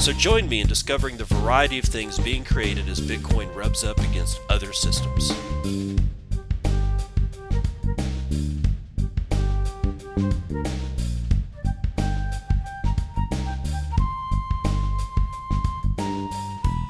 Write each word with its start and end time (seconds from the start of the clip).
So 0.00 0.14
join 0.14 0.48
me 0.48 0.62
in 0.62 0.66
discovering 0.66 1.18
the 1.18 1.24
variety 1.24 1.78
of 1.78 1.84
things 1.84 2.18
being 2.18 2.42
created 2.42 2.88
as 2.88 2.98
Bitcoin 2.98 3.54
rubs 3.54 3.84
up 3.84 3.98
against 3.98 4.40
other 4.48 4.72
systems. 4.72 5.30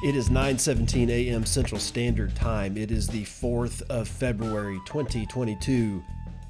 It 0.01 0.15
is 0.15 0.29
9:17 0.29 1.09
a.m. 1.09 1.45
Central 1.45 1.81
Standard 1.81 2.33
Time. 2.35 2.77
It 2.77 2.89
is 2.89 3.07
the 3.07 3.23
4th 3.23 3.81
of 3.89 4.07
February 4.07 4.79
2022. 4.85 6.01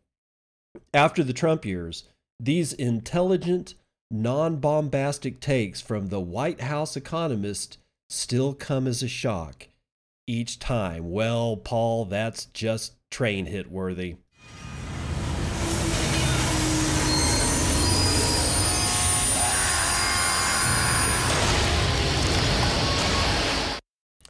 after 0.94 1.24
the 1.24 1.34
Trump 1.34 1.66
years, 1.66 2.04
these 2.40 2.74
intelligent, 2.74 3.76
non 4.12 4.58
bombastic 4.58 5.40
takes 5.40 5.82
from 5.82 6.08
the 6.08 6.20
White 6.20 6.62
House 6.62 6.98
economist 6.98 7.78
still 8.10 8.54
come 8.54 8.86
as 8.86 9.02
a 9.02 9.08
shock 9.08 9.68
each 10.28 10.60
time. 10.60 11.12
Well, 11.12 11.58
Paul, 11.58 12.06
that's 12.06 12.46
just 12.46 12.94
train 13.10 13.46
hit 13.46 13.72
worthy. 13.72 14.18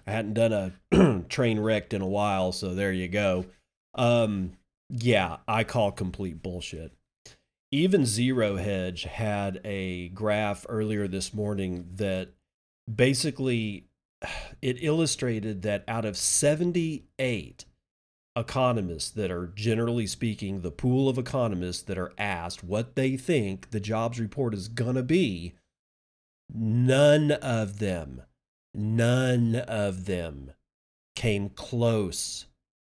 I 0.06 0.12
hadn't 0.12 0.34
done 0.34 0.54
a 0.92 1.24
train 1.30 1.60
wrecked 1.60 1.94
in 1.94 2.02
a 2.02 2.08
while, 2.08 2.52
so 2.52 2.74
there 2.74 2.92
you 2.92 3.08
go. 3.08 3.46
Um, 3.96 4.54
yeah, 4.90 5.38
I 5.48 5.64
call 5.64 5.92
complete 5.92 6.42
bullshit. 6.42 6.92
Even 7.72 8.06
Zero 8.06 8.58
Hedge 8.58 9.04
had 9.04 9.60
a 9.64 10.10
graph 10.10 10.66
earlier 10.70 11.08
this 11.08 11.34
morning 11.34 11.88
that 11.96 12.30
basically 12.94 13.88
it 14.62 14.84
illustrated 14.84 15.62
that 15.64 15.84
out 15.88 16.06
of 16.06 16.18
78 16.18 17.66
economists 18.36 19.12
that 19.12 19.30
are 19.30 19.48
generally 19.48 20.08
speaking 20.08 20.62
the 20.62 20.72
pool 20.72 21.08
of 21.08 21.18
economists 21.18 21.84
that 21.84 22.00
are 22.00 22.14
asked 22.18 22.64
what 22.64 22.96
they 22.96 23.16
think 23.16 23.70
the 23.70 23.80
jobs 23.80 24.20
report 24.20 24.56
is 24.56 24.68
going 24.68 24.96
to 24.96 25.04
be 25.04 25.54
none 26.52 27.32
of 27.32 27.78
them 27.78 28.24
none 28.74 29.56
of 29.56 30.06
them 30.06 30.52
came 31.16 31.50
close 31.50 32.46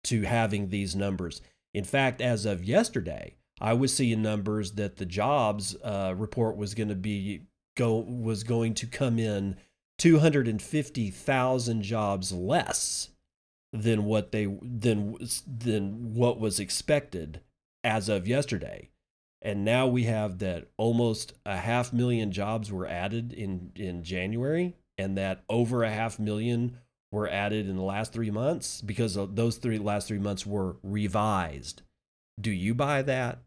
to 0.05 0.23
having 0.23 0.69
these 0.69 0.95
numbers. 0.95 1.41
In 1.73 1.83
fact, 1.83 2.21
as 2.21 2.45
of 2.45 2.63
yesterday, 2.63 3.35
I 3.59 3.73
was 3.73 3.93
seeing 3.93 4.21
numbers 4.21 4.73
that 4.73 4.97
the 4.97 5.05
jobs 5.05 5.75
uh, 5.83 6.13
report 6.17 6.57
was 6.57 6.75
going 6.75 6.89
to 6.89 6.95
be 6.95 7.43
go 7.75 7.97
was 7.97 8.43
going 8.43 8.73
to 8.75 8.85
come 8.85 9.17
in 9.17 9.55
250,000 9.97 11.81
jobs 11.81 12.31
less 12.31 13.09
than 13.71 14.05
what 14.05 14.31
they 14.31 14.45
than 14.61 15.17
than 15.47 16.13
what 16.13 16.39
was 16.39 16.59
expected 16.59 17.41
as 17.83 18.09
of 18.09 18.27
yesterday. 18.27 18.89
And 19.41 19.65
now 19.65 19.87
we 19.87 20.03
have 20.03 20.39
that 20.39 20.67
almost 20.77 21.33
a 21.45 21.57
half 21.57 21.91
million 21.91 22.31
jobs 22.31 22.71
were 22.71 22.87
added 22.87 23.33
in 23.33 23.71
in 23.75 24.03
January 24.03 24.75
and 24.97 25.17
that 25.17 25.43
over 25.49 25.83
a 25.83 25.89
half 25.89 26.19
million 26.19 26.77
were 27.11 27.29
added 27.29 27.67
in 27.69 27.75
the 27.75 27.83
last 27.83 28.11
three 28.11 28.31
months 28.31 28.81
because 28.81 29.17
those 29.33 29.57
three 29.57 29.77
last 29.77 30.07
three 30.07 30.19
months 30.19 30.45
were 30.45 30.77
revised. 30.81 31.83
Do 32.39 32.51
you 32.51 32.73
buy 32.73 33.03
that? 33.03 33.39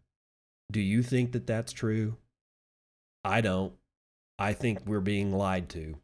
Do 0.71 0.81
you 0.81 1.03
think 1.03 1.33
that 1.33 1.47
that's 1.47 1.73
true? 1.73 2.17
I 3.25 3.41
don't. 3.41 3.73
I 4.39 4.53
think 4.53 4.87
we're 4.87 5.01
being 5.01 5.33
lied 5.33 5.69
to. 5.71 5.97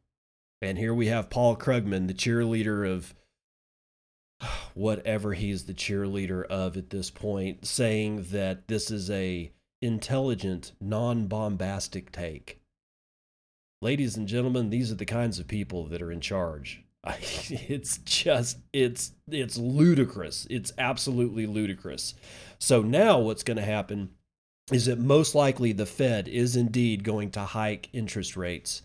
And 0.61 0.79
here 0.79 0.95
we 0.95 1.07
have 1.07 1.31
Paul 1.31 1.57
Krugman, 1.57 2.09
the 2.09 2.15
cheerleader 2.15 2.89
of 2.89 3.15
whatever 4.75 5.35
he's 5.35 5.65
the 5.65 5.75
cheerleader 5.75 6.45
of 6.47 6.77
at 6.77 6.91
this 6.91 7.11
point, 7.11 7.67
saying 7.67 8.27
that 8.31 8.69
this 8.69 8.91
is 8.91 9.11
a 9.11 9.53
intelligent, 9.81 10.73
non-bombastic 10.81 12.13
take. 12.13 12.62
Ladies 13.83 14.17
and 14.17 14.29
gentlemen, 14.29 14.71
these 14.71 14.93
are 14.93 14.95
the 14.95 15.05
kinds 15.05 15.41
of 15.41 15.49
people 15.49 15.87
that 15.87 16.01
are 16.01 16.13
in 16.13 16.21
charge. 16.21 16.85
It's 17.51 17.99
just 17.99 18.59
it's 18.73 19.11
it's 19.29 19.59
ludicrous. 19.59 20.47
It's 20.49 20.73
absolutely 20.79 21.47
ludicrous. 21.47 22.15
So 22.61 22.83
now 22.83 23.19
what's 23.19 23.43
going 23.43 23.57
to 23.57 23.65
happen 23.65 24.11
is 24.71 24.87
that 24.87 25.01
most 25.01 25.35
likely 25.35 25.73
the 25.73 25.85
Fed 25.85 26.29
is 26.29 26.55
indeed 26.55 27.03
going 27.03 27.33
to 27.33 27.41
hike 27.41 27.89
interest 27.93 28.37
rates. 28.37 28.83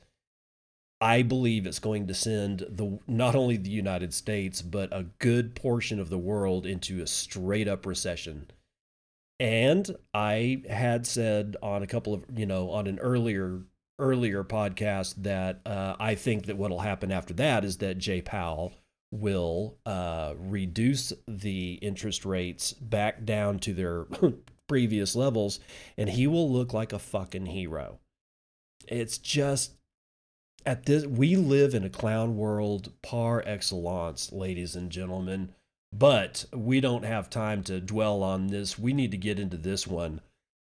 I 1.00 1.22
believe 1.22 1.68
it's 1.68 1.78
going 1.78 2.08
to 2.08 2.16
send 2.16 2.66
the 2.68 2.98
not 3.06 3.36
only 3.36 3.58
the 3.58 3.70
United 3.70 4.16
States 4.16 4.64
but 4.64 4.92
a 4.92 5.06
good 5.20 5.54
portion 5.54 6.00
of 6.00 6.10
the 6.10 6.18
world 6.18 6.66
into 6.66 7.04
a 7.04 7.08
straight 7.08 7.68
up 7.68 7.86
recession. 7.86 8.50
And 9.40 9.96
I 10.16 10.64
had 10.68 11.06
said 11.06 11.56
on 11.62 11.84
a 11.84 11.88
couple 11.88 12.16
of, 12.16 12.24
you 12.36 12.48
know, 12.48 12.72
on 12.72 12.88
an 12.88 12.98
earlier 12.98 13.62
earlier 14.00 14.44
podcast 14.44 15.16
that 15.24 15.62
uh, 15.66 15.96
I 16.00 16.16
think 16.16 16.46
that 16.46 16.58
what 16.58 16.72
will 16.72 16.80
happen 16.80 17.12
after 17.12 17.34
that 17.36 17.66
is 17.66 17.78
that 17.78 17.98
Jay 17.98 18.22
Powell 18.22 18.74
will 19.12 19.78
uh, 19.86 20.34
reduce 20.38 21.14
the 21.28 21.74
interest 21.82 22.26
rates 22.26 22.74
back 22.74 23.24
down 23.26 23.60
to 23.60 23.74
their 23.74 24.06
previous 24.68 25.16
levels, 25.16 25.60
and 25.98 26.10
he 26.10 26.28
will 26.28 26.52
look 26.52 26.74
like 26.74 26.94
a 26.94 27.00
fucking 27.00 27.48
hero. 27.48 28.00
It's 28.88 29.18
just 29.18 29.74
at 30.66 30.86
this 30.86 31.06
we 31.06 31.36
live 31.36 31.74
in 31.74 31.84
a 31.84 31.90
clown 31.90 32.38
world 32.38 32.92
par 33.02 33.44
excellence, 33.46 34.32
ladies 34.32 34.76
and 34.76 34.90
gentlemen. 34.90 35.54
But 35.94 36.46
we 36.54 36.82
don't 36.82 37.06
have 37.06 37.30
time 37.30 37.64
to 37.64 37.80
dwell 37.80 38.22
on 38.22 38.48
this. 38.48 38.78
We 38.78 38.92
need 38.92 39.12
to 39.12 39.18
get 39.18 39.40
into 39.40 39.56
this 39.56 39.88
one. 39.88 40.20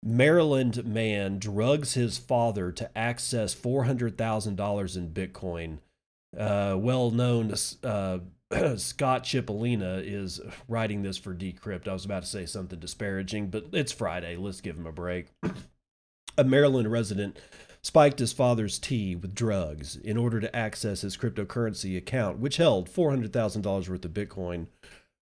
Maryland 0.03 0.85
man 0.85 1.39
drugs 1.39 1.95
his 1.95 2.17
father 2.19 2.73
to 2.73 2.99
access 2.99 3.55
$400,000 3.55 4.97
in 4.97 5.11
Bitcoin. 5.11 5.79
Uh, 6.37 6.77
well 6.79 7.11
known 7.11 7.53
uh, 7.83 8.19
Scott 8.77 9.25
Chipolina 9.25 10.03
is 10.05 10.41
writing 10.69 11.03
this 11.03 11.19
for 11.19 11.35
Decrypt. 11.35 11.87
I 11.87 11.93
was 11.93 12.05
about 12.05 12.23
to 12.23 12.29
say 12.29 12.47
something 12.47 12.79
disparaging, 12.79 13.49
but 13.49 13.67
it's 13.73 13.93
Friday. 13.93 14.37
Let's 14.37 14.61
give 14.61 14.77
him 14.77 14.87
a 14.87 14.93
break. 14.93 15.27
a 16.39 16.45
Maryland 16.45 16.91
resident 16.91 17.39
spiked 17.83 18.19
his 18.19 18.33
father's 18.33 18.79
tea 18.79 19.15
with 19.15 19.35
drugs 19.35 19.97
in 19.97 20.17
order 20.17 20.41
to 20.41 20.55
access 20.55 21.01
his 21.01 21.17
cryptocurrency 21.17 21.97
account, 21.97 22.39
which 22.39 22.57
held 22.57 22.91
$400,000 22.91 23.89
worth 23.89 24.05
of 24.05 24.11
Bitcoin. 24.13 24.67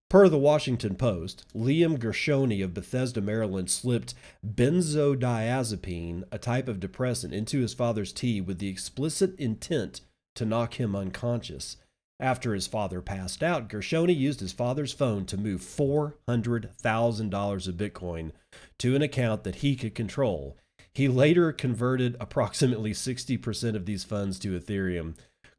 Per 0.09 0.30
the 0.30 0.38
Washington 0.38 0.95
Post, 0.95 1.45
Liam 1.54 1.98
Gershoni 1.98 2.63
of 2.63 2.74
Bethesda, 2.74 3.19
Maryland, 3.19 3.69
slipped 3.69 4.13
benzodiazepine, 4.45 6.24
a 6.31 6.38
type 6.38 6.69
of 6.69 6.80
depressant, 6.80 7.33
into 7.33 7.59
his 7.59 7.74
father's 7.74 8.13
tea 8.13 8.39
with 8.39 8.59
the 8.59 8.69
explicit 8.69 9.38
intent 9.38 10.00
to 10.36 10.45
knock 10.45 10.75
him 10.75 10.95
unconscious. 10.95 11.75
After 12.21 12.54
his 12.54 12.68
father 12.68 13.01
passed 13.01 13.44
out, 13.44 13.68
Gershoni 13.68 14.15
used 14.15 14.39
his 14.39 14.54
father's 14.54 14.94
phone 14.94 15.25
to 15.25 15.38
move 15.38 15.59
$400,000 15.62 17.68
of 17.68 17.75
Bitcoin 17.75 18.31
to 18.80 18.95
an 18.95 19.01
account 19.01 19.44
that 19.44 19.56
he 19.56 19.75
could 19.75 19.94
control. 19.94 20.56
He 20.94 21.10
later 21.10 21.51
converted 21.51 22.15
approximately 22.19 22.94
60% 22.94 23.75
of 23.75 23.86
these 23.86 24.03
funds 24.03 24.39
to 24.39 24.57
Ethereum. 24.57 25.15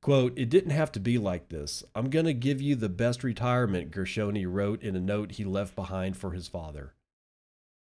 Quote, 0.08 0.38
it 0.38 0.49
didn't 0.49 0.70
have 0.70 0.90
to 0.93 1.00
be 1.00 1.19
like 1.19 1.50
this. 1.50 1.84
I'm 1.94 2.08
going 2.08 2.25
to 2.25 2.32
give 2.32 2.62
you 2.62 2.75
the 2.75 2.88
best 2.88 3.22
retirement, 3.22 3.90
Gershoni 3.90 4.50
wrote 4.50 4.82
in 4.82 4.96
a 4.96 5.00
note 5.00 5.32
he 5.32 5.44
left 5.44 5.76
behind 5.76 6.16
for 6.16 6.31
his 6.31 6.49
father. 6.49 6.94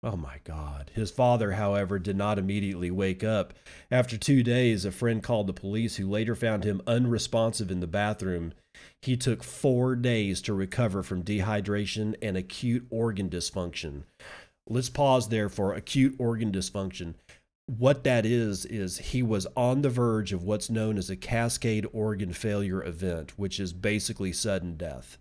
Oh 0.02 0.16
my 0.16 0.40
God. 0.42 0.90
His 0.92 1.12
father, 1.12 1.52
however, 1.52 2.00
did 2.00 2.16
not 2.16 2.36
immediately 2.36 2.90
wake 2.90 3.22
up. 3.22 3.54
After 3.92 4.18
two 4.18 4.42
days, 4.42 4.84
a 4.84 4.90
friend 4.90 5.22
called 5.22 5.46
the 5.46 5.52
police 5.52 5.94
who 5.94 6.10
later 6.10 6.34
found 6.34 6.64
him 6.64 6.82
unresponsive 6.84 7.70
in 7.70 7.78
the 7.78 7.86
bathroom. 7.86 8.54
He 9.02 9.16
took 9.16 9.44
four 9.44 9.94
days 9.94 10.42
to 10.42 10.52
recover 10.52 11.04
from 11.04 11.22
dehydration 11.22 12.16
and 12.20 12.36
acute 12.36 12.88
organ 12.90 13.30
dysfunction. 13.30 14.02
Let's 14.68 14.90
pause 14.90 15.28
there 15.28 15.48
for 15.48 15.74
acute 15.74 16.16
organ 16.18 16.50
dysfunction. 16.50 17.14
What 17.66 18.04
that 18.04 18.24
is, 18.24 18.64
is 18.64 18.98
he 18.98 19.22
was 19.22 19.46
on 19.56 19.82
the 19.82 19.90
verge 19.90 20.32
of 20.32 20.44
what's 20.44 20.70
known 20.70 20.98
as 20.98 21.10
a 21.10 21.16
cascade 21.16 21.86
organ 21.92 22.32
failure 22.32 22.82
event, 22.84 23.36
which 23.36 23.58
is 23.58 23.72
basically 23.72 24.32
sudden 24.32 24.76
death 24.76 25.18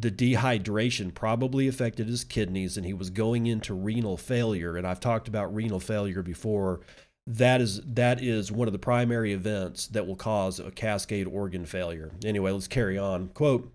the 0.00 0.10
dehydration 0.12 1.12
probably 1.12 1.66
affected 1.66 2.06
his 2.06 2.22
kidneys 2.22 2.76
and 2.76 2.86
he 2.86 2.92
was 2.92 3.10
going 3.10 3.48
into 3.48 3.74
renal 3.74 4.16
failure 4.16 4.76
and 4.76 4.86
I've 4.86 5.00
talked 5.00 5.26
about 5.26 5.52
renal 5.52 5.80
failure 5.80 6.22
before 6.22 6.82
that 7.26 7.60
is 7.60 7.80
that 7.82 8.22
is 8.22 8.50
one 8.50 8.68
of 8.68 8.72
the 8.72 8.78
primary 8.78 9.32
events 9.32 9.86
that 9.88 10.06
will 10.06 10.16
cause 10.16 10.58
a 10.58 10.70
cascade 10.70 11.26
organ 11.26 11.66
failure. 11.66 12.10
Anyway, 12.24 12.50
let's 12.50 12.68
carry 12.68 12.96
on. 12.96 13.28
Quote, 13.28 13.70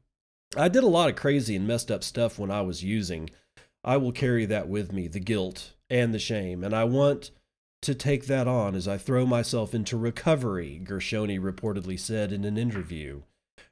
I 0.58 0.70
did 0.70 0.84
a 0.84 0.88
lot 0.88 1.10
of 1.10 1.16
crazy 1.16 1.56
and 1.56 1.68
messed 1.68 1.92
up 1.92 2.04
stuff 2.04 2.40
when 2.40 2.50
I 2.50 2.62
was 2.62 2.84
using. 2.84 3.30
I 3.84 3.98
will 3.98 4.12
carry 4.12 4.46
that 4.48 4.68
with 4.68 4.92
me, 4.92 5.08
the 5.08 5.20
guilt 5.20 5.74
and 5.88 6.14
the 6.14 6.20
shame, 6.20 6.64
and 6.64 6.74
I 6.74 6.86
want 6.86 7.30
to 7.84 7.96
take 7.96 8.28
that 8.28 8.48
on 8.48 8.76
as 8.76 8.88
I 8.88 8.98
throw 8.98 9.26
myself 9.26 9.74
into 9.74 9.98
recovery, 9.98 10.82
Gershoni 10.84 11.40
reportedly 11.40 12.00
said 12.00 12.32
in 12.32 12.44
an 12.44 12.58
interview. 12.58 13.22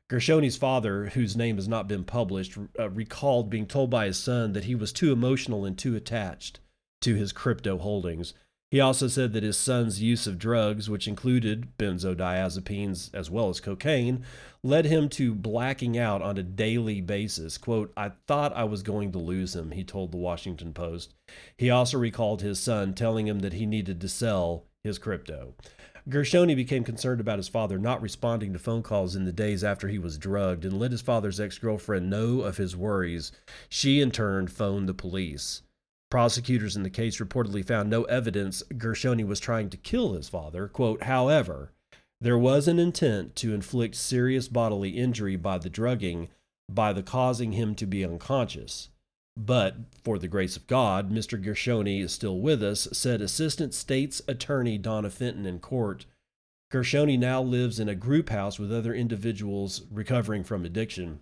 Gershoni's 0.10 0.58
father, 0.58 1.06
whose 1.08 1.38
name 1.38 1.56
has 1.56 1.68
not 1.68 1.88
been 1.88 2.04
published, 2.04 2.58
uh, 2.78 2.90
recalled 2.90 3.50
being 3.50 3.66
told 3.66 3.90
by 3.90 4.08
his 4.08 4.18
son 4.18 4.52
that 4.54 4.66
he 4.66 4.76
was 4.76 4.92
too 4.92 5.14
emotional 5.14 5.64
and 5.64 5.78
too 5.78 5.96
attached 5.96 6.60
to 7.00 7.16
his 7.16 7.32
crypto 7.32 7.78
holdings. 7.78 8.34
He 8.72 8.80
also 8.80 9.10
said 9.10 9.34
that 9.34 9.44
his 9.44 9.58
son's 9.58 10.02
use 10.02 10.26
of 10.26 10.40
drugs, 10.40 10.90
which 10.90 11.06
included 11.06 11.78
benzodiazepines 11.78 13.14
as 13.14 13.30
well 13.30 13.50
as 13.50 13.60
cocaine, 13.60 14.24
led 14.64 14.86
him 14.86 15.10
to 15.10 15.36
blacking 15.36 15.98
out 15.98 16.22
on 16.22 16.38
a 16.38 16.44
daily 16.44 17.02
basis. 17.02 17.58
Quote, 17.58 17.92
I 17.98 18.14
thought 18.28 18.56
I 18.56 18.64
was 18.64 18.82
going 18.82 19.12
to 19.12 19.20
lose 19.20 19.54
him, 19.58 19.72
he 19.72 19.84
told 19.84 20.14
the 20.14 20.18
Washington 20.18 20.74
Post. 20.74 21.14
He 21.58 21.70
also 21.70 21.98
recalled 21.98 22.42
his 22.42 22.60
son 22.60 22.94
telling 22.94 23.28
him 23.28 23.40
that 23.40 23.54
he 23.54 23.66
needed 23.66 24.00
to 24.00 24.08
sell 24.08 24.64
his 24.86 24.98
crypto. 24.98 25.54
Gershoni 26.10 26.56
became 26.56 26.86
concerned 26.86 27.20
about 27.20 27.40
his 27.40 27.50
father 27.50 27.78
not 27.78 28.02
responding 28.02 28.54
to 28.54 28.60
phone 28.60 28.84
calls 28.84 29.18
in 29.18 29.26
the 29.26 29.34
days 29.34 29.66
after 29.66 29.90
he 29.90 30.00
was 30.00 30.18
drugged 30.18 30.64
and 30.64 30.80
let 30.80 30.92
his 30.92 31.02
father's 31.02 31.42
ex 31.42 31.58
girlfriend 31.58 32.10
know 32.10 32.40
of 32.40 32.56
his 32.56 32.76
worries. 32.76 33.34
She, 33.68 34.00
in 34.00 34.12
turn, 34.12 34.48
phoned 34.48 34.88
the 34.88 34.94
police. 34.94 35.62
Prosecutors 36.12 36.76
in 36.76 36.84
the 36.84 36.90
case 36.90 37.18
reportedly 37.20 37.66
found 37.66 37.90
no 37.90 38.04
evidence 38.04 38.62
Gershoni 38.74 39.26
was 39.26 39.40
trying 39.40 39.70
to 39.70 39.78
kill 39.78 40.14
his 40.14 40.30
father. 40.30 40.68
Quote, 40.68 41.04
however, 41.04 41.72
there 42.20 42.38
was 42.38 42.68
an 42.68 42.78
intent 42.78 43.36
to 43.38 43.54
inflict 43.54 43.96
serious 43.96 44.48
bodily 44.48 44.90
injury 44.90 45.38
by 45.38 45.58
the 45.58 45.70
drugging 45.70 46.28
by 46.70 46.94
the 46.94 47.02
causing 47.02 47.54
him 47.54 47.76
to 47.76 47.86
be 47.86 48.04
unconscious. 48.04 48.90
But 49.38 49.78
for 50.04 50.20
the 50.20 50.28
grace 50.28 50.58
of 50.58 50.68
God, 50.68 51.12
Mr. 51.12 51.42
Gershoni 51.42 52.02
is 52.02 52.12
still 52.12 52.40
with 52.40 52.62
us, 52.62 52.88
said 52.92 53.22
Assistant 53.22 53.74
State's 53.74 54.22
Attorney 54.28 54.78
Donna 54.78 55.10
Fenton 55.10 55.46
in 55.46 55.60
court. 55.60 56.06
Gershoni 56.72 57.18
now 57.18 57.42
lives 57.42 57.80
in 57.80 57.90
a 57.90 57.96
group 57.96 58.30
house 58.30 58.60
with 58.60 58.72
other 58.72 58.94
individuals 58.94 59.84
recovering 59.90 60.44
from 60.44 60.66
addiction. 60.66 61.22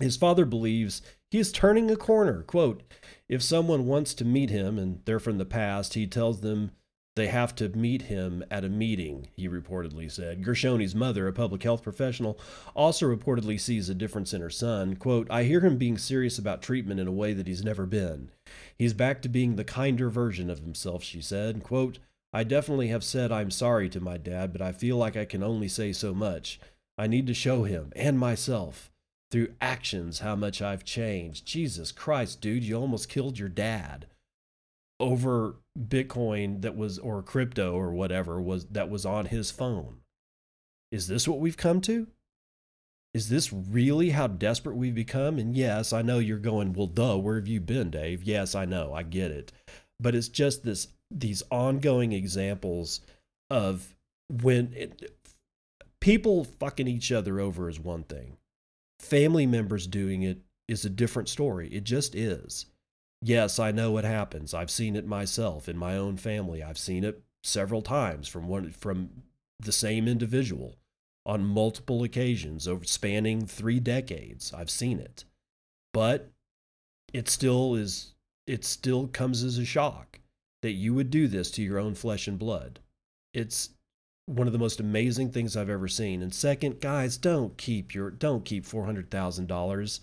His 0.00 0.16
father 0.16 0.44
believes 0.44 1.02
he 1.30 1.38
is 1.38 1.52
turning 1.52 1.90
a 1.90 1.96
corner. 1.96 2.42
Quote, 2.42 2.82
if 3.28 3.42
someone 3.42 3.86
wants 3.86 4.14
to 4.14 4.24
meet 4.24 4.50
him 4.50 4.78
and 4.78 5.00
they're 5.04 5.20
from 5.20 5.38
the 5.38 5.44
past, 5.44 5.94
he 5.94 6.06
tells 6.06 6.40
them 6.40 6.72
they 7.14 7.26
have 7.26 7.54
to 7.56 7.68
meet 7.68 8.02
him 8.02 8.42
at 8.50 8.64
a 8.64 8.70
meeting, 8.70 9.28
he 9.34 9.46
reportedly 9.48 10.10
said. 10.10 10.42
Gershoni's 10.42 10.94
mother, 10.94 11.28
a 11.28 11.32
public 11.32 11.62
health 11.62 11.82
professional, 11.82 12.38
also 12.74 13.06
reportedly 13.06 13.60
sees 13.60 13.90
a 13.90 13.94
difference 13.94 14.32
in 14.32 14.40
her 14.40 14.50
son. 14.50 14.96
Quote, 14.96 15.26
I 15.30 15.44
hear 15.44 15.60
him 15.60 15.76
being 15.76 15.98
serious 15.98 16.38
about 16.38 16.62
treatment 16.62 17.00
in 17.00 17.06
a 17.06 17.12
way 17.12 17.34
that 17.34 17.46
he's 17.46 17.64
never 17.64 17.84
been. 17.84 18.30
He's 18.78 18.94
back 18.94 19.20
to 19.22 19.28
being 19.28 19.56
the 19.56 19.64
kinder 19.64 20.08
version 20.08 20.48
of 20.48 20.60
himself, 20.60 21.02
she 21.02 21.20
said. 21.20 21.62
Quote, 21.62 21.98
I 22.32 22.44
definitely 22.44 22.88
have 22.88 23.04
said 23.04 23.30
I'm 23.30 23.50
sorry 23.50 23.90
to 23.90 24.00
my 24.00 24.16
dad, 24.16 24.52
but 24.52 24.62
I 24.62 24.72
feel 24.72 24.96
like 24.96 25.16
I 25.16 25.26
can 25.26 25.42
only 25.42 25.68
say 25.68 25.92
so 25.92 26.14
much. 26.14 26.58
I 26.96 27.06
need 27.06 27.26
to 27.26 27.34
show 27.34 27.64
him 27.64 27.92
and 27.96 28.18
myself 28.18 28.91
through 29.32 29.54
actions 29.62 30.20
how 30.20 30.36
much 30.36 30.60
I've 30.60 30.84
changed. 30.84 31.46
Jesus 31.46 31.90
Christ, 31.90 32.42
dude, 32.42 32.62
you 32.62 32.76
almost 32.76 33.08
killed 33.08 33.38
your 33.38 33.48
dad 33.48 34.06
over 35.00 35.56
Bitcoin 35.76 36.60
that 36.60 36.76
was 36.76 36.98
or 36.98 37.22
crypto 37.22 37.74
or 37.74 37.92
whatever 37.92 38.40
was 38.40 38.66
that 38.66 38.90
was 38.90 39.06
on 39.06 39.26
his 39.26 39.50
phone. 39.50 39.96
Is 40.92 41.08
this 41.08 41.26
what 41.26 41.40
we've 41.40 41.56
come 41.56 41.80
to? 41.82 42.06
Is 43.14 43.30
this 43.30 43.52
really 43.52 44.10
how 44.10 44.26
desperate 44.26 44.76
we've 44.76 44.94
become? 44.94 45.38
And 45.38 45.56
yes, 45.56 45.92
I 45.92 46.02
know 46.02 46.18
you're 46.18 46.38
going, 46.38 46.72
well, 46.74 46.86
duh, 46.86 47.16
where 47.16 47.36
have 47.36 47.48
you 47.48 47.60
been, 47.60 47.90
Dave? 47.90 48.22
Yes, 48.22 48.54
I 48.54 48.64
know, 48.64 48.94
I 48.94 49.02
get 49.02 49.30
it. 49.30 49.50
But 49.98 50.14
it's 50.14 50.28
just 50.28 50.62
this 50.62 50.88
these 51.10 51.42
ongoing 51.50 52.12
examples 52.12 53.00
of 53.50 53.96
when 54.28 54.72
it, 54.74 55.10
people 56.00 56.44
fucking 56.44 56.88
each 56.88 57.10
other 57.10 57.40
over 57.40 57.68
is 57.70 57.80
one 57.80 58.04
thing. 58.04 58.36
Family 59.02 59.46
members 59.46 59.86
doing 59.86 60.22
it 60.22 60.38
is 60.68 60.84
a 60.84 60.90
different 60.90 61.28
story. 61.28 61.68
It 61.68 61.84
just 61.84 62.14
is. 62.14 62.66
Yes, 63.20 63.58
I 63.58 63.70
know 63.70 63.90
what 63.90 64.04
happens. 64.04 64.54
I've 64.54 64.70
seen 64.70 64.96
it 64.96 65.06
myself 65.06 65.68
in 65.68 65.76
my 65.76 65.96
own 65.96 66.16
family. 66.16 66.62
I've 66.62 66.78
seen 66.78 67.04
it 67.04 67.22
several 67.44 67.82
times 67.82 68.28
from 68.28 68.48
one 68.48 68.70
from 68.70 69.10
the 69.60 69.72
same 69.72 70.08
individual 70.08 70.76
on 71.26 71.44
multiple 71.44 72.02
occasions 72.02 72.66
over 72.66 72.84
spanning 72.84 73.46
3 73.46 73.80
decades. 73.80 74.52
I've 74.52 74.70
seen 74.70 74.98
it. 74.98 75.24
But 75.92 76.30
it 77.12 77.28
still 77.28 77.74
is 77.74 78.14
it 78.46 78.64
still 78.64 79.08
comes 79.08 79.42
as 79.42 79.58
a 79.58 79.64
shock 79.64 80.20
that 80.62 80.72
you 80.72 80.94
would 80.94 81.10
do 81.10 81.28
this 81.28 81.50
to 81.52 81.62
your 81.62 81.78
own 81.78 81.94
flesh 81.94 82.26
and 82.28 82.38
blood. 82.38 82.80
It's 83.34 83.70
one 84.26 84.46
of 84.46 84.52
the 84.52 84.58
most 84.58 84.80
amazing 84.80 85.30
things 85.30 85.56
I've 85.56 85.70
ever 85.70 85.88
seen. 85.88 86.22
And 86.22 86.32
second, 86.32 86.80
guys, 86.80 87.16
don't 87.16 87.56
keep 87.56 87.94
your 87.94 88.10
don't 88.10 88.44
keep 88.44 88.64
$400,000 88.64 90.00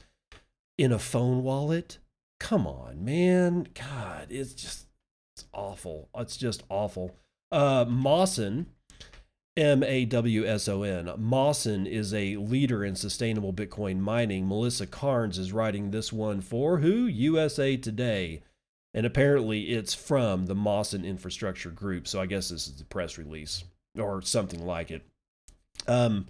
in 0.78 0.92
a 0.92 1.00
phone 1.00 1.44
wallet 1.44 2.00
come 2.40 2.66
on, 2.66 3.04
man. 3.04 3.68
God, 3.74 4.28
it's 4.30 4.54
just 4.54 4.88
it's 5.36 5.46
awful. 5.54 6.10
It's 6.18 6.38
just 6.38 6.64
awful. 6.70 7.16
Uh, 7.52 7.86
Mawson, 7.88 8.68
M 9.56 9.84
A 9.84 10.06
W 10.06 10.46
S 10.46 10.68
O 10.68 10.84
N. 10.84 11.12
Mawson 11.18 11.86
is 11.86 12.14
a 12.14 12.38
leader 12.38 12.84
in 12.84 12.96
sustainable 12.96 13.54
Bitcoin 13.54 14.00
mining. 14.00 14.48
Melissa 14.48 14.88
Carnes 14.88 15.38
is 15.38 15.54
writing 15.54 15.92
this 15.92 16.12
one 16.12 16.42
for 16.42 16.80
who? 16.80 17.06
USA 17.06 17.78
Today. 17.78 18.42
And 18.92 19.06
apparently 19.06 19.70
it's 19.70 19.94
from 19.94 20.48
the 20.48 20.56
Mawson 20.56 21.06
Infrastructure 21.06 21.70
Group. 21.70 22.08
So 22.08 22.20
I 22.20 22.26
guess 22.26 22.50
this 22.50 22.68
is 22.68 22.78
the 22.78 22.86
press 22.86 23.20
release 23.20 23.64
or 23.98 24.22
something 24.22 24.66
like 24.66 24.92
it. 24.92 25.04
Um, 25.88 26.28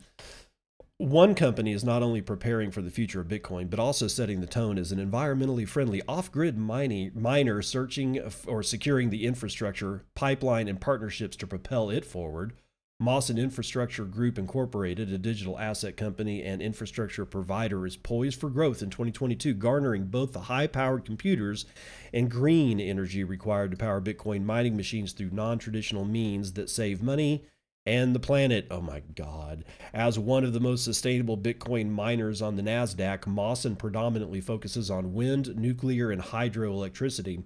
one 0.98 1.34
company 1.34 1.72
is 1.72 1.84
not 1.84 2.04
only 2.04 2.22
preparing 2.22 2.72
for 2.72 2.82
the 2.82 2.92
future 2.92 3.22
of 3.22 3.30
Bitcoin, 3.30 3.70
but 3.70 3.80
also 3.80 4.08
setting 4.08 4.42
the 4.42 4.48
tone 4.48 4.78
as 4.78 4.92
an 4.92 5.00
environmentally 5.00 5.68
friendly 5.68 6.02
off-grid 6.08 6.58
mining, 6.58 7.12
miner 7.16 7.62
searching 7.62 8.20
or 8.46 8.62
securing 8.62 9.10
the 9.10 9.26
infrastructure, 9.26 10.04
pipeline, 10.14 10.68
and 10.68 10.82
partnerships 10.82 11.38
to 11.38 11.48
propel 11.48 11.90
it 11.90 12.04
forward. 12.04 12.54
Mawson 13.02 13.38
Infrastructure 13.38 14.04
Group 14.04 14.38
Incorporated, 14.38 15.10
a 15.14 15.18
digital 15.18 15.58
asset 15.58 15.96
company 15.96 16.44
and 16.44 16.62
infrastructure 16.62 17.24
provider, 17.24 17.88
is 17.88 17.96
poised 17.96 18.38
for 18.38 18.50
growth 18.50 18.82
in 18.82 18.90
2022, 18.90 19.54
garnering 19.54 20.08
both 20.08 20.34
the 20.34 20.42
high 20.42 20.68
powered 20.68 21.06
computers 21.06 21.66
and 22.14 22.30
green 22.30 22.78
energy 22.78 23.24
required 23.24 23.72
to 23.72 23.78
power 23.78 24.02
Bitcoin 24.02 24.44
mining 24.44 24.76
machines 24.76 25.14
through 25.14 25.30
non 25.32 25.58
traditional 25.58 26.04
means 26.04 26.54
that 26.54 26.70
save 26.70 27.02
money 27.02 27.46
and 27.86 28.14
the 28.14 28.20
planet. 28.20 28.68
Oh 28.70 28.82
my 28.82 29.02
God. 29.16 29.64
As 29.94 30.20
one 30.20 30.44
of 30.44 30.52
the 30.52 30.60
most 30.60 30.84
sustainable 30.84 31.38
Bitcoin 31.38 31.92
miners 31.92 32.42
on 32.42 32.58
the 32.58 32.62
NASDAQ, 32.62 33.26
Mawson 33.28 33.78
predominantly 33.78 34.42
focuses 34.42 34.92
on 34.92 35.14
wind, 35.14 35.56
nuclear, 35.56 36.12
and 36.12 36.22
hydroelectricity. 36.22 37.44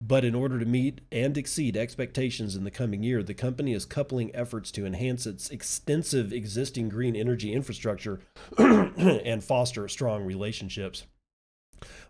But 0.00 0.24
in 0.24 0.34
order 0.34 0.60
to 0.60 0.64
meet 0.64 1.00
and 1.10 1.36
exceed 1.36 1.76
expectations 1.76 2.54
in 2.54 2.62
the 2.62 2.70
coming 2.70 3.02
year, 3.02 3.22
the 3.22 3.34
company 3.34 3.72
is 3.72 3.84
coupling 3.84 4.34
efforts 4.34 4.70
to 4.72 4.86
enhance 4.86 5.26
its 5.26 5.50
extensive 5.50 6.32
existing 6.32 6.88
green 6.88 7.16
energy 7.16 7.52
infrastructure 7.52 8.20
and 8.58 9.42
foster 9.42 9.88
strong 9.88 10.24
relationships. 10.24 11.04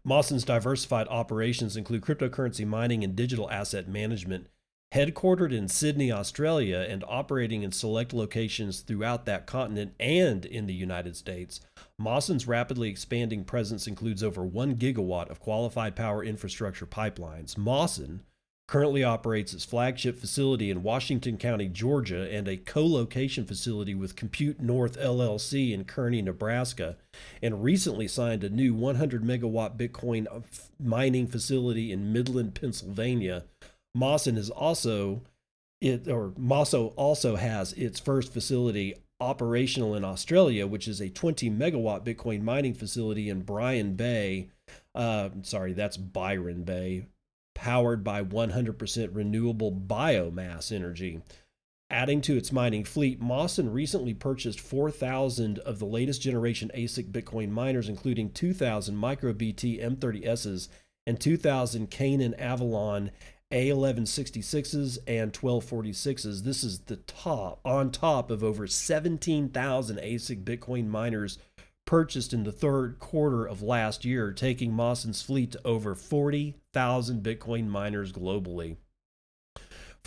Mawson's 0.05 0.45
diversified 0.45 1.09
operations 1.09 1.77
include 1.77 2.03
cryptocurrency 2.03 2.67
mining 2.67 3.03
and 3.05 3.17
digital 3.17 3.51
asset 3.51 3.89
management. 3.89 4.49
Headquartered 4.95 5.53
in 5.53 5.69
Sydney, 5.69 6.11
Australia, 6.11 6.87
and 6.89 7.05
operating 7.07 7.63
in 7.63 7.73
select 7.73 8.15
locations 8.15 8.81
throughout 8.81 9.27
that 9.27 9.47
continent 9.47 9.93
and 10.01 10.47
in 10.47 10.67
the 10.67 10.73
United 10.73 11.15
States, 11.15 11.61
Mawson's 11.99 12.49
rapidly 12.49 12.89
expanding 12.89 13.45
presence 13.45 13.87
includes 13.87 14.23
over 14.23 14.43
1 14.43 14.77
gigawatt 14.77 15.29
of 15.29 15.41
qualified 15.41 15.95
power 15.95 16.25
infrastructure 16.25 16.87
pipelines. 16.87 17.59
Mawson 17.59 18.23
currently 18.67 19.05
operates 19.05 19.53
its 19.53 19.65
flagship 19.65 20.19
facility 20.19 20.71
in 20.71 20.83
Washington 20.83 21.37
County, 21.37 21.69
Georgia, 21.69 22.27
and 22.31 22.49
a 22.49 22.57
co 22.57 22.87
location 22.87 23.45
facility 23.45 23.95
with 23.95 24.17
Compute 24.17 24.59
North 24.59 24.99
LLC 24.99 25.73
in 25.73 25.85
Kearney, 25.85 26.23
Nebraska, 26.23 26.97
and 27.43 27.63
recently 27.63 28.09
signed 28.09 28.43
a 28.43 28.49
new 28.49 28.73
100 28.73 29.23
megawatt 29.23 29.77
Bitcoin 29.77 30.27
mining 30.81 31.27
facility 31.27 31.93
in 31.93 32.13
Midland, 32.13 32.55
Pennsylvania 32.55 33.45
Mawson 33.95 34.37
is 34.37 34.51
also 34.51 35.23
it 35.81 36.09
or 36.09 36.33
Mosso 36.37 36.89
also 36.97 37.37
has 37.37 37.73
its 37.75 38.01
first 38.01 38.33
facility 38.33 38.95
operational 39.21 39.95
in 39.95 40.05
Australia, 40.05 40.67
which 40.67 40.87
is 40.89 41.01
a 41.01 41.11
20 41.11 41.51
megawatt 41.51 42.05
Bitcoin 42.05 42.43
mining 42.43 42.75
facility 42.75 43.29
in 43.29 43.43
Byron 43.43 43.95
Bay. 43.95 44.49
Uh, 44.95 45.31
sorry, 45.43 45.73
that's 45.73 45.97
Byron 45.97 46.63
Bay, 46.63 47.07
powered 47.55 48.05
by 48.05 48.23
100% 48.23 49.09
renewable 49.13 49.73
biomass 49.73 50.73
energy. 50.73 51.21
Adding 51.91 52.21
to 52.23 52.37
its 52.37 52.53
mining 52.53 52.85
fleet, 52.85 53.19
Mawson 53.19 53.73
recently 53.73 54.13
purchased 54.13 54.61
4,000 54.61 55.59
of 55.61 55.79
the 55.79 55.87
latest 55.87 56.21
generation 56.21 56.71
ASIC 56.75 57.11
Bitcoin 57.11 57.49
miners, 57.49 57.89
including 57.89 58.31
2,000 58.31 58.95
MicroBT 58.95 59.83
M30Ss 59.83 60.69
and 61.07 61.19
2,000 61.19 61.91
Canaan 61.91 62.35
Avalon 62.35 63.11
a1166s 63.53 64.99
and 65.07 65.33
1246s. 65.33 66.43
This 66.43 66.63
is 66.63 66.81
the 66.81 66.97
top, 66.97 67.61
on 67.65 67.91
top 67.91 68.31
of 68.31 68.45
over 68.45 68.67
17,000 68.67 69.97
ASIC 69.99 70.45
Bitcoin 70.45 70.87
miners 70.87 71.39
purchased 71.87 72.35
in 72.35 72.45
the 72.45 72.53
third 72.53 72.99
quarter 72.99 73.47
of 73.47 73.63
last 73.63 74.05
year, 74.05 74.31
taking 74.33 74.75
Mawson's 74.75 75.23
fleet 75.23 75.53
to 75.53 75.67
over 75.67 75.95
40,000 75.95 77.23
Bitcoin 77.23 77.67
miners 77.69 78.13
globally. 78.13 78.77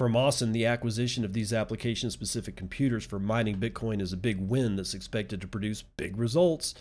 For 0.02 0.10
Mawson, 0.10 0.52
the 0.52 0.66
acquisition 0.66 1.24
of 1.24 1.34
these 1.34 1.54
application 1.54 2.10
specific 2.10 2.56
computers 2.56 3.06
for 3.06 3.20
mining 3.20 3.60
Bitcoin 3.60 4.02
is 4.02 4.12
a 4.12 4.18
big 4.18 4.40
win 4.40 4.76
that's 4.76 4.96
expected 4.96 5.40
to 5.42 5.48
produce 5.48 5.84
big 5.84 6.18
results. 6.18 6.74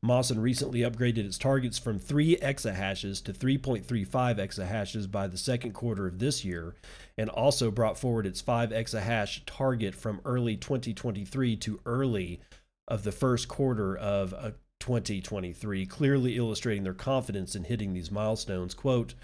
Mawson 0.00 0.40
recently 0.40 0.82
upgraded 0.82 1.26
its 1.26 1.38
targets 1.38 1.76
from 1.76 1.98
3 1.98 2.36
exahashes 2.36 3.20
to 3.24 3.32
3.35 3.32 4.38
exahashes 4.38 5.10
by 5.10 5.26
the 5.26 5.36
second 5.36 5.72
quarter 5.72 6.06
of 6.06 6.20
this 6.20 6.44
year, 6.44 6.76
and 7.16 7.28
also 7.28 7.72
brought 7.72 7.98
forward 7.98 8.26
its 8.26 8.40
5 8.40 8.70
exahash 8.70 9.40
target 9.44 9.96
from 9.96 10.20
early 10.24 10.56
2023 10.56 11.56
to 11.56 11.80
early 11.84 12.40
of 12.86 13.02
the 13.02 13.10
first 13.10 13.48
quarter 13.48 13.96
of 13.96 14.32
uh, 14.34 14.52
2023, 14.78 15.84
clearly 15.84 16.36
illustrating 16.36 16.84
their 16.84 16.94
confidence 16.94 17.56
in 17.56 17.64
hitting 17.64 17.92
these 17.92 18.12
milestones. 18.12 18.72
Quote, 18.72 19.14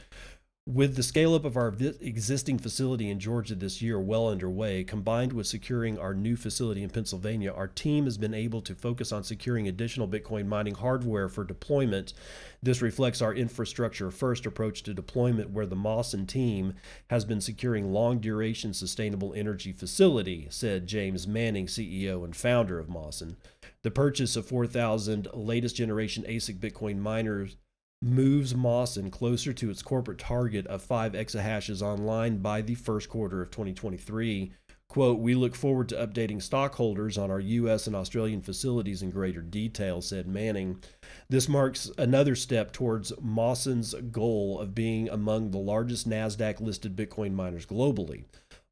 with 0.66 0.96
the 0.96 1.02
scale 1.02 1.34
up 1.34 1.44
of 1.44 1.58
our 1.58 1.74
existing 2.00 2.58
facility 2.58 3.10
in 3.10 3.20
Georgia 3.20 3.54
this 3.54 3.82
year 3.82 4.00
well 4.00 4.28
underway, 4.28 4.82
combined 4.82 5.30
with 5.32 5.46
securing 5.46 5.98
our 5.98 6.14
new 6.14 6.36
facility 6.36 6.82
in 6.82 6.88
Pennsylvania, 6.88 7.52
our 7.52 7.68
team 7.68 8.04
has 8.04 8.16
been 8.16 8.32
able 8.32 8.62
to 8.62 8.74
focus 8.74 9.12
on 9.12 9.22
securing 9.22 9.68
additional 9.68 10.08
Bitcoin 10.08 10.46
mining 10.46 10.74
hardware 10.74 11.28
for 11.28 11.44
deployment. 11.44 12.14
This 12.62 12.80
reflects 12.80 13.20
our 13.20 13.34
infrastructure 13.34 14.10
first 14.10 14.46
approach 14.46 14.82
to 14.84 14.94
deployment, 14.94 15.50
where 15.50 15.66
the 15.66 15.76
Mawson 15.76 16.26
team 16.26 16.72
has 17.10 17.26
been 17.26 17.42
securing 17.42 17.92
long 17.92 18.18
duration 18.18 18.72
sustainable 18.72 19.34
energy 19.34 19.70
facility, 19.70 20.46
said 20.48 20.86
James 20.86 21.28
Manning, 21.28 21.66
CEO 21.66 22.24
and 22.24 22.34
founder 22.34 22.78
of 22.78 22.88
Mawson. 22.88 23.36
The 23.82 23.90
purchase 23.90 24.34
of 24.34 24.46
4,000 24.46 25.28
latest 25.34 25.76
generation 25.76 26.24
ASIC 26.26 26.58
Bitcoin 26.58 27.00
miners 27.00 27.56
moves 28.04 28.54
Mawson 28.54 29.10
closer 29.10 29.52
to 29.54 29.70
its 29.70 29.82
corporate 29.82 30.18
target 30.18 30.66
of 30.66 30.82
5 30.82 31.12
exahashes 31.12 31.80
online 31.80 32.38
by 32.38 32.60
the 32.60 32.74
first 32.74 33.08
quarter 33.08 33.40
of 33.40 33.50
2023. 33.50 34.52
Quote, 34.88 35.18
we 35.18 35.34
look 35.34 35.56
forward 35.56 35.88
to 35.88 36.06
updating 36.06 36.40
stockholders 36.40 37.16
on 37.16 37.30
our 37.30 37.40
U.S. 37.40 37.86
and 37.86 37.96
Australian 37.96 38.42
facilities 38.42 39.02
in 39.02 39.10
greater 39.10 39.40
detail, 39.40 40.02
said 40.02 40.28
Manning. 40.28 40.82
This 41.30 41.48
marks 41.48 41.90
another 41.96 42.36
step 42.36 42.72
towards 42.72 43.12
Mawson's 43.20 43.94
goal 44.12 44.60
of 44.60 44.74
being 44.74 45.08
among 45.08 45.50
the 45.50 45.58
largest 45.58 46.08
NASDAQ 46.08 46.60
listed 46.60 46.94
Bitcoin 46.94 47.32
miners 47.32 47.66
globally. 47.66 48.24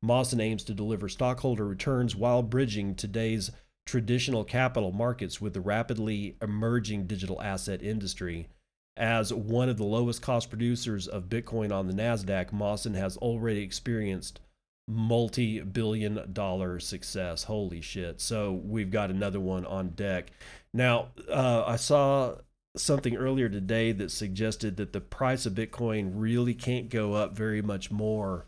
Mawson 0.02 0.40
aims 0.40 0.62
to 0.64 0.74
deliver 0.74 1.08
stockholder 1.08 1.66
returns 1.66 2.14
while 2.14 2.42
bridging 2.42 2.94
today's 2.94 3.50
traditional 3.86 4.44
capital 4.44 4.92
markets 4.92 5.40
with 5.40 5.54
the 5.54 5.60
rapidly 5.60 6.36
emerging 6.42 7.06
digital 7.06 7.40
asset 7.40 7.82
industry. 7.82 8.48
As 8.96 9.32
one 9.32 9.68
of 9.68 9.78
the 9.78 9.84
lowest 9.84 10.20
cost 10.20 10.50
producers 10.50 11.08
of 11.08 11.30
Bitcoin 11.30 11.72
on 11.72 11.86
the 11.86 11.94
NASDAQ, 11.94 12.52
Mawson 12.52 12.94
has 12.94 13.16
already 13.16 13.62
experienced 13.62 14.40
multi 14.86 15.60
billion 15.60 16.30
dollar 16.32 16.78
success. 16.78 17.44
Holy 17.44 17.80
shit. 17.80 18.20
So 18.20 18.52
we've 18.52 18.90
got 18.90 19.10
another 19.10 19.40
one 19.40 19.64
on 19.64 19.90
deck. 19.90 20.30
Now, 20.74 21.08
uh, 21.28 21.64
I 21.66 21.76
saw 21.76 22.36
something 22.76 23.16
earlier 23.16 23.48
today 23.48 23.92
that 23.92 24.10
suggested 24.10 24.76
that 24.76 24.92
the 24.92 25.00
price 25.00 25.46
of 25.46 25.54
Bitcoin 25.54 26.12
really 26.14 26.54
can't 26.54 26.88
go 26.88 27.14
up 27.14 27.34
very 27.36 27.62
much 27.62 27.90
more. 27.90 28.46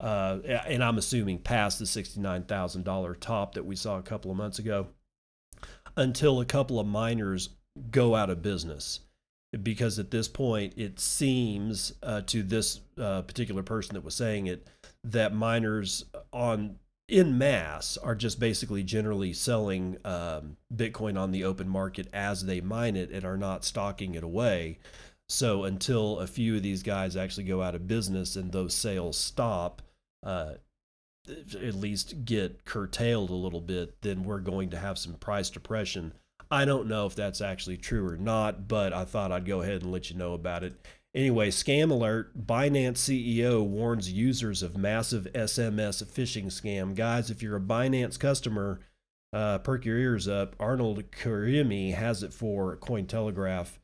Uh, 0.00 0.38
and 0.66 0.82
I'm 0.82 0.98
assuming 0.98 1.38
past 1.38 1.78
the 1.78 1.84
$69,000 1.84 3.20
top 3.20 3.54
that 3.54 3.64
we 3.64 3.76
saw 3.76 3.98
a 3.98 4.02
couple 4.02 4.30
of 4.30 4.36
months 4.36 4.58
ago 4.58 4.88
until 5.96 6.40
a 6.40 6.44
couple 6.44 6.80
of 6.80 6.86
miners 6.86 7.50
go 7.90 8.14
out 8.14 8.28
of 8.28 8.42
business 8.42 9.00
because 9.62 9.98
at 9.98 10.10
this 10.10 10.28
point 10.28 10.72
it 10.76 10.98
seems 10.98 11.92
uh, 12.02 12.22
to 12.22 12.42
this 12.42 12.80
uh, 12.98 13.22
particular 13.22 13.62
person 13.62 13.94
that 13.94 14.04
was 14.04 14.14
saying 14.14 14.46
it 14.46 14.66
that 15.04 15.34
miners 15.34 16.04
on 16.32 16.76
in 17.08 17.36
mass 17.36 17.98
are 17.98 18.14
just 18.14 18.40
basically 18.40 18.82
generally 18.82 19.32
selling 19.32 19.98
um, 20.04 20.56
Bitcoin 20.74 21.20
on 21.20 21.30
the 21.30 21.44
open 21.44 21.68
market 21.68 22.08
as 22.12 22.46
they 22.46 22.60
mine 22.60 22.96
it 22.96 23.10
and 23.10 23.24
are 23.24 23.36
not 23.36 23.64
stocking 23.64 24.14
it 24.14 24.24
away. 24.24 24.78
So 25.28 25.64
until 25.64 26.18
a 26.20 26.26
few 26.26 26.56
of 26.56 26.62
these 26.62 26.82
guys 26.82 27.16
actually 27.16 27.44
go 27.44 27.62
out 27.62 27.74
of 27.74 27.86
business 27.86 28.36
and 28.36 28.50
those 28.50 28.74
sales 28.74 29.18
stop, 29.18 29.82
uh, 30.22 30.54
at 31.28 31.74
least 31.74 32.24
get 32.24 32.64
curtailed 32.64 33.30
a 33.30 33.34
little 33.34 33.60
bit, 33.60 34.00
then 34.02 34.24
we're 34.24 34.40
going 34.40 34.70
to 34.70 34.78
have 34.78 34.98
some 34.98 35.14
price 35.14 35.50
depression 35.50 36.12
I 36.52 36.66
don't 36.66 36.86
know 36.86 37.06
if 37.06 37.14
that's 37.14 37.40
actually 37.40 37.78
true 37.78 38.06
or 38.06 38.18
not, 38.18 38.68
but 38.68 38.92
I 38.92 39.06
thought 39.06 39.32
I'd 39.32 39.46
go 39.46 39.62
ahead 39.62 39.80
and 39.80 39.90
let 39.90 40.10
you 40.10 40.18
know 40.18 40.34
about 40.34 40.62
it. 40.62 40.74
Anyway, 41.14 41.48
scam 41.48 41.90
alert 41.90 42.46
Binance 42.46 42.98
CEO 42.98 43.64
warns 43.66 44.12
users 44.12 44.62
of 44.62 44.76
massive 44.76 45.26
SMS 45.34 46.04
phishing 46.04 46.46
scam. 46.46 46.94
Guys, 46.94 47.30
if 47.30 47.42
you're 47.42 47.56
a 47.56 47.60
Binance 47.60 48.20
customer, 48.20 48.80
uh, 49.32 49.58
perk 49.58 49.86
your 49.86 49.96
ears 49.96 50.28
up. 50.28 50.54
Arnold 50.60 51.10
Kirimi 51.10 51.94
has 51.94 52.22
it 52.22 52.34
for 52.34 52.76
Cointelegraph. 52.76 53.78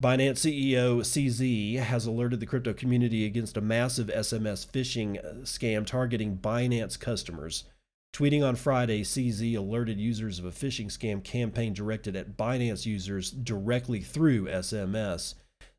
Binance 0.00 0.46
CEO 0.46 1.00
CZ 1.00 1.80
has 1.80 2.06
alerted 2.06 2.38
the 2.38 2.46
crypto 2.46 2.72
community 2.72 3.26
against 3.26 3.56
a 3.56 3.60
massive 3.60 4.06
SMS 4.06 4.64
phishing 4.64 5.18
uh, 5.18 5.42
scam 5.42 5.84
targeting 5.84 6.38
Binance 6.38 7.00
customers. 7.00 7.64
Tweeting 8.12 8.46
on 8.46 8.56
Friday, 8.56 9.02
CZ 9.02 9.56
alerted 9.58 10.00
users 10.00 10.38
of 10.38 10.46
a 10.46 10.50
phishing 10.50 10.86
scam 10.86 11.22
campaign 11.22 11.74
directed 11.74 12.16
at 12.16 12.36
Binance 12.36 12.86
users 12.86 13.30
directly 13.30 14.00
through 14.00 14.46
SMS. 14.46 15.34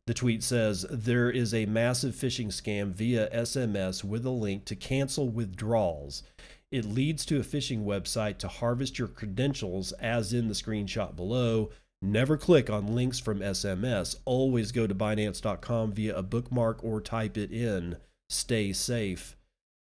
The 0.06 0.14
tweet 0.14 0.44
says 0.44 0.86
there 0.90 1.32
is 1.32 1.54
a 1.54 1.66
massive 1.66 2.14
phishing 2.14 2.48
scam 2.48 2.92
via 2.92 3.30
SMS 3.32 4.04
with 4.04 4.26
a 4.26 4.30
link 4.30 4.66
to 4.66 4.76
cancel 4.76 5.30
withdrawals. 5.30 6.24
It 6.72 6.86
leads 6.86 7.26
to 7.26 7.38
a 7.38 7.44
phishing 7.44 7.86
website 7.86 8.38
to 8.40 8.48
harvest 8.48 9.00
your 9.00 9.08
credentials, 9.08 9.94
as 9.94 10.34
in 10.34 10.48
the 10.48 10.54
screenshot 10.54 11.16
below. 11.16 11.72
Never 12.02 12.38
click 12.38 12.70
on 12.70 12.94
links 12.94 13.20
from 13.20 13.40
SMS. 13.40 14.16
Always 14.26 14.72
go 14.72 14.86
to 14.86 14.94
Binance.com 14.94 15.94
via 15.94 16.16
a 16.16 16.24
bookmark 16.24 16.84
or 16.84 17.02
type 17.02 17.38
it 17.38 17.52
in. 17.52 17.98
Stay 18.30 18.74
safe 18.74 19.37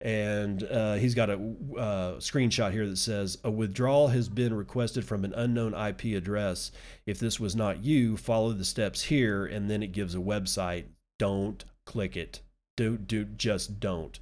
and 0.02 0.64
uh, 0.64 0.94
he's 0.94 1.14
got 1.14 1.30
a 1.30 1.34
uh, 1.34 2.16
screenshot 2.18 2.72
here 2.72 2.88
that 2.88 2.98
says 2.98 3.38
a 3.44 3.50
withdrawal 3.50 4.08
has 4.08 4.28
been 4.28 4.52
requested 4.52 5.04
from 5.04 5.24
an 5.24 5.32
unknown 5.34 5.74
IP 5.74 6.16
address. 6.16 6.72
If 7.06 7.20
this 7.20 7.38
was 7.38 7.54
not 7.54 7.84
you, 7.84 8.16
follow 8.16 8.52
the 8.52 8.64
steps 8.64 9.02
here, 9.02 9.46
and 9.46 9.70
then 9.70 9.80
it 9.80 9.92
gives 9.92 10.16
a 10.16 10.18
website. 10.18 10.86
Don't 11.20 11.64
click 11.86 12.16
it. 12.16 12.40
Do 12.76 12.98
do 12.98 13.24
just 13.24 13.78
don't. 13.78 14.18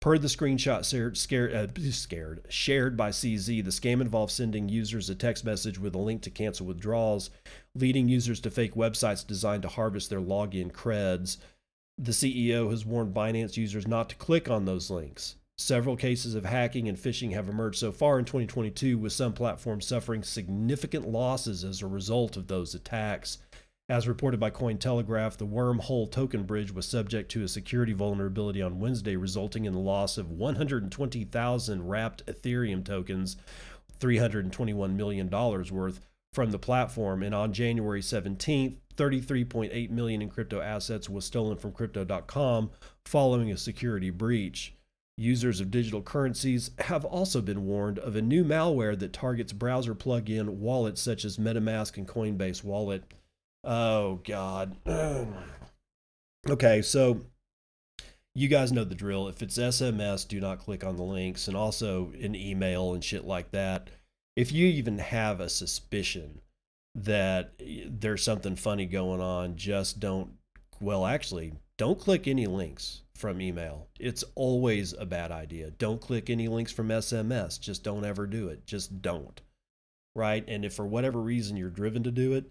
Per 0.00 0.18
the 0.18 0.28
screenshot 0.28 0.84
scared, 0.84 1.16
scared, 1.16 1.54
uh, 1.54 1.90
scared, 1.90 2.44
shared 2.50 2.96
by 2.96 3.08
CZ, 3.08 3.64
the 3.64 3.70
scam 3.70 4.02
involves 4.02 4.34
sending 4.34 4.68
users 4.68 5.08
a 5.08 5.14
text 5.14 5.44
message 5.44 5.78
with 5.78 5.94
a 5.94 5.98
link 5.98 6.20
to 6.22 6.30
cancel 6.30 6.66
withdrawals, 6.66 7.30
leading 7.74 8.06
users 8.06 8.38
to 8.40 8.50
fake 8.50 8.74
websites 8.74 9.26
designed 9.26 9.62
to 9.62 9.68
harvest 9.68 10.10
their 10.10 10.20
login 10.20 10.70
creds. 10.70 11.38
The 11.98 12.12
CEO 12.12 12.70
has 12.70 12.84
warned 12.84 13.14
Binance 13.14 13.56
users 13.56 13.88
not 13.88 14.10
to 14.10 14.16
click 14.16 14.50
on 14.50 14.66
those 14.66 14.90
links. 14.90 15.36
Several 15.56 15.96
cases 15.96 16.34
of 16.34 16.44
hacking 16.44 16.88
and 16.88 16.98
phishing 16.98 17.32
have 17.32 17.48
emerged 17.48 17.78
so 17.78 17.90
far 17.90 18.18
in 18.18 18.26
2022, 18.26 18.98
with 18.98 19.14
some 19.14 19.32
platforms 19.32 19.86
suffering 19.86 20.22
significant 20.22 21.08
losses 21.08 21.64
as 21.64 21.80
a 21.80 21.86
result 21.86 22.36
of 22.36 22.48
those 22.48 22.74
attacks. 22.74 23.38
As 23.88 24.06
reported 24.06 24.38
by 24.38 24.50
Cointelegraph, 24.50 25.38
the 25.38 25.46
Wormhole 25.46 26.10
token 26.10 26.42
bridge 26.42 26.70
was 26.70 26.86
subject 26.86 27.30
to 27.30 27.44
a 27.44 27.48
security 27.48 27.94
vulnerability 27.94 28.60
on 28.60 28.78
Wednesday, 28.78 29.16
resulting 29.16 29.64
in 29.64 29.72
the 29.72 29.78
loss 29.78 30.18
of 30.18 30.30
120,000 30.30 31.88
wrapped 31.88 32.26
Ethereum 32.26 32.84
tokens, 32.84 33.38
$321 34.00 34.94
million 34.94 35.30
worth, 35.30 36.00
from 36.36 36.50
the 36.50 36.58
platform. 36.58 37.22
And 37.22 37.34
on 37.34 37.54
January 37.54 38.02
17th, 38.02 38.76
33.8 38.94 39.90
million 39.90 40.20
in 40.20 40.28
crypto 40.28 40.60
assets 40.60 41.08
was 41.08 41.24
stolen 41.24 41.56
from 41.56 41.72
crypto.com 41.72 42.70
following 43.06 43.50
a 43.50 43.56
security 43.56 44.10
breach. 44.10 44.74
Users 45.16 45.62
of 45.62 45.70
digital 45.70 46.02
currencies 46.02 46.72
have 46.80 47.06
also 47.06 47.40
been 47.40 47.64
warned 47.64 47.98
of 47.98 48.16
a 48.16 48.22
new 48.22 48.44
malware 48.44 48.98
that 48.98 49.14
targets 49.14 49.54
browser 49.54 49.94
plug-in 49.94 50.60
wallets 50.60 51.00
such 51.00 51.24
as 51.24 51.38
MetaMask 51.38 51.96
and 51.96 52.06
Coinbase 52.06 52.62
Wallet. 52.62 53.14
Oh 53.64 54.20
God. 54.22 54.76
okay, 56.50 56.82
so 56.82 57.22
you 58.34 58.48
guys 58.48 58.72
know 58.72 58.84
the 58.84 58.94
drill. 58.94 59.28
If 59.28 59.40
it's 59.40 59.56
SMS, 59.56 60.28
do 60.28 60.38
not 60.38 60.58
click 60.58 60.84
on 60.84 60.96
the 60.96 61.02
links, 61.02 61.48
and 61.48 61.56
also 61.56 62.12
in 62.12 62.34
email 62.34 62.92
and 62.92 63.02
shit 63.02 63.24
like 63.24 63.52
that. 63.52 63.88
If 64.36 64.52
you 64.52 64.66
even 64.66 64.98
have 64.98 65.40
a 65.40 65.48
suspicion 65.48 66.42
that 66.94 67.54
there's 67.58 68.22
something 68.22 68.56
funny 68.56 68.86
going 68.86 69.20
on, 69.20 69.56
just 69.56 69.98
don't. 69.98 70.32
Well, 70.80 71.06
actually, 71.06 71.54
don't 71.78 71.98
click 71.98 72.28
any 72.28 72.46
links 72.46 73.02
from 73.14 73.40
email. 73.40 73.88
It's 73.98 74.24
always 74.34 74.92
a 74.92 75.06
bad 75.06 75.32
idea. 75.32 75.70
Don't 75.70 76.00
click 76.00 76.28
any 76.28 76.48
links 76.48 76.72
from 76.72 76.88
SMS. 76.88 77.58
Just 77.58 77.82
don't 77.82 78.04
ever 78.04 78.26
do 78.26 78.48
it. 78.48 78.66
Just 78.66 79.00
don't. 79.00 79.40
Right? 80.14 80.44
And 80.46 80.64
if 80.64 80.74
for 80.74 80.86
whatever 80.86 81.20
reason 81.20 81.56
you're 81.56 81.70
driven 81.70 82.02
to 82.02 82.10
do 82.10 82.34
it, 82.34 82.50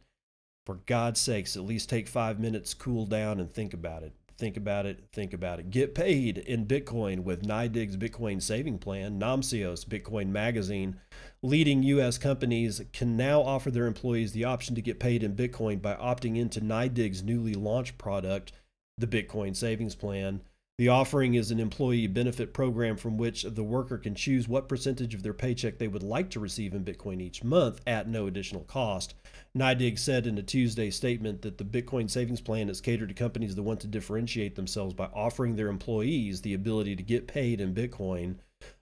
for 0.65 0.75
God's 0.87 1.21
sakes, 1.21 1.55
at 1.55 1.63
least 1.63 1.89
take 1.89 2.07
five 2.07 2.39
minutes, 2.39 2.73
cool 2.73 3.05
down, 3.05 3.39
and 3.39 3.53
think 3.53 3.73
about 3.73 4.01
it. 4.03 4.13
Think 4.37 4.57
about 4.57 4.85
it. 4.85 5.05
Think 5.13 5.33
about 5.33 5.59
it. 5.59 5.69
Get 5.69 5.95
paid 5.95 6.39
in 6.39 6.65
Bitcoin 6.65 7.23
with 7.23 7.43
NYDIG's 7.43 7.95
Bitcoin 7.95 8.41
saving 8.41 8.79
plan. 8.79 9.19
Namcios 9.19 9.85
Bitcoin 9.85 10.27
Magazine. 10.27 10.99
Leading 11.45 11.83
U.S. 11.83 12.17
companies 12.17 12.81
can 12.91 13.15
now 13.15 13.39
offer 13.39 13.69
their 13.69 13.85
employees 13.85 14.31
the 14.31 14.45
option 14.45 14.73
to 14.73 14.81
get 14.81 14.99
paid 14.99 15.21
in 15.21 15.35
Bitcoin 15.35 15.79
by 15.79 15.93
opting 15.93 16.37
into 16.37 16.59
NYDIG's 16.59 17.21
newly 17.21 17.53
launched 17.53 17.99
product, 17.99 18.51
the 18.97 19.05
Bitcoin 19.05 19.55
Savings 19.55 19.93
Plan. 19.93 20.41
The 20.79 20.87
offering 20.89 21.35
is 21.35 21.51
an 21.51 21.59
employee 21.59 22.07
benefit 22.07 22.51
program 22.51 22.97
from 22.97 23.17
which 23.17 23.43
the 23.43 23.63
worker 23.63 23.99
can 23.99 24.15
choose 24.15 24.47
what 24.47 24.67
percentage 24.67 25.13
of 25.13 25.21
their 25.21 25.35
paycheck 25.35 25.77
they 25.77 25.87
would 25.87 26.01
like 26.01 26.31
to 26.31 26.39
receive 26.39 26.73
in 26.73 26.83
Bitcoin 26.83 27.21
each 27.21 27.43
month 27.43 27.79
at 27.85 28.09
no 28.09 28.25
additional 28.25 28.63
cost. 28.63 29.13
NYDIG 29.55 29.99
said 29.99 30.25
in 30.25 30.39
a 30.39 30.43
Tuesday 30.43 30.89
statement 30.89 31.43
that 31.43 31.59
the 31.59 31.63
Bitcoin 31.63 32.09
savings 32.09 32.41
plan 32.41 32.69
is 32.69 32.81
catered 32.81 33.09
to 33.09 33.13
companies 33.13 33.53
that 33.53 33.61
want 33.61 33.81
to 33.81 33.87
differentiate 33.87 34.55
themselves 34.55 34.95
by 34.95 35.05
offering 35.13 35.55
their 35.55 35.67
employees 35.67 36.41
the 36.41 36.55
ability 36.55 36.95
to 36.95 37.03
get 37.03 37.27
paid 37.27 37.61
in 37.61 37.75
Bitcoin, 37.75 38.37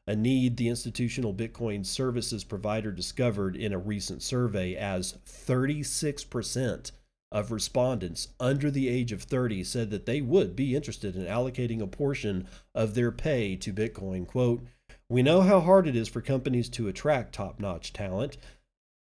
a 0.05 0.15
need 0.15 0.57
the 0.57 0.67
institutional 0.67 1.33
Bitcoin 1.33 1.85
services 1.85 2.43
provider 2.43 2.91
discovered 2.91 3.55
in 3.55 3.71
a 3.71 3.77
recent 3.77 4.21
survey 4.21 4.75
as 4.75 5.17
36% 5.25 6.91
of 7.31 7.51
respondents 7.51 8.27
under 8.39 8.69
the 8.69 8.87
age 8.87 9.11
of 9.11 9.23
30 9.23 9.63
said 9.63 9.89
that 9.89 10.05
they 10.05 10.21
would 10.21 10.55
be 10.55 10.75
interested 10.75 11.15
in 11.15 11.25
allocating 11.25 11.81
a 11.81 11.87
portion 11.87 12.47
of 12.75 12.93
their 12.93 13.11
pay 13.11 13.55
to 13.55 13.73
Bitcoin. 13.73 14.27
Quote, 14.27 14.65
we 15.09 15.23
know 15.23 15.41
how 15.41 15.59
hard 15.59 15.87
it 15.87 15.95
is 15.95 16.07
for 16.07 16.21
companies 16.21 16.69
to 16.69 16.87
attract 16.87 17.33
top 17.33 17.59
notch 17.59 17.91
talent. 17.93 18.37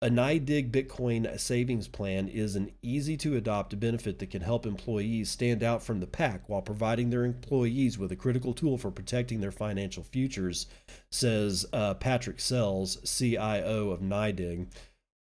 A 0.06 0.08
NYDIG 0.08 0.70
Bitcoin 0.70 1.40
savings 1.40 1.88
plan 1.88 2.28
is 2.28 2.54
an 2.54 2.70
easy 2.80 3.16
to 3.16 3.34
adopt 3.34 3.80
benefit 3.80 4.20
that 4.20 4.30
can 4.30 4.40
help 4.40 4.64
employees 4.64 5.30
stand 5.30 5.64
out 5.64 5.82
from 5.82 5.98
the 5.98 6.06
pack 6.06 6.48
while 6.48 6.62
providing 6.62 7.10
their 7.10 7.24
employees 7.24 7.98
with 7.98 8.12
a 8.12 8.16
critical 8.16 8.54
tool 8.54 8.78
for 8.78 8.92
protecting 8.92 9.40
their 9.40 9.50
financial 9.50 10.04
futures, 10.04 10.68
says 11.10 11.66
uh, 11.72 11.94
Patrick 11.94 12.38
Sells, 12.38 12.98
CIO 13.18 13.90
of 13.90 13.98
NYDIG. 14.00 14.68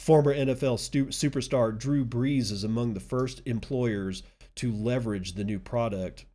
Former 0.01 0.35
NFL 0.35 0.77
stu- 0.77 1.07
superstar 1.07 1.75
Drew 1.75 2.05
Brees 2.05 2.51
is 2.51 2.63
among 2.63 2.93
the 2.93 2.99
first 2.99 3.41
employers 3.47 4.21
to 4.57 4.71
leverage 4.71 5.33
the 5.33 5.43
new 5.43 5.57
product. 5.57 6.25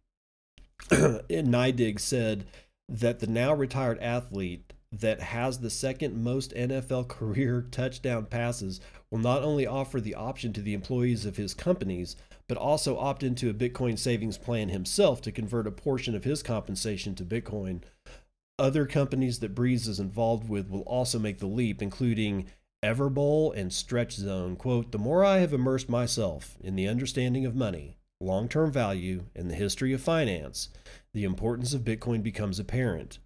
NYDIG 0.90 2.00
said 2.00 2.46
that 2.88 3.20
the 3.20 3.28
now 3.28 3.54
retired 3.54 4.00
athlete 4.00 4.69
that 4.92 5.20
has 5.20 5.58
the 5.58 5.70
second 5.70 6.22
most 6.22 6.54
NFL 6.54 7.08
career 7.08 7.66
touchdown 7.70 8.26
passes 8.26 8.80
will 9.10 9.18
not 9.18 9.42
only 9.42 9.66
offer 9.66 10.00
the 10.00 10.14
option 10.14 10.52
to 10.52 10.60
the 10.60 10.74
employees 10.74 11.24
of 11.24 11.36
his 11.36 11.54
companies, 11.54 12.16
but 12.48 12.58
also 12.58 12.98
opt 12.98 13.22
into 13.22 13.48
a 13.48 13.54
Bitcoin 13.54 13.98
savings 13.98 14.36
plan 14.36 14.68
himself 14.68 15.20
to 15.22 15.32
convert 15.32 15.66
a 15.66 15.70
portion 15.70 16.14
of 16.14 16.24
his 16.24 16.42
compensation 16.42 17.14
to 17.14 17.24
Bitcoin. 17.24 17.82
Other 18.58 18.86
companies 18.86 19.38
that 19.38 19.54
Brees 19.54 19.88
is 19.88 20.00
involved 20.00 20.48
with 20.48 20.68
will 20.68 20.82
also 20.82 21.18
make 21.18 21.38
the 21.38 21.46
leap, 21.46 21.80
including 21.80 22.46
Everbowl 22.84 23.54
and 23.54 23.72
Stretch 23.72 24.14
Zone, 24.14 24.56
quote, 24.56 24.90
the 24.90 24.98
more 24.98 25.24
I 25.24 25.38
have 25.38 25.52
immersed 25.52 25.88
myself 25.88 26.56
in 26.62 26.76
the 26.76 26.88
understanding 26.88 27.46
of 27.46 27.54
money, 27.54 27.98
long 28.20 28.48
term 28.48 28.72
value, 28.72 29.24
and 29.34 29.50
the 29.50 29.54
history 29.54 29.92
of 29.92 30.00
finance, 30.00 30.70
the 31.14 31.24
importance 31.24 31.72
of 31.72 31.82
Bitcoin 31.82 32.22
becomes 32.22 32.58
apparent. 32.58 33.18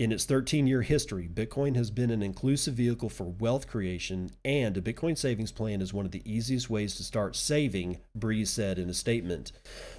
In 0.00 0.12
its 0.12 0.24
13 0.24 0.66
year 0.66 0.80
history, 0.80 1.28
Bitcoin 1.28 1.76
has 1.76 1.90
been 1.90 2.10
an 2.10 2.22
inclusive 2.22 2.72
vehicle 2.72 3.10
for 3.10 3.24
wealth 3.24 3.66
creation, 3.66 4.30
and 4.46 4.74
a 4.74 4.80
Bitcoin 4.80 5.18
savings 5.18 5.52
plan 5.52 5.82
is 5.82 5.92
one 5.92 6.06
of 6.06 6.10
the 6.10 6.22
easiest 6.24 6.70
ways 6.70 6.94
to 6.94 7.04
start 7.04 7.36
saving, 7.36 7.98
Brees 8.18 8.46
said 8.46 8.78
in 8.78 8.88
a 8.88 8.94
statement. 8.94 9.52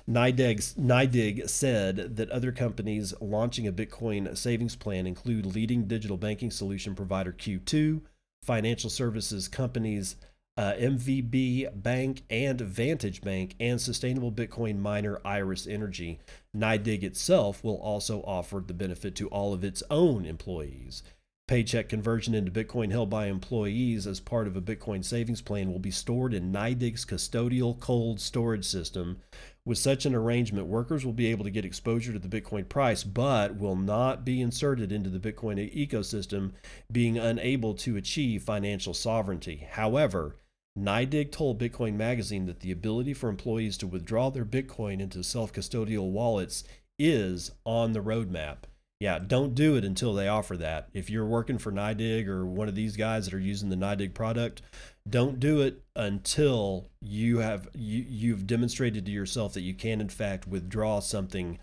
NYDIG 0.09 1.47
said 1.47 2.15
that 2.15 2.31
other 2.31 2.51
companies 2.51 3.13
launching 3.21 3.67
a 3.67 3.71
Bitcoin 3.71 4.35
savings 4.35 4.75
plan 4.75 5.05
include 5.05 5.45
leading 5.45 5.85
digital 5.85 6.17
banking 6.17 6.49
solution 6.49 6.95
provider 6.95 7.31
Q2, 7.31 8.01
financial 8.43 8.89
services 8.89 9.47
companies 9.47 10.15
uh, 10.57 10.73
MVB 10.73 11.81
Bank 11.81 12.23
and 12.29 12.59
Vantage 12.59 13.21
Bank 13.21 13.55
and 13.59 13.79
sustainable 13.79 14.31
Bitcoin 14.31 14.79
miner 14.79 15.19
Iris 15.23 15.65
Energy. 15.65 16.19
NYDIG 16.55 17.03
itself 17.03 17.63
will 17.63 17.77
also 17.77 18.21
offer 18.21 18.63
the 18.65 18.73
benefit 18.73 19.15
to 19.15 19.27
all 19.29 19.53
of 19.53 19.63
its 19.63 19.81
own 19.89 20.25
employees. 20.25 21.03
Paycheck 21.47 21.89
conversion 21.89 22.33
into 22.33 22.51
Bitcoin 22.51 22.91
held 22.91 23.09
by 23.09 23.27
employees 23.27 24.07
as 24.07 24.21
part 24.21 24.47
of 24.47 24.55
a 24.55 24.61
Bitcoin 24.61 25.03
savings 25.03 25.41
plan 25.41 25.71
will 25.71 25.79
be 25.79 25.91
stored 25.91 26.33
in 26.33 26.51
NYDIG's 26.51 27.03
custodial 27.03 27.77
cold 27.77 28.21
storage 28.21 28.65
system, 28.65 29.17
with 29.63 29.77
such 29.77 30.07
an 30.07 30.15
arrangement, 30.15 30.65
workers 30.65 31.05
will 31.05 31.13
be 31.13 31.27
able 31.27 31.43
to 31.43 31.51
get 31.51 31.65
exposure 31.65 32.11
to 32.11 32.19
the 32.19 32.41
Bitcoin 32.41 32.67
price, 32.67 33.03
but 33.03 33.57
will 33.57 33.75
not 33.75 34.25
be 34.25 34.41
inserted 34.41 34.91
into 34.91 35.09
the 35.09 35.19
Bitcoin 35.19 35.57
ecosystem, 35.75 36.53
being 36.91 37.19
unable 37.19 37.75
to 37.75 37.95
achieve 37.95 38.41
financial 38.41 38.95
sovereignty. 38.95 39.67
However, 39.69 40.35
NYDIG 40.77 41.31
told 41.31 41.59
Bitcoin 41.59 41.95
Magazine 41.95 42.45
that 42.45 42.61
the 42.61 42.71
ability 42.71 43.13
for 43.13 43.29
employees 43.29 43.77
to 43.77 43.87
withdraw 43.87 44.29
their 44.29 44.45
Bitcoin 44.45 45.01
into 45.01 45.23
self 45.23 45.51
custodial 45.51 46.11
wallets 46.11 46.63
is 46.97 47.51
on 47.65 47.91
the 47.91 47.99
roadmap. 47.99 48.57
Yeah, 48.99 49.17
don't 49.17 49.55
do 49.55 49.75
it 49.75 49.83
until 49.83 50.13
they 50.13 50.27
offer 50.27 50.55
that. 50.57 50.89
If 50.93 51.09
you're 51.09 51.25
working 51.25 51.57
for 51.57 51.71
NYDIG 51.71 52.27
or 52.27 52.45
one 52.45 52.69
of 52.69 52.75
these 52.75 52.95
guys 52.95 53.25
that 53.25 53.33
are 53.33 53.39
using 53.39 53.69
the 53.69 53.75
NYDIG 53.75 54.13
product, 54.13 54.61
don't 55.09 55.39
do 55.39 55.61
it 55.61 55.83
until 55.95 56.87
you 57.01 57.39
have 57.39 57.67
you, 57.73 58.05
you've 58.07 58.45
demonstrated 58.45 59.05
to 59.05 59.11
yourself 59.11 59.53
that 59.53 59.61
you 59.61 59.73
can 59.73 59.99
in 59.99 60.09
fact 60.09 60.47
withdraw 60.47 60.99
something 60.99 61.57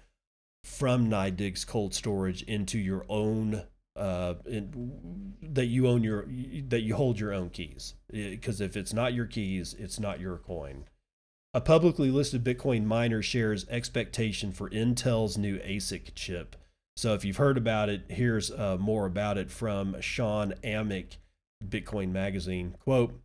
from 0.64 1.08
NYDIG's 1.08 1.64
cold 1.64 1.94
storage 1.94 2.42
into 2.42 2.78
your 2.78 3.06
own 3.08 3.62
uh, 3.98 4.34
in, 4.46 5.34
that 5.42 5.66
you 5.66 5.88
own 5.88 6.04
your 6.04 6.26
that 6.68 6.82
you 6.82 6.94
hold 6.94 7.18
your 7.18 7.32
own 7.32 7.50
keys. 7.50 7.94
Because 8.10 8.60
if 8.60 8.76
it's 8.76 8.92
not 8.92 9.14
your 9.14 9.26
keys 9.26 9.74
it's 9.78 9.98
not 9.98 10.20
your 10.20 10.38
coin. 10.38 10.84
A 11.54 11.60
publicly 11.60 12.10
listed 12.10 12.44
bitcoin 12.44 12.84
miner 12.84 13.22
shares 13.22 13.66
expectation 13.68 14.52
for 14.52 14.70
intel's 14.70 15.36
new 15.36 15.58
asic 15.58 16.14
chip. 16.14 16.56
So 16.96 17.14
if 17.14 17.24
you've 17.24 17.36
heard 17.36 17.58
about 17.58 17.88
it 17.88 18.02
here's 18.08 18.50
uh, 18.50 18.76
more 18.78 19.06
about 19.06 19.38
it 19.38 19.50
from 19.50 20.00
sean 20.00 20.54
amick 20.62 21.16
bitcoin 21.66 22.10
magazine. 22.10 22.76
Quote 22.80 23.20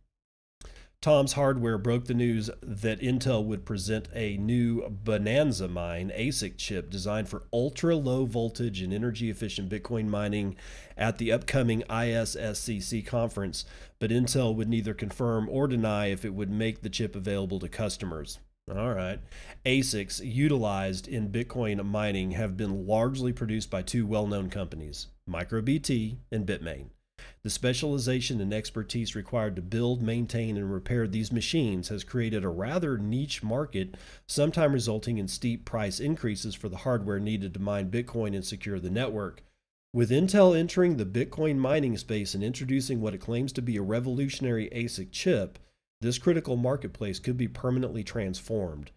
Tom's 1.04 1.34
Hardware 1.34 1.76
broke 1.76 2.06
the 2.06 2.14
news 2.14 2.48
that 2.62 2.98
Intel 3.02 3.44
would 3.44 3.66
present 3.66 4.08
a 4.14 4.38
new 4.38 4.88
Bonanza 4.88 5.68
Mine 5.68 6.10
ASIC 6.16 6.56
chip 6.56 6.88
designed 6.88 7.28
for 7.28 7.42
ultra 7.52 7.94
low 7.94 8.24
voltage 8.24 8.80
and 8.80 8.90
energy 8.90 9.28
efficient 9.28 9.68
Bitcoin 9.68 10.06
mining 10.06 10.56
at 10.96 11.18
the 11.18 11.30
upcoming 11.30 11.82
ISSCC 11.90 13.04
conference, 13.04 13.66
but 13.98 14.08
Intel 14.08 14.54
would 14.54 14.70
neither 14.70 14.94
confirm 14.94 15.46
or 15.50 15.68
deny 15.68 16.06
if 16.06 16.24
it 16.24 16.32
would 16.32 16.48
make 16.48 16.80
the 16.80 16.88
chip 16.88 17.14
available 17.14 17.60
to 17.60 17.68
customers. 17.68 18.38
All 18.74 18.94
right. 18.94 19.20
ASICs 19.66 20.24
utilized 20.24 21.06
in 21.06 21.28
Bitcoin 21.28 21.84
mining 21.84 22.30
have 22.30 22.56
been 22.56 22.86
largely 22.86 23.34
produced 23.34 23.68
by 23.68 23.82
two 23.82 24.06
well 24.06 24.26
known 24.26 24.48
companies, 24.48 25.08
MicroBT 25.28 26.16
and 26.32 26.46
Bitmain. 26.46 26.86
The 27.44 27.50
specialization 27.50 28.40
and 28.40 28.54
expertise 28.54 29.14
required 29.14 29.54
to 29.56 29.62
build, 29.62 30.00
maintain, 30.00 30.56
and 30.56 30.72
repair 30.72 31.06
these 31.06 31.30
machines 31.30 31.88
has 31.88 32.02
created 32.02 32.42
a 32.42 32.48
rather 32.48 32.96
niche 32.96 33.42
market, 33.42 33.96
sometimes 34.26 34.72
resulting 34.72 35.18
in 35.18 35.28
steep 35.28 35.66
price 35.66 36.00
increases 36.00 36.54
for 36.54 36.70
the 36.70 36.78
hardware 36.78 37.20
needed 37.20 37.52
to 37.52 37.60
mine 37.60 37.90
Bitcoin 37.90 38.34
and 38.34 38.46
secure 38.46 38.80
the 38.80 38.88
network. 38.88 39.42
With 39.92 40.08
Intel 40.08 40.58
entering 40.58 40.96
the 40.96 41.04
Bitcoin 41.04 41.58
mining 41.58 41.98
space 41.98 42.34
and 42.34 42.42
introducing 42.42 43.02
what 43.02 43.12
it 43.12 43.20
claims 43.20 43.52
to 43.52 43.62
be 43.62 43.76
a 43.76 43.82
revolutionary 43.82 44.70
ASIC 44.70 45.12
chip, 45.12 45.58
this 46.00 46.16
critical 46.16 46.56
marketplace 46.56 47.18
could 47.18 47.36
be 47.36 47.46
permanently 47.46 48.02
transformed. 48.02 48.90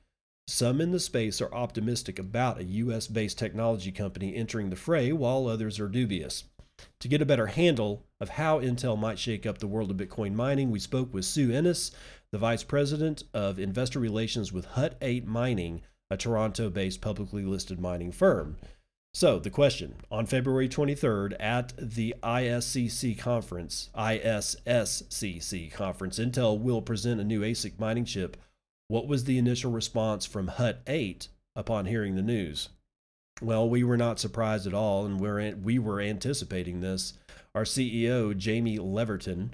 Some 0.47 0.79
in 0.79 0.91
the 0.91 1.01
space 1.01 1.41
are 1.41 1.53
optimistic 1.53 2.17
about 2.17 2.61
a 2.61 2.63
US 2.63 3.07
based 3.07 3.37
technology 3.37 3.91
company 3.91 4.33
entering 4.37 4.69
the 4.69 4.77
fray, 4.77 5.11
while 5.11 5.47
others 5.47 5.81
are 5.81 5.89
dubious. 5.89 6.45
To 7.01 7.07
get 7.07 7.21
a 7.21 7.25
better 7.25 7.47
handle 7.47 8.03
of 8.19 8.29
how 8.29 8.59
Intel 8.59 8.99
might 8.99 9.19
shake 9.19 9.45
up 9.45 9.59
the 9.59 9.67
world 9.67 9.91
of 9.91 9.97
Bitcoin 9.97 10.33
mining, 10.33 10.71
we 10.71 10.79
spoke 10.79 11.13
with 11.13 11.25
Sue 11.25 11.51
Ennis, 11.51 11.91
the 12.31 12.37
Vice 12.37 12.63
President 12.63 13.23
of 13.33 13.59
Investor 13.59 13.99
Relations 13.99 14.51
with 14.51 14.65
Hut 14.65 14.97
8 15.01 15.25
Mining, 15.25 15.81
a 16.09 16.17
Toronto 16.17 16.69
based 16.69 16.99
publicly 16.99 17.43
listed 17.43 17.79
mining 17.79 18.11
firm. 18.11 18.57
So, 19.13 19.39
the 19.39 19.49
question 19.49 19.95
on 20.11 20.25
February 20.25 20.67
23rd 20.67 21.35
at 21.39 21.73
the 21.77 22.15
ISCC 22.21 23.17
conference, 23.17 23.89
ISSCC 23.95 25.71
conference, 25.71 26.19
Intel 26.19 26.59
will 26.59 26.81
present 26.81 27.21
a 27.21 27.23
new 27.23 27.41
ASIC 27.41 27.79
mining 27.79 28.05
chip. 28.05 28.37
What 28.89 29.07
was 29.07 29.23
the 29.23 29.37
initial 29.37 29.71
response 29.71 30.25
from 30.25 30.47
Hut 30.47 30.81
8 30.87 31.29
upon 31.55 31.85
hearing 31.85 32.15
the 32.15 32.21
news? 32.21 32.69
Well, 33.41 33.69
we 33.69 33.83
were 33.83 33.97
not 33.97 34.19
surprised 34.19 34.65
at 34.65 34.73
all, 34.73 35.05
and 35.05 35.19
we're, 35.19 35.55
we 35.55 35.77
were 35.77 36.01
anticipating 36.01 36.81
this. 36.81 37.13
Our 37.53 37.63
CEO, 37.63 38.35
Jamie 38.35 38.79
Leverton, 38.79 39.51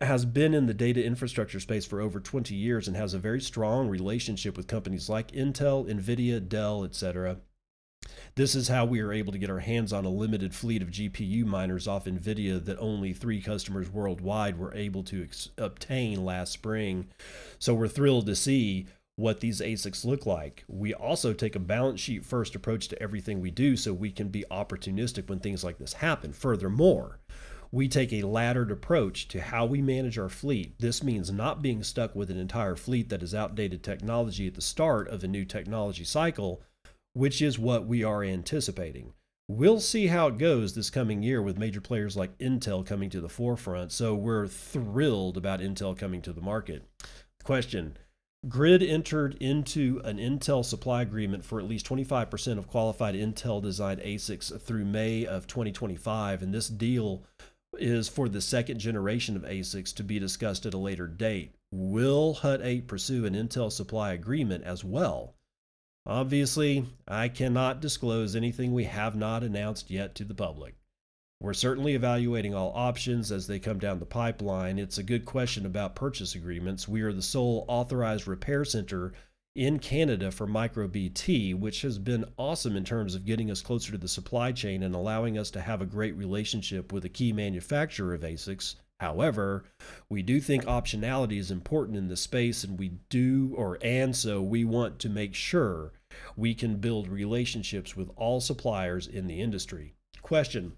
has 0.00 0.24
been 0.24 0.54
in 0.54 0.66
the 0.66 0.74
data 0.74 1.04
infrastructure 1.04 1.60
space 1.60 1.86
for 1.86 2.00
over 2.00 2.18
20 2.18 2.54
years 2.54 2.88
and 2.88 2.96
has 2.96 3.14
a 3.14 3.18
very 3.18 3.40
strong 3.40 3.88
relationship 3.88 4.56
with 4.56 4.66
companies 4.66 5.08
like 5.08 5.30
Intel, 5.30 5.88
Nvidia, 5.88 6.46
Dell, 6.46 6.84
etc. 6.84 7.36
This 8.34 8.54
is 8.54 8.68
how 8.68 8.84
we 8.84 9.00
are 9.00 9.12
able 9.12 9.32
to 9.32 9.38
get 9.38 9.50
our 9.50 9.58
hands 9.58 9.92
on 9.92 10.04
a 10.04 10.10
limited 10.10 10.54
fleet 10.54 10.82
of 10.82 10.90
GPU 10.90 11.44
miners 11.44 11.86
off 11.86 12.06
NVIDIA 12.06 12.64
that 12.64 12.78
only 12.78 13.12
three 13.12 13.40
customers 13.40 13.90
worldwide 13.90 14.58
were 14.58 14.74
able 14.74 15.02
to 15.04 15.22
ex- 15.22 15.50
obtain 15.58 16.24
last 16.24 16.52
spring. 16.52 17.08
So 17.58 17.74
we're 17.74 17.88
thrilled 17.88 18.26
to 18.26 18.36
see 18.36 18.86
what 19.20 19.40
these 19.40 19.60
ASICs 19.60 20.04
look 20.04 20.24
like. 20.24 20.64
We 20.66 20.94
also 20.94 21.32
take 21.34 21.54
a 21.54 21.60
balance 21.60 22.00
sheet 22.00 22.24
first 22.24 22.54
approach 22.54 22.88
to 22.88 23.02
everything 23.02 23.40
we 23.40 23.50
do 23.50 23.76
so 23.76 23.92
we 23.92 24.10
can 24.10 24.28
be 24.28 24.46
opportunistic 24.50 25.28
when 25.28 25.40
things 25.40 25.62
like 25.62 25.78
this 25.78 25.92
happen. 25.92 26.32
Furthermore, 26.32 27.20
we 27.70 27.86
take 27.86 28.12
a 28.12 28.22
laddered 28.22 28.70
approach 28.70 29.28
to 29.28 29.40
how 29.40 29.66
we 29.66 29.82
manage 29.82 30.18
our 30.18 30.30
fleet. 30.30 30.74
This 30.80 31.04
means 31.04 31.30
not 31.30 31.62
being 31.62 31.82
stuck 31.82 32.16
with 32.16 32.30
an 32.30 32.38
entire 32.38 32.74
fleet 32.74 33.10
that 33.10 33.22
is 33.22 33.34
outdated 33.34 33.82
technology 33.82 34.46
at 34.46 34.54
the 34.54 34.60
start 34.60 35.06
of 35.08 35.22
a 35.22 35.28
new 35.28 35.44
technology 35.44 36.04
cycle, 36.04 36.62
which 37.12 37.42
is 37.42 37.58
what 37.58 37.86
we 37.86 38.02
are 38.02 38.24
anticipating. 38.24 39.12
We'll 39.48 39.80
see 39.80 40.06
how 40.06 40.28
it 40.28 40.38
goes 40.38 40.74
this 40.74 40.90
coming 40.90 41.22
year 41.22 41.42
with 41.42 41.58
major 41.58 41.80
players 41.80 42.16
like 42.16 42.38
Intel 42.38 42.86
coming 42.86 43.10
to 43.10 43.20
the 43.20 43.28
forefront, 43.28 43.92
so 43.92 44.14
we're 44.14 44.46
thrilled 44.46 45.36
about 45.36 45.60
Intel 45.60 45.96
coming 45.98 46.22
to 46.22 46.32
the 46.32 46.40
market. 46.40 46.88
Question 47.44 47.98
GRIID 48.48 48.82
entered 48.82 49.34
into 49.34 50.00
an 50.02 50.16
Intel 50.16 50.64
supply 50.64 51.02
agreement 51.02 51.44
for 51.44 51.60
at 51.60 51.66
least 51.66 51.84
25% 51.84 52.56
of 52.56 52.68
qualified 52.68 53.14
Intel 53.14 53.62
designed 53.62 54.00
ASICs 54.00 54.58
through 54.62 54.86
May 54.86 55.26
of 55.26 55.46
2025, 55.46 56.42
and 56.42 56.54
this 56.54 56.68
deal 56.68 57.22
is 57.74 58.08
for 58.08 58.30
the 58.30 58.40
second 58.40 58.78
generation 58.78 59.36
of 59.36 59.42
ASICs 59.42 59.94
to 59.94 60.02
be 60.02 60.18
discussed 60.18 60.64
at 60.64 60.72
a 60.72 60.78
later 60.78 61.06
date. 61.06 61.54
Will 61.70 62.32
Hut 62.32 62.62
8 62.62 62.88
pursue 62.88 63.26
an 63.26 63.34
Intel 63.34 63.70
supply 63.70 64.12
agreement 64.12 64.64
as 64.64 64.82
well? 64.82 65.34
Obviously, 66.06 66.86
I 67.06 67.28
cannot 67.28 67.82
disclose 67.82 68.34
anything 68.34 68.72
we 68.72 68.84
have 68.84 69.14
not 69.14 69.44
announced 69.44 69.90
yet 69.90 70.14
to 70.14 70.24
the 70.24 70.34
public. 70.34 70.76
We're 71.42 71.54
certainly 71.54 71.94
evaluating 71.94 72.54
all 72.54 72.70
options 72.74 73.32
as 73.32 73.46
they 73.46 73.58
come 73.58 73.78
down 73.78 73.98
the 73.98 74.04
pipeline. 74.04 74.78
It's 74.78 74.98
a 74.98 75.02
good 75.02 75.24
question 75.24 75.64
about 75.64 75.96
purchase 75.96 76.34
agreements. 76.34 76.86
We 76.86 77.00
are 77.00 77.14
the 77.14 77.22
sole 77.22 77.64
authorized 77.66 78.28
repair 78.28 78.62
center 78.66 79.14
in 79.56 79.78
Canada 79.78 80.30
for 80.30 80.46
MicroBT, 80.46 81.58
which 81.58 81.80
has 81.80 81.98
been 81.98 82.26
awesome 82.36 82.76
in 82.76 82.84
terms 82.84 83.14
of 83.14 83.24
getting 83.24 83.50
us 83.50 83.62
closer 83.62 83.90
to 83.92 83.96
the 83.96 84.06
supply 84.06 84.52
chain 84.52 84.82
and 84.82 84.94
allowing 84.94 85.38
us 85.38 85.50
to 85.52 85.62
have 85.62 85.80
a 85.80 85.86
great 85.86 86.14
relationship 86.14 86.92
with 86.92 87.06
a 87.06 87.08
key 87.08 87.32
manufacturer 87.32 88.12
of 88.12 88.20
ASICs. 88.20 88.74
However, 89.00 89.64
we 90.10 90.22
do 90.22 90.42
think 90.42 90.64
optionality 90.66 91.38
is 91.38 91.50
important 91.50 91.96
in 91.96 92.08
this 92.08 92.20
space 92.20 92.64
and 92.64 92.78
we 92.78 92.98
do 93.08 93.54
or 93.56 93.78
and 93.80 94.14
so 94.14 94.42
we 94.42 94.66
want 94.66 94.98
to 94.98 95.08
make 95.08 95.34
sure 95.34 95.94
we 96.36 96.54
can 96.54 96.76
build 96.76 97.08
relationships 97.08 97.96
with 97.96 98.10
all 98.14 98.42
suppliers 98.42 99.06
in 99.06 99.26
the 99.26 99.40
industry. 99.40 99.94
Question 100.20 100.74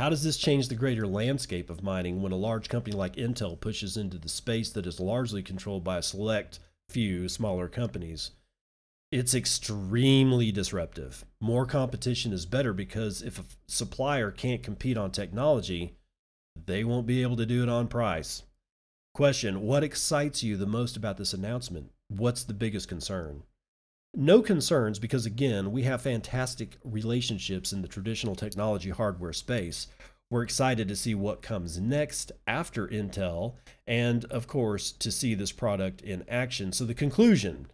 how 0.00 0.08
does 0.08 0.24
this 0.24 0.38
change 0.38 0.68
the 0.68 0.74
greater 0.74 1.06
landscape 1.06 1.68
of 1.68 1.82
mining 1.82 2.22
when 2.22 2.32
a 2.32 2.36
large 2.36 2.70
company 2.70 2.96
like 2.96 3.16
Intel 3.16 3.60
pushes 3.60 3.98
into 3.98 4.16
the 4.16 4.30
space 4.30 4.70
that 4.70 4.86
is 4.86 4.98
largely 4.98 5.42
controlled 5.42 5.84
by 5.84 5.98
a 5.98 6.02
select 6.02 6.58
few 6.88 7.28
smaller 7.28 7.68
companies? 7.68 8.30
It's 9.12 9.34
extremely 9.34 10.52
disruptive. 10.52 11.26
More 11.38 11.66
competition 11.66 12.32
is 12.32 12.46
better 12.46 12.72
because 12.72 13.20
if 13.20 13.38
a 13.38 13.44
supplier 13.68 14.30
can't 14.30 14.62
compete 14.62 14.96
on 14.96 15.10
technology, 15.10 15.98
they 16.56 16.82
won't 16.82 17.06
be 17.06 17.20
able 17.20 17.36
to 17.36 17.44
do 17.44 17.62
it 17.62 17.68
on 17.68 17.86
price. 17.86 18.44
Question 19.12 19.60
What 19.60 19.84
excites 19.84 20.42
you 20.42 20.56
the 20.56 20.64
most 20.64 20.96
about 20.96 21.18
this 21.18 21.34
announcement? 21.34 21.90
What's 22.08 22.44
the 22.44 22.54
biggest 22.54 22.88
concern? 22.88 23.42
No 24.14 24.42
concerns 24.42 24.98
because, 24.98 25.24
again, 25.24 25.70
we 25.70 25.84
have 25.84 26.02
fantastic 26.02 26.78
relationships 26.84 27.72
in 27.72 27.80
the 27.80 27.88
traditional 27.88 28.34
technology 28.34 28.90
hardware 28.90 29.32
space. 29.32 29.86
We're 30.30 30.42
excited 30.42 30.88
to 30.88 30.96
see 30.96 31.14
what 31.14 31.42
comes 31.42 31.80
next 31.80 32.32
after 32.46 32.88
Intel, 32.88 33.54
and 33.86 34.24
of 34.26 34.46
course, 34.46 34.92
to 34.92 35.10
see 35.10 35.34
this 35.34 35.52
product 35.52 36.02
in 36.02 36.24
action. 36.28 36.72
So, 36.72 36.84
the 36.84 36.94
conclusion 36.94 37.68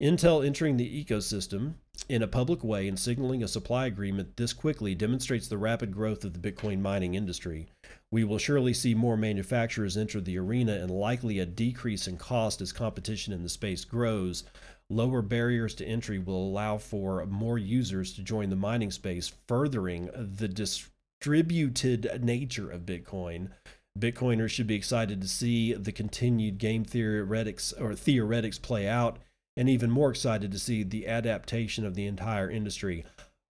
Intel 0.00 0.46
entering 0.46 0.76
the 0.76 1.04
ecosystem 1.04 1.74
in 2.08 2.22
a 2.22 2.28
public 2.28 2.62
way 2.62 2.86
and 2.86 2.96
signaling 2.96 3.42
a 3.42 3.48
supply 3.48 3.86
agreement 3.86 4.36
this 4.36 4.52
quickly 4.52 4.94
demonstrates 4.94 5.48
the 5.48 5.58
rapid 5.58 5.92
growth 5.92 6.24
of 6.24 6.40
the 6.40 6.52
Bitcoin 6.52 6.80
mining 6.80 7.14
industry. 7.14 7.66
We 8.12 8.22
will 8.22 8.38
surely 8.38 8.72
see 8.72 8.94
more 8.94 9.16
manufacturers 9.16 9.96
enter 9.96 10.20
the 10.20 10.38
arena 10.38 10.74
and 10.74 10.90
likely 10.90 11.40
a 11.40 11.46
decrease 11.46 12.06
in 12.06 12.16
cost 12.16 12.60
as 12.60 12.72
competition 12.72 13.32
in 13.32 13.42
the 13.42 13.48
space 13.48 13.84
grows. 13.84 14.44
Lower 14.88 15.20
barriers 15.20 15.74
to 15.76 15.84
entry 15.84 16.20
will 16.20 16.46
allow 16.46 16.78
for 16.78 17.26
more 17.26 17.58
users 17.58 18.12
to 18.14 18.22
join 18.22 18.50
the 18.50 18.56
mining 18.56 18.92
space, 18.92 19.32
furthering 19.48 20.10
the 20.14 20.48
distributed 20.48 22.22
nature 22.22 22.70
of 22.70 22.86
Bitcoin. 22.86 23.50
Bitcoiners 23.98 24.50
should 24.50 24.68
be 24.68 24.76
excited 24.76 25.20
to 25.20 25.28
see 25.28 25.72
the 25.74 25.90
continued 25.90 26.58
game 26.58 26.84
theoretics 26.84 27.72
or 27.72 27.96
theoretics 27.96 28.58
play 28.58 28.86
out, 28.86 29.18
and 29.58 29.68
even 29.68 29.90
more 29.90 30.10
excited 30.10 30.52
to 30.52 30.58
see 30.58 30.84
the 30.84 31.08
adaptation 31.08 31.84
of 31.84 31.96
the 31.96 32.06
entire 32.06 32.48
industry. 32.48 33.04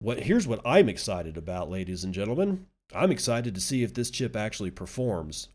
What 0.01 0.25
here's 0.25 0.49
what 0.49 0.61
I'm 0.67 0.89
excited 0.89 1.37
about, 1.37 1.71
ladies 1.71 2.03
and 2.03 2.13
gentlemen. 2.13 2.67
I'm 2.93 3.13
excited 3.13 3.55
to 3.55 3.61
see 3.61 3.85
if 3.85 3.95
this 3.95 4.11
chip 4.11 4.35
actually 4.35 4.73
performs. 4.73 5.49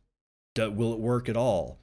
will 0.58 0.94
it 0.94 1.00
work 1.00 1.28
at 1.28 1.36
all? 1.36 1.80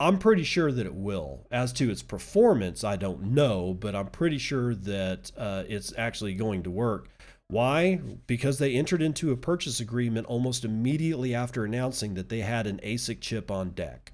I'm 0.00 0.18
pretty 0.18 0.42
sure 0.42 0.72
that 0.72 0.86
it 0.86 0.94
will. 0.94 1.46
As 1.50 1.70
to 1.74 1.90
its 1.90 2.02
performance, 2.02 2.82
I 2.82 2.96
don't 2.96 3.34
know, 3.34 3.74
but 3.74 3.94
I'm 3.94 4.08
pretty 4.08 4.38
sure 4.38 4.74
that 4.74 5.30
uh, 5.36 5.64
it's 5.68 5.92
actually 5.98 6.34
going 6.34 6.62
to 6.62 6.70
work. 6.70 7.10
Why? 7.48 8.00
Because 8.26 8.58
they 8.58 8.74
entered 8.74 9.02
into 9.02 9.32
a 9.32 9.36
purchase 9.36 9.80
agreement 9.80 10.26
almost 10.28 10.64
immediately 10.64 11.34
after 11.34 11.66
announcing 11.66 12.14
that 12.14 12.30
they 12.30 12.40
had 12.40 12.66
an 12.66 12.80
ASIC 12.82 13.20
chip 13.20 13.50
on 13.50 13.70
deck. 13.70 14.12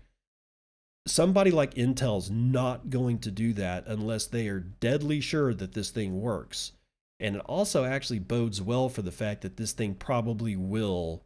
Somebody 1.07 1.51
like 1.51 1.75
Intel's 1.75 2.31
not 2.31 2.91
going 2.91 3.19
to 3.21 3.31
do 3.31 3.53
that 3.55 3.87
unless 3.87 4.27
they 4.27 4.49
are 4.49 4.61
deadly 4.61 5.21
sure 5.21 5.53
that 5.55 5.73
this 5.73 5.91
thing 5.91 6.21
works. 6.21 6.73
And 7.19 7.37
it 7.37 7.43
also 7.47 7.85
actually 7.85 8.19
bodes 8.21 8.63
well 8.63 8.89
for 8.89 9.03
the 9.03 9.13
fact 9.13 9.43
that 9.43 9.57
this 9.57 9.73
thing 9.73 9.95
probably 9.95 10.57
will 10.57 11.23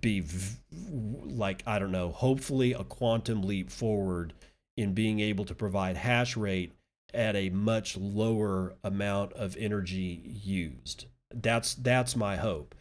be 0.00 0.20
v- 0.20 0.56
like 0.72 1.62
I 1.66 1.78
don't 1.78 1.92
know, 1.92 2.10
hopefully 2.10 2.72
a 2.72 2.84
quantum 2.84 3.42
leap 3.42 3.70
forward 3.70 4.34
in 4.76 4.94
being 4.94 5.20
able 5.20 5.44
to 5.46 5.54
provide 5.54 5.96
hash 5.96 6.36
rate 6.36 6.72
at 7.14 7.36
a 7.36 7.50
much 7.50 7.96
lower 7.96 8.74
amount 8.84 9.32
of 9.34 9.56
energy 9.56 10.22
used. 10.42 11.06
That's 11.34 11.74
that's 11.74 12.16
my 12.16 12.36
hope. 12.36 12.74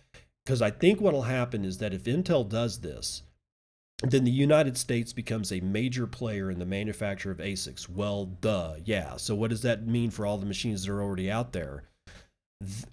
Because 0.45 0.61
I 0.61 0.69
think 0.69 1.01
what'll 1.01 1.23
happen 1.23 1.65
is 1.65 1.79
that 1.79 1.93
if 1.93 2.03
Intel 2.03 2.47
does 2.47 2.79
this, 2.79 3.23
then 4.03 4.23
the 4.25 4.31
United 4.31 4.77
States 4.77 5.13
becomes 5.13 5.51
a 5.51 5.61
major 5.61 6.05
player 6.05 6.51
in 6.51 6.59
the 6.59 6.65
manufacture 6.65 7.31
of 7.31 7.37
ASICs. 7.37 7.89
Well, 7.89 8.25
duh, 8.25 8.75
yeah. 8.83 9.15
So 9.17 9.35
what 9.35 9.49
does 9.49 9.61
that 9.61 9.87
mean 9.87 10.11
for 10.11 10.25
all 10.25 10.37
the 10.37 10.45
machines 10.45 10.83
that 10.83 10.91
are 10.91 11.01
already 11.01 11.31
out 11.31 11.53
there? 11.53 11.83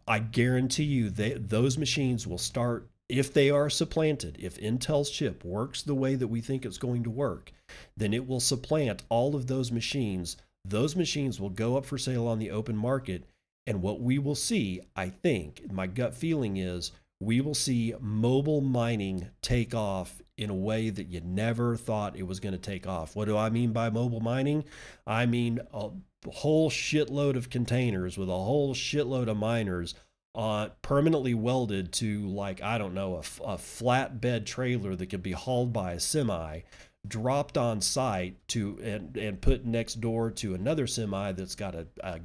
I 0.06 0.20
guarantee 0.20 0.84
you 0.84 1.10
that 1.10 1.48
those 1.48 1.78
machines 1.78 2.26
will 2.26 2.38
start 2.38 2.88
if 3.08 3.32
they 3.32 3.50
are 3.50 3.68
supplanted. 3.68 4.36
If 4.40 4.58
Intel's 4.58 5.10
chip 5.10 5.44
works 5.44 5.82
the 5.82 5.94
way 5.94 6.14
that 6.14 6.28
we 6.28 6.40
think 6.40 6.64
it's 6.64 6.78
going 6.78 7.02
to 7.04 7.10
work, 7.10 7.52
then 7.96 8.14
it 8.14 8.26
will 8.26 8.40
supplant 8.40 9.02
all 9.08 9.34
of 9.34 9.46
those 9.46 9.72
machines. 9.72 10.36
Those 10.64 10.96
machines 10.96 11.40
will 11.40 11.50
go 11.50 11.76
up 11.76 11.84
for 11.84 11.98
sale 11.98 12.26
on 12.26 12.38
the 12.38 12.50
open 12.50 12.76
market. 12.76 13.24
And 13.66 13.82
what 13.82 14.00
we 14.00 14.18
will 14.18 14.34
see, 14.34 14.80
I 14.96 15.08
think, 15.10 15.70
my 15.70 15.86
gut 15.86 16.14
feeling 16.14 16.56
is 16.56 16.92
we 17.20 17.40
will 17.40 17.54
see 17.54 17.94
mobile 18.00 18.60
mining 18.60 19.28
take 19.42 19.74
off 19.74 20.20
in 20.42 20.50
a 20.50 20.54
way 20.54 20.90
that 20.90 21.08
you 21.08 21.20
never 21.20 21.76
thought 21.76 22.16
it 22.16 22.26
was 22.26 22.40
going 22.40 22.52
to 22.52 22.58
take 22.58 22.86
off. 22.86 23.14
What 23.14 23.26
do 23.26 23.36
I 23.36 23.50
mean 23.50 23.72
by 23.72 23.90
mobile 23.90 24.20
mining? 24.20 24.64
I 25.06 25.26
mean 25.26 25.60
a 25.72 25.90
whole 26.28 26.70
shitload 26.70 27.36
of 27.36 27.50
containers 27.50 28.18
with 28.18 28.28
a 28.28 28.32
whole 28.32 28.74
shitload 28.74 29.28
of 29.28 29.36
miners 29.36 29.94
uh, 30.34 30.68
permanently 30.80 31.34
welded 31.34 31.92
to 31.92 32.26
like 32.28 32.62
I 32.62 32.78
don't 32.78 32.94
know 32.94 33.16
a, 33.16 33.18
a 33.44 33.56
flatbed 33.56 34.46
trailer 34.46 34.96
that 34.96 35.06
could 35.06 35.22
be 35.22 35.32
hauled 35.32 35.72
by 35.72 35.92
a 35.92 36.00
semi, 36.00 36.60
dropped 37.06 37.58
on 37.58 37.80
site 37.80 38.36
to 38.48 38.78
and 38.82 39.16
and 39.16 39.40
put 39.40 39.66
next 39.66 40.00
door 40.00 40.30
to 40.30 40.54
another 40.54 40.86
semi 40.86 41.32
that's 41.32 41.54
got 41.54 41.74
a, 41.74 41.86
a 42.02 42.20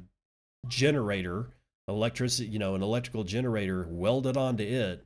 generator, 0.66 1.50
electricity, 1.86 2.48
you 2.48 2.58
know, 2.58 2.74
an 2.74 2.82
electrical 2.82 3.24
generator 3.24 3.86
welded 3.90 4.36
onto 4.36 4.64
it, 4.64 5.04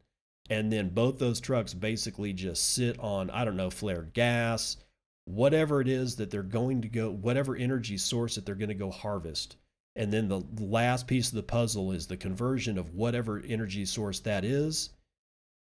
and 0.50 0.72
then 0.72 0.88
both 0.88 1.18
those 1.18 1.40
trucks 1.40 1.74
basically 1.74 2.33
just 2.33 2.74
sit 2.74 2.98
on 2.98 3.31
I 3.31 3.44
don't 3.44 3.57
know 3.57 3.70
flared 3.70 4.12
gas, 4.12 4.76
whatever 5.24 5.81
it 5.81 5.88
is 5.88 6.16
that 6.16 6.31
they're 6.31 6.42
going 6.42 6.83
to 6.83 6.88
go, 6.88 7.11
whatever 7.11 7.57
energy 7.57 7.96
source 7.96 8.35
that 8.35 8.46
they're 8.46 8.55
going 8.55 8.68
to 8.68 8.74
go 8.74 8.90
harvest 8.90 9.57
and 9.96 10.12
then 10.12 10.28
the 10.28 10.42
last 10.59 11.07
piece 11.07 11.28
of 11.28 11.35
the 11.35 11.42
puzzle 11.42 11.92
is 11.92 12.07
the 12.07 12.16
conversion 12.16 12.78
of 12.78 12.94
whatever 12.94 13.42
energy 13.46 13.85
source 13.85 14.20
that 14.20 14.44
is 14.44 14.90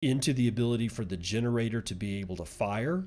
into 0.01 0.33
the 0.33 0.47
ability 0.47 0.87
for 0.87 1.03
the 1.03 1.17
generator 1.17 1.81
to 1.81 1.93
be 1.93 2.19
able 2.19 2.37
to 2.37 2.45
fire 2.45 3.05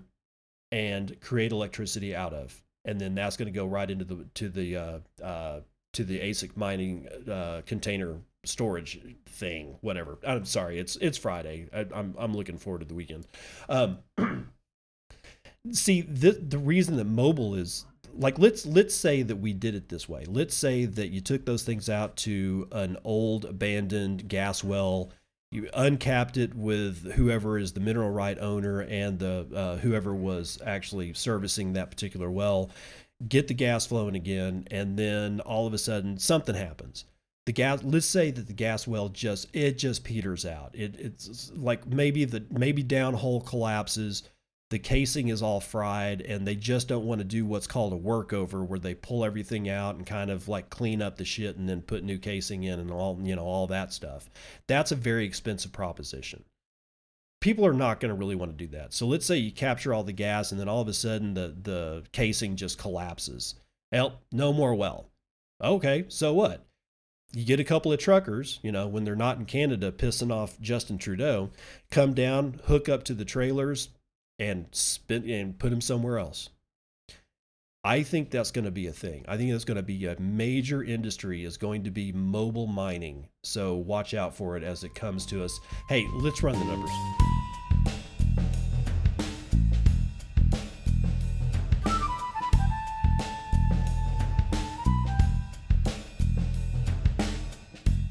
and 0.71 1.19
create 1.21 1.53
electricity 1.53 2.15
out 2.15 2.35
of. 2.35 2.63
And 2.85 3.01
then 3.01 3.15
that's 3.15 3.37
going 3.37 3.51
to 3.51 3.59
go 3.59 3.67
right 3.67 3.91
into 3.91 4.05
the 4.05 4.27
to 4.35 4.49
the 4.51 4.77
uh, 4.77 4.99
uh, 5.23 5.61
to 5.95 6.05
the 6.05 6.21
ASIC 6.21 6.57
mining 6.57 7.09
uh, 7.31 7.63
container 7.65 8.19
storage 8.45 9.01
thing, 9.27 9.77
whatever. 9.81 10.19
I'm 10.27 10.45
sorry, 10.45 10.79
it's 10.79 10.97
it's 10.97 11.19
Friday. 11.19 11.69
I, 11.73 11.81
am 11.81 11.89
I'm, 11.95 12.15
I'm 12.19 12.35
looking 12.35 12.59
forward 12.59 12.81
to 12.81 12.87
the 12.87 12.95
weekend. 12.95 13.27
Um, 13.69 13.99
see, 15.73 16.03
the 16.03 16.33
the 16.33 16.59
reason 16.59 16.97
that 16.97 17.05
mobile 17.05 17.55
is 17.55 17.85
like 18.17 18.39
let's 18.39 18.67
let's 18.67 18.95
say 18.95 19.23
that 19.23 19.37
we 19.37 19.53
did 19.53 19.75
it 19.75 19.89
this 19.89 20.09
way. 20.09 20.25
Let's 20.27 20.55
say 20.55 20.85
that 20.85 21.09
you 21.09 21.21
took 21.21 21.45
those 21.45 21.63
things 21.63 21.89
out 21.89 22.17
to 22.19 22.69
an 22.73 22.97
old 23.05 23.45
abandoned 23.45 24.29
gas 24.29 24.63
well, 24.63 25.11
you 25.51 25.69
uncapped 25.75 26.37
it 26.37 26.55
with 26.55 27.13
whoever 27.13 27.59
is 27.59 27.73
the 27.73 27.81
mineral 27.81 28.11
right 28.11 28.39
owner 28.39 28.81
and 28.83 29.19
the 29.19 29.47
uh, 29.55 29.77
whoever 29.77 30.15
was 30.15 30.59
actually 30.65 31.13
servicing 31.15 31.73
that 31.73 31.91
particular 31.91 32.31
well, 32.31 32.71
get 33.29 33.49
the 33.49 33.55
gas 33.55 33.87
flowing 33.87 34.17
again, 34.17 34.67
and 34.71 34.99
then 34.99 35.41
all 35.41 35.67
of 35.67 35.75
a 35.75 35.79
sudden 35.79 36.19
something 36.19 36.55
happens. 36.55 37.05
The 37.47 37.53
gas. 37.53 37.83
Let's 37.83 38.07
say 38.07 38.31
that 38.31 38.47
the 38.47 38.53
gas 38.53 38.87
well 38.87 39.09
just 39.09 39.49
it 39.55 39.79
just 39.79 40.05
peters 40.05 40.47
out. 40.47 40.71
It, 40.75 40.97
it's 40.99 41.53
like 41.55 41.87
maybe 41.87 42.25
the 42.25 42.45
maybe 42.51 42.83
downhole 42.83 43.45
collapses 43.45 44.23
the 44.75 44.79
casing 44.81 45.29
is 45.29 45.41
all 45.41 45.61
fried 45.61 46.21
and 46.23 46.45
they 46.45 46.57
just 46.57 46.89
don't 46.89 47.05
want 47.05 47.21
to 47.21 47.25
do 47.25 47.47
what's 47.47 47.69
called 47.69 47.93
a 47.93 47.97
workover 47.97 48.67
where 48.67 48.81
they 48.81 48.93
pull 48.93 49.25
everything 49.25 49.69
out 49.69 49.95
and 49.95 50.05
kind 50.05 50.33
of 50.33 50.49
like 50.49 50.69
clean 50.69 51.01
up 51.01 51.17
the 51.17 51.25
shit 51.25 51.57
and 51.57 51.69
then 51.69 51.81
put 51.81 52.03
new 52.03 52.19
casing 52.19 52.65
in 52.65 52.81
and 52.81 52.91
all 52.91 53.17
you 53.23 53.37
know 53.37 53.45
all 53.45 53.69
that 53.69 53.93
stuff. 53.93 54.29
That's 54.67 54.91
a 54.91 54.97
very 54.97 55.27
expensive 55.27 55.71
proposition. 55.71 56.43
People 57.41 57.65
are 57.65 57.75
not 57.75 58.01
going 58.01 58.09
to 58.09 58.19
really 58.19 58.35
want 58.35 58.51
to 58.51 58.67
do 58.67 58.77
that. 58.77 58.95
So 58.95 59.07
let's 59.07 59.27
say 59.27 59.37
you 59.37 59.53
capture 59.53 59.95
all 59.95 60.03
the 60.03 60.13
gas 60.13 60.51
and 60.51 60.61
then 60.61 60.69
all 60.69 60.81
of 60.81 60.89
a 60.89 60.93
sudden 60.93 61.35
the 61.35 61.55
the 61.63 62.03
casing 62.11 62.57
just 62.57 62.77
collapses. 62.77 63.55
Hell 63.93 64.23
no 64.33 64.53
more 64.53 64.75
well. 64.75 65.09
Okay 65.63 66.07
so 66.09 66.35
what 66.35 66.67
you 67.35 67.45
get 67.45 67.61
a 67.61 67.65
couple 67.65 67.93
of 67.93 67.99
truckers, 67.99 68.61
you 68.63 68.71
know, 68.71 68.87
when 68.87 69.05
they're 69.05 69.17
not 69.17 69.39
in 69.39 69.45
Canada 69.45 69.91
pissing 69.91 70.33
off 70.33 70.61
Justin 70.61 70.99
Trudeau, 70.99 71.51
come 71.91 72.15
down, 72.15 72.61
hook 72.67 72.89
up 72.89 73.03
to 73.05 73.15
the 73.15 73.25
trailers, 73.25 73.89
and 74.39 74.67
spin 74.73 75.29
and 75.29 75.59
put 75.59 75.71
them 75.71 75.81
somewhere 75.81 76.19
else. 76.19 76.51
I 77.87 78.03
think 78.03 78.31
that's 78.31 78.51
going 78.51 78.65
to 78.65 78.71
be 78.71 78.87
a 78.87 78.93
thing. 78.93 79.27
I 79.29 79.37
think 79.37 79.51
that's 79.51 79.65
going 79.65 79.77
to 79.77 79.83
be 79.83 80.07
a 80.07 80.19
major 80.19 80.83
industry 80.83 81.45
is 81.45 81.59
going 81.59 81.85
to 81.85 81.91
be 81.91 82.13
mobile 82.13 82.67
mining. 82.67 83.29
So 83.43 83.75
watch 83.75 84.15
out 84.15 84.35
for 84.35 84.57
it 84.57 84.63
as 84.63 84.85
it 84.85 84.95
comes 84.95 85.27
to 85.27 85.45
us. 85.45 85.61
Hey, 85.91 86.07
let's 86.15 86.43
run 86.43 86.59
the 86.59 86.65
numbers. 86.65 86.91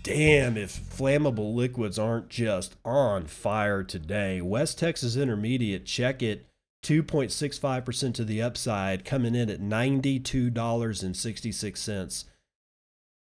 Damn 0.03 0.55
if 0.57 0.77
flammable 0.77 1.55
liquids 1.55 1.97
aren't 1.97 2.29
just 2.29 2.75
on 2.83 3.25
fire 3.25 3.83
today. 3.83 4.41
West 4.41 4.77
Texas 4.77 5.15
Intermediate, 5.15 5.85
check 5.85 6.21
it. 6.21 6.45
2.65% 6.83 8.13
to 8.13 8.25
the 8.25 8.41
upside, 8.41 9.05
coming 9.05 9.35
in 9.35 9.49
at 9.49 9.61
$92.66. 9.61 12.25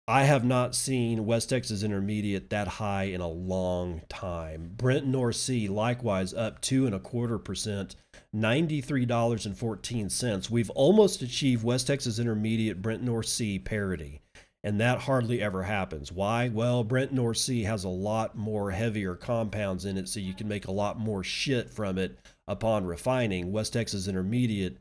I 0.08 0.24
have 0.24 0.44
not 0.44 0.74
seen 0.74 1.28
West 1.28 1.50
Texas 1.50 1.84
Intermediate 1.84 2.50
that 2.50 2.68
high 2.68 3.04
in 3.04 3.22
a 3.22 3.30
long 3.30 4.02
time. 4.10 4.72
Brent 4.76 5.06
North 5.06 5.36
Sea, 5.36 5.68
likewise, 5.68 6.34
up 6.34 6.60
two 6.60 6.88
and 6.88 6.96
a 6.96 7.00
quarter 7.00 7.38
percent, 7.38 7.96
$93.14. 8.36 10.50
We've 10.50 10.72
almost 10.72 11.22
achieved 11.22 11.64
West 11.64 11.86
Texas 11.86 12.18
Intermediate 12.18 12.82
Brent 12.82 13.04
North 13.04 13.28
Sea 13.28 13.60
parity 13.60 14.22
and 14.64 14.80
that 14.80 15.00
hardly 15.00 15.42
ever 15.42 15.64
happens. 15.64 16.12
Why? 16.12 16.50
Well, 16.50 16.84
Brent 16.84 17.12
North 17.12 17.38
Sea 17.38 17.64
has 17.64 17.84
a 17.84 17.90
lot 17.90 18.38
more 18.38 18.72
heavier 18.72 19.16
compounds 19.16 19.86
in 19.86 19.98
it, 19.98 20.08
so 20.08 20.20
you 20.20 20.34
can 20.34 20.48
make 20.48 20.68
a 20.68 20.72
lot 20.72 21.00
more 21.00 21.24
shit 21.24 21.72
from 21.72 21.98
it 21.98 22.20
upon 22.48 22.86
refining. 22.86 23.52
West 23.52 23.74
Texas 23.74 24.08
Intermediate 24.08 24.78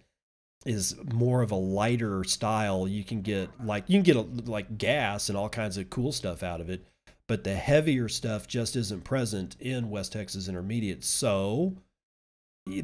is 0.67 0.95
more 1.13 1.41
of 1.41 1.51
a 1.51 1.57
lighter 1.57 2.23
style. 2.25 2.87
You 2.87 3.05
can 3.05 3.23
get 3.23 3.49
like 3.65 3.85
you 3.89 3.97
can 3.97 4.03
get 4.03 4.17
a, 4.17 4.51
like 4.51 4.77
gas 4.77 5.29
and 5.29 5.39
all 5.39 5.49
kinds 5.49 5.79
of 5.79 5.89
cool 5.89 6.13
stuff 6.13 6.43
out 6.43 6.61
of 6.61 6.69
it, 6.69 6.85
but 7.27 7.45
the 7.45 7.55
heavier 7.55 8.09
stuff 8.09 8.47
just 8.47 8.77
isn't 8.77 9.05
present 9.05 9.57
in 9.61 9.89
West 9.89 10.13
Texas 10.13 10.49
Intermediate. 10.49 11.05
So, 11.05 11.77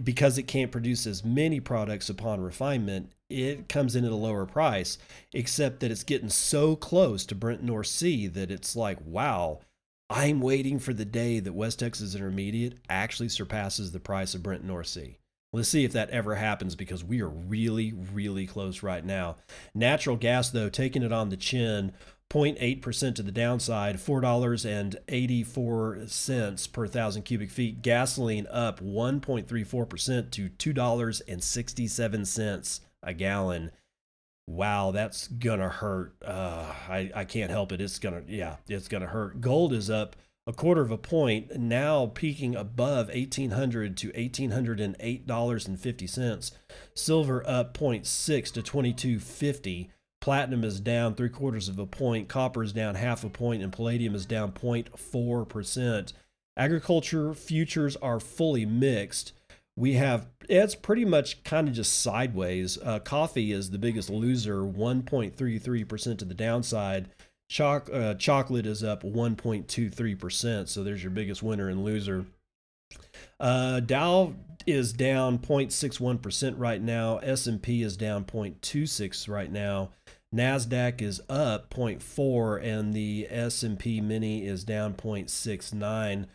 because 0.05 0.39
it 0.39 0.45
can't 0.45 0.73
produce 0.73 1.07
as 1.07 1.25
many 1.25 1.61
products 1.61 2.09
upon 2.09 2.41
refinement, 2.41 3.13
it 3.29 3.69
comes 3.69 3.97
in 3.97 4.05
at 4.05 4.13
a 4.13 4.17
lower 4.17 4.47
price, 4.47 4.99
except 5.33 5.81
that 5.81 5.91
it's 5.91 6.05
getting 6.05 6.29
so 6.29 6.77
close 6.77 7.27
to 7.27 7.35
Brent 7.35 7.63
North 7.63 7.89
Sea 7.89 8.27
that 8.29 8.51
it's 8.51 8.77
like, 8.77 8.99
wow, 9.05 9.61
I'm 10.09 10.41
waiting 10.41 10.79
for 10.79 10.93
the 10.93 11.05
day 11.05 11.41
that 11.41 11.53
West 11.53 11.81
Texas 11.81 12.15
Intermediate 12.15 12.79
actually 12.89 13.29
surpasses 13.29 13.93
the 13.93 14.01
price 14.01 14.35
of 14.35 14.43
Brent 14.43 14.65
North 14.65 14.87
Sea. 14.87 15.19
Let's 15.53 15.69
see 15.69 15.85
if 15.85 15.93
that 15.93 16.11
ever 16.11 16.35
happens 16.35 16.75
because 16.75 17.03
we 17.03 17.23
are 17.23 17.29
really, 17.29 17.93
really 17.93 18.47
close 18.47 18.83
right 18.83 19.05
now. 19.05 19.37
Natural 19.75 20.17
gas, 20.17 20.51
though, 20.51 20.69
taking 20.69 21.03
it 21.03 21.13
on 21.13 21.31
the 21.31 21.37
chin, 21.37 21.93
0.8% 22.31 23.15
to 23.15 23.23
the 23.23 23.33
downside, 23.33 23.97
$4.84 23.97 26.73
per 26.73 26.87
thousand 26.87 27.23
cubic 27.23 27.51
feet. 27.51 27.81
Gasoline 27.83 28.47
up 28.51 28.81
1.34% 28.81 30.31
to 30.33 30.51
$2.67 30.51 32.81
a 33.03 33.15
gallon. 33.15 33.71
Wow, 34.49 34.93
that's 34.93 35.27
gonna 35.29 35.69
hurt. 35.69 36.15
Uh, 36.25 36.73
I 36.89 37.11
I 37.15 37.25
can't 37.25 37.51
help 37.51 37.73
it. 37.73 37.81
It's 37.81 37.99
gonna 37.99 38.23
yeah, 38.29 38.59
it's 38.69 38.87
gonna 38.87 39.09
hurt. 39.09 39.41
Gold 39.41 39.73
is 39.73 39.91
up 39.91 40.15
a 40.47 40.53
quarter 40.53 40.83
of 40.83 40.93
a 40.93 40.99
point, 40.99 41.59
now 41.59 42.07
peaking 42.07 42.55
above 42.55 43.09
1,800 43.09 43.97
to 43.97 44.13
eighteen 44.15 44.53
hundred 44.53 44.79
and 44.79 44.95
eight 45.01 45.27
dollars 45.27 45.67
and 45.67 45.81
fifty 45.81 46.07
cents. 46.07 46.53
Silver 46.95 47.43
up 47.45 47.77
0.6 47.77 48.53
to 48.53 48.63
twenty 48.63 48.93
two 48.93 49.19
fifty. 49.19 49.91
Platinum 50.27 50.65
is 50.65 50.81
down 50.81 51.15
three 51.15 51.29
quarters 51.29 51.69
of 51.69 51.79
a 51.79 51.87
point. 51.87 52.29
Copper 52.29 52.65
is 52.65 52.73
down 52.73 52.97
half 52.97 53.23
a 53.23 53.29
point, 53.29 53.63
and 53.63 53.73
palladium 53.73 54.13
is 54.13 54.27
down 54.27 54.51
0.4 54.51 55.49
percent. 55.49 56.13
Agriculture 56.57 57.33
futures 57.33 57.95
are 57.95 58.19
fully 58.19 58.67
mixed. 58.67 59.35
We 59.77 59.93
have 59.93 60.27
it's 60.49 60.75
pretty 60.75 61.05
much 61.05 61.45
kind 61.45 61.69
of 61.69 61.75
just 61.75 62.01
sideways. 62.01 62.77
Uh, 62.77 62.99
coffee 62.99 63.53
is 63.53 63.71
the 63.71 63.79
biggest 63.79 64.11
loser, 64.11 64.63
1.33% 64.63 66.19
to 66.19 66.25
the 66.25 66.35
downside. 66.35 67.09
Choc- 67.49 67.91
uh, 67.93 68.15
chocolate 68.15 68.67
is 68.67 68.83
up 68.83 69.05
1.23%. 69.05 70.69
So 70.69 70.83
there's 70.83 71.05
your 71.05 71.13
biggest 71.13 71.41
winner 71.41 71.69
and 71.69 71.85
loser. 71.85 72.27
Uh, 73.39 73.79
Dow 73.79 74.35
is 74.67 74.93
down 74.93 75.39
0.61% 75.39 76.55
right 76.57 76.83
now. 76.83 77.19
S&P 77.19 77.83
is 77.85 77.97
down 77.97 78.25
0.26 78.25 79.29
right 79.29 79.53
now. 79.53 79.91
Nasdaq 80.35 81.01
is 81.01 81.21
up 81.29 81.71
0.4 81.71 82.61
and 82.63 82.93
the 82.93 83.29
S&P 83.31 84.01
mini 84.01 84.45
is 84.47 84.65
down 84.65 84.95
0.69. 84.95 86.27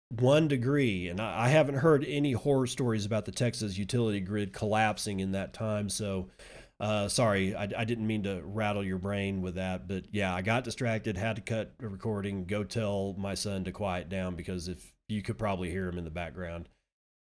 One 0.09 0.47
degree. 0.47 1.09
And 1.09 1.19
I, 1.19 1.47
I 1.47 1.49
haven't 1.49 1.75
heard 1.75 2.05
any 2.07 2.31
horror 2.31 2.67
stories 2.67 3.05
about 3.05 3.25
the 3.25 3.33
Texas 3.33 3.77
utility 3.77 4.21
grid 4.21 4.53
collapsing 4.53 5.19
in 5.19 5.33
that 5.33 5.53
time. 5.53 5.89
So 5.89 6.29
uh, 6.79 7.07
sorry, 7.07 7.55
I, 7.55 7.69
I, 7.77 7.85
didn't 7.85 8.07
mean 8.07 8.23
to 8.23 8.41
rattle 8.43 8.83
your 8.83 8.97
brain 8.97 9.41
with 9.41 9.55
that, 9.55 9.87
but 9.87 10.03
yeah, 10.11 10.35
I 10.35 10.41
got 10.41 10.65
distracted, 10.65 11.15
had 11.15 11.37
to 11.37 11.41
cut 11.41 11.73
a 11.81 11.87
recording, 11.87 12.45
go 12.45 12.65
tell 12.65 13.15
my 13.17 13.33
son 13.33 13.63
to 13.63 13.71
quiet 13.71 14.09
down 14.09 14.35
because 14.35 14.67
if 14.67 14.91
you 15.07 15.21
could 15.21 15.37
probably 15.37 15.69
hear 15.69 15.87
him 15.87 15.97
in 15.97 16.03
the 16.03 16.09
background. 16.09 16.67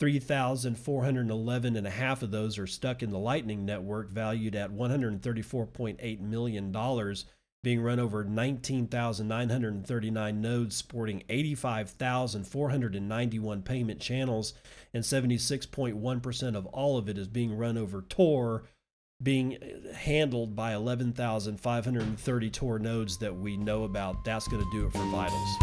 3,411 0.00 1.76
and 1.76 1.86
a 1.86 1.90
half 1.90 2.22
of 2.22 2.30
those 2.30 2.58
are 2.58 2.66
stuck 2.66 3.02
in 3.02 3.10
the 3.10 3.18
Lightning 3.18 3.64
Network, 3.64 4.10
valued 4.10 4.54
at 4.54 4.70
$134.8 4.70 6.20
million, 6.20 7.16
being 7.62 7.80
run 7.80 7.98
over 8.00 8.24
19,939 8.24 10.40
nodes, 10.40 10.76
sporting 10.76 11.22
85,491 11.28 13.62
payment 13.62 14.00
channels, 14.00 14.54
and 14.92 15.04
76.1% 15.04 16.56
of 16.56 16.66
all 16.66 16.98
of 16.98 17.08
it 17.08 17.16
is 17.16 17.28
being 17.28 17.56
run 17.56 17.78
over 17.78 18.02
Tor, 18.02 18.64
being 19.22 19.56
handled 19.94 20.54
by 20.54 20.74
11,530 20.74 22.50
Tor 22.50 22.78
nodes 22.78 23.18
that 23.18 23.34
we 23.34 23.56
know 23.56 23.84
about. 23.84 24.24
That's 24.24 24.48
going 24.48 24.62
to 24.62 24.70
do 24.72 24.86
it 24.86 24.92
for 24.92 25.04
vitals. 25.10 25.56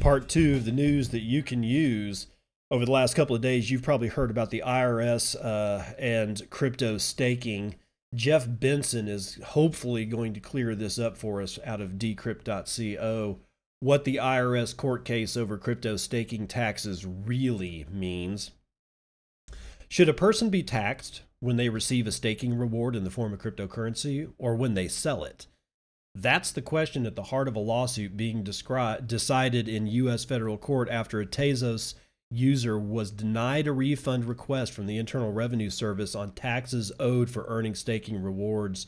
Part 0.00 0.28
two 0.28 0.56
of 0.56 0.66
the 0.66 0.72
news 0.72 1.08
that 1.10 1.22
you 1.22 1.42
can 1.42 1.62
use 1.62 2.26
over 2.70 2.84
the 2.84 2.92
last 2.92 3.14
couple 3.14 3.34
of 3.34 3.40
days. 3.40 3.70
You've 3.70 3.82
probably 3.82 4.08
heard 4.08 4.30
about 4.30 4.50
the 4.50 4.62
IRS 4.66 5.34
uh, 5.42 5.82
and 5.98 6.42
crypto 6.50 6.98
staking 6.98 7.76
Jeff 8.14 8.46
Benson 8.48 9.08
is 9.08 9.38
hopefully 9.44 10.04
going 10.04 10.34
to 10.34 10.40
clear 10.40 10.74
this 10.74 10.98
up 10.98 11.16
for 11.16 11.42
us 11.42 11.58
out 11.64 11.80
of 11.80 11.92
decrypt.co 11.92 13.40
what 13.80 14.04
the 14.04 14.16
IRS 14.16 14.74
court 14.74 15.04
case 15.04 15.36
over 15.36 15.58
crypto 15.58 15.96
staking 15.96 16.46
taxes 16.46 17.04
really 17.04 17.84
means. 17.90 18.52
Should 19.88 20.08
a 20.08 20.14
person 20.14 20.48
be 20.48 20.62
taxed 20.62 21.22
when 21.40 21.56
they 21.56 21.68
receive 21.68 22.06
a 22.06 22.12
staking 22.12 22.56
reward 22.56 22.96
in 22.96 23.04
the 23.04 23.10
form 23.10 23.34
of 23.34 23.40
cryptocurrency 23.40 24.32
or 24.38 24.56
when 24.56 24.72
they 24.72 24.88
sell 24.88 25.22
it? 25.22 25.46
That's 26.14 26.50
the 26.50 26.62
question 26.62 27.04
at 27.04 27.16
the 27.16 27.24
heart 27.24 27.48
of 27.48 27.56
a 27.56 27.60
lawsuit 27.60 28.16
being 28.16 28.42
descri- 28.42 29.06
decided 29.06 29.68
in 29.68 29.86
U.S. 29.86 30.24
federal 30.24 30.56
court 30.56 30.88
after 30.88 31.20
a 31.20 31.26
Tezos 31.26 31.94
user 32.30 32.78
was 32.78 33.10
denied 33.10 33.66
a 33.66 33.72
refund 33.72 34.24
request 34.24 34.72
from 34.72 34.86
the 34.86 34.98
Internal 34.98 35.32
Revenue 35.32 35.70
Service 35.70 36.14
on 36.14 36.32
taxes 36.32 36.92
owed 36.98 37.30
for 37.30 37.44
earning 37.48 37.74
staking 37.74 38.22
rewards. 38.22 38.86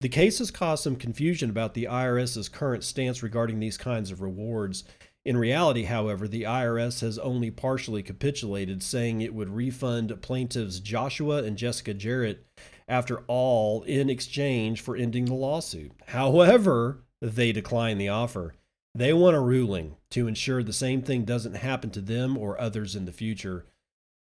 The 0.00 0.08
case 0.08 0.38
has 0.38 0.50
caused 0.50 0.84
some 0.84 0.96
confusion 0.96 1.50
about 1.50 1.74
the 1.74 1.84
IRS's 1.84 2.48
current 2.48 2.84
stance 2.84 3.22
regarding 3.22 3.58
these 3.58 3.78
kinds 3.78 4.10
of 4.10 4.20
rewards. 4.20 4.84
In 5.24 5.38
reality, 5.38 5.84
however, 5.84 6.28
the 6.28 6.42
IRS 6.42 7.00
has 7.00 7.18
only 7.18 7.50
partially 7.50 8.02
capitulated, 8.02 8.82
saying 8.82 9.22
it 9.22 9.32
would 9.32 9.48
refund 9.48 10.20
plaintiffs 10.20 10.80
Joshua 10.80 11.42
and 11.42 11.56
Jessica 11.56 11.94
Jarrett 11.94 12.46
after 12.86 13.20
all 13.26 13.82
in 13.84 14.10
exchange 14.10 14.82
for 14.82 14.94
ending 14.94 15.24
the 15.24 15.34
lawsuit. 15.34 15.92
However, 16.08 17.04
they 17.22 17.52
declined 17.52 17.98
the 17.98 18.10
offer. 18.10 18.54
They 18.96 19.12
want 19.12 19.34
a 19.34 19.40
ruling 19.40 19.96
to 20.10 20.28
ensure 20.28 20.62
the 20.62 20.72
same 20.72 21.02
thing 21.02 21.24
doesn't 21.24 21.56
happen 21.56 21.90
to 21.90 22.00
them 22.00 22.38
or 22.38 22.60
others 22.60 22.94
in 22.94 23.06
the 23.06 23.12
future. 23.12 23.66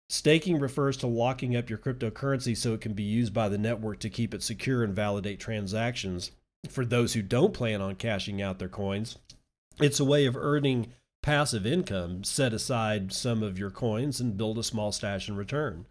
Staking 0.08 0.60
refers 0.60 0.96
to 0.98 1.06
locking 1.08 1.56
up 1.56 1.68
your 1.68 1.78
cryptocurrency 1.78 2.56
so 2.56 2.74
it 2.74 2.80
can 2.80 2.92
be 2.92 3.02
used 3.02 3.34
by 3.34 3.48
the 3.48 3.58
network 3.58 3.98
to 4.00 4.10
keep 4.10 4.32
it 4.32 4.42
secure 4.42 4.84
and 4.84 4.94
validate 4.94 5.40
transactions. 5.40 6.30
For 6.68 6.84
those 6.84 7.14
who 7.14 7.22
don't 7.22 7.54
plan 7.54 7.80
on 7.80 7.96
cashing 7.96 8.40
out 8.40 8.58
their 8.58 8.68
coins, 8.68 9.18
it's 9.80 9.98
a 9.98 10.04
way 10.04 10.26
of 10.26 10.36
earning 10.36 10.92
passive 11.22 11.66
income. 11.66 12.22
Set 12.22 12.52
aside 12.52 13.12
some 13.12 13.42
of 13.42 13.58
your 13.58 13.70
coins 13.70 14.20
and 14.20 14.36
build 14.36 14.58
a 14.58 14.62
small 14.62 14.92
stash 14.92 15.28
in 15.28 15.36
return. 15.36 15.86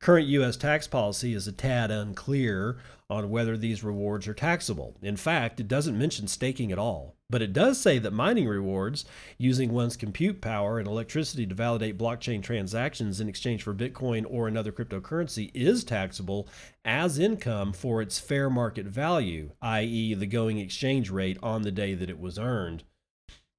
Current 0.00 0.28
U.S. 0.28 0.56
tax 0.56 0.86
policy 0.86 1.34
is 1.34 1.46
a 1.46 1.52
tad 1.52 1.90
unclear 1.90 2.78
on 3.08 3.30
whether 3.30 3.56
these 3.56 3.84
rewards 3.84 4.26
are 4.28 4.34
taxable. 4.34 4.96
In 5.02 5.16
fact, 5.16 5.60
it 5.60 5.68
doesn't 5.68 5.98
mention 5.98 6.26
staking 6.26 6.72
at 6.72 6.78
all, 6.78 7.13
but 7.30 7.42
it 7.42 7.52
does 7.52 7.80
say 7.80 7.98
that 7.98 8.12
mining 8.12 8.46
rewards, 8.46 9.04
using 9.38 9.72
one's 9.72 9.96
compute 9.96 10.40
power 10.40 10.78
and 10.78 10.86
electricity 10.86 11.46
to 11.46 11.54
validate 11.54 11.98
blockchain 11.98 12.42
transactions 12.42 13.20
in 13.20 13.28
exchange 13.28 13.62
for 13.62 13.74
Bitcoin 13.74 14.24
or 14.28 14.46
another 14.46 14.72
cryptocurrency, 14.72 15.50
is 15.54 15.84
taxable 15.84 16.48
as 16.84 17.18
income 17.18 17.72
for 17.72 18.02
its 18.02 18.18
fair 18.18 18.50
market 18.50 18.86
value, 18.86 19.52
i.e., 19.62 20.14
the 20.14 20.26
going 20.26 20.58
exchange 20.58 21.10
rate 21.10 21.38
on 21.42 21.62
the 21.62 21.72
day 21.72 21.94
that 21.94 22.10
it 22.10 22.20
was 22.20 22.38
earned. 22.38 22.84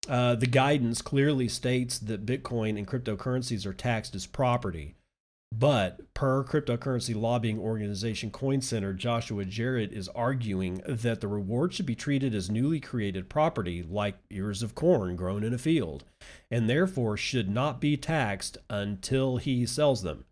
Uh, 0.08 0.36
the 0.36 0.46
guidance 0.46 1.02
clearly 1.02 1.48
states 1.48 1.98
that 1.98 2.26
Bitcoin 2.26 2.78
and 2.78 2.88
cryptocurrencies 2.88 3.66
are 3.66 3.74
taxed 3.74 4.14
as 4.14 4.28
property. 4.28 4.96
But 5.58 6.14
per 6.14 6.44
cryptocurrency 6.44 7.16
lobbying 7.16 7.60
organization 7.60 8.30
Coin 8.30 8.60
Center, 8.60 8.94
Joshua 8.94 9.46
Jarrett 9.46 9.94
is 9.94 10.10
arguing 10.10 10.82
that 10.86 11.22
the 11.22 11.30
reward 11.30 11.74
should 11.74 11.86
be 11.86 11.96
treated 11.96 12.36
as 12.36 12.50
newly 12.50 12.82
created 12.82 13.30
property, 13.30 13.82
like 13.82 14.18
ears 14.30 14.62
of 14.62 14.76
corn 14.76 15.16
grown 15.16 15.46
in 15.46 15.54
a 15.54 15.58
field, 15.58 16.04
and 16.52 16.70
therefore 16.70 17.16
should 17.16 17.50
not 17.50 17.80
be 17.80 17.96
taxed 17.96 18.58
until 18.70 19.38
he 19.38 19.66
sells 19.66 20.02
them. 20.02 20.26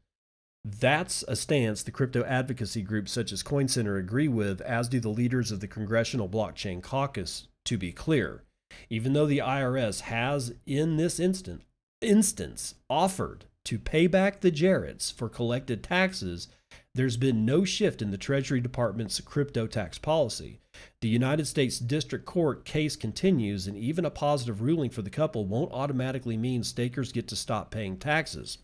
That's 0.66 1.24
a 1.28 1.38
stance 1.38 1.84
the 1.84 1.92
crypto 1.92 2.26
advocacy 2.26 2.82
groups 2.82 3.14
such 3.14 3.32
as 3.32 3.44
Coin 3.44 3.70
Center 3.70 3.96
agree 3.96 4.28
with, 4.28 4.60
as 4.62 4.90
do 4.90 5.00
the 5.00 5.10
leaders 5.10 5.52
of 5.52 5.62
the 5.62 5.68
Congressional 5.68 6.28
Blockchain 6.28 6.82
Caucus, 6.82 7.48
to 7.64 7.78
be 7.78 7.94
clear. 7.94 8.44
Even 8.90 9.14
though 9.14 9.28
the 9.28 9.40
IRS 9.40 10.02
has, 10.02 10.54
in 10.66 10.98
this 10.98 11.18
instant, 11.18 11.62
instance, 12.02 12.76
offered 12.90 13.46
to 13.66 13.80
pay 13.80 14.08
back 14.08 14.42
the 14.42 14.52
Jarretts 14.52 15.12
for 15.12 15.30
collected 15.30 15.84
taxes, 15.84 16.48
there's 16.96 17.18
been 17.18 17.46
no 17.46 17.66
shift 17.66 18.02
in 18.02 18.12
the 18.12 18.18
Treasury 18.18 18.62
Department's 18.62 19.20
crypto 19.22 19.68
tax 19.68 19.98
policy. 19.98 20.60
The 21.02 21.08
United 21.08 21.46
States 21.46 21.80
District 21.80 22.26
Court 22.26 22.66
case 22.66 22.96
continues, 22.96 23.68
and 23.68 23.78
even 23.78 24.06
a 24.06 24.12
positive 24.12 24.62
ruling 24.62 24.90
for 24.90 25.02
the 25.02 25.10
couple 25.10 25.46
won't 25.46 25.72
automatically 25.72 26.38
mean 26.38 26.64
stakers 26.64 27.12
get 27.12 27.28
to 27.30 27.36
stop 27.36 27.72
paying 27.72 27.98
taxes. 27.98 28.60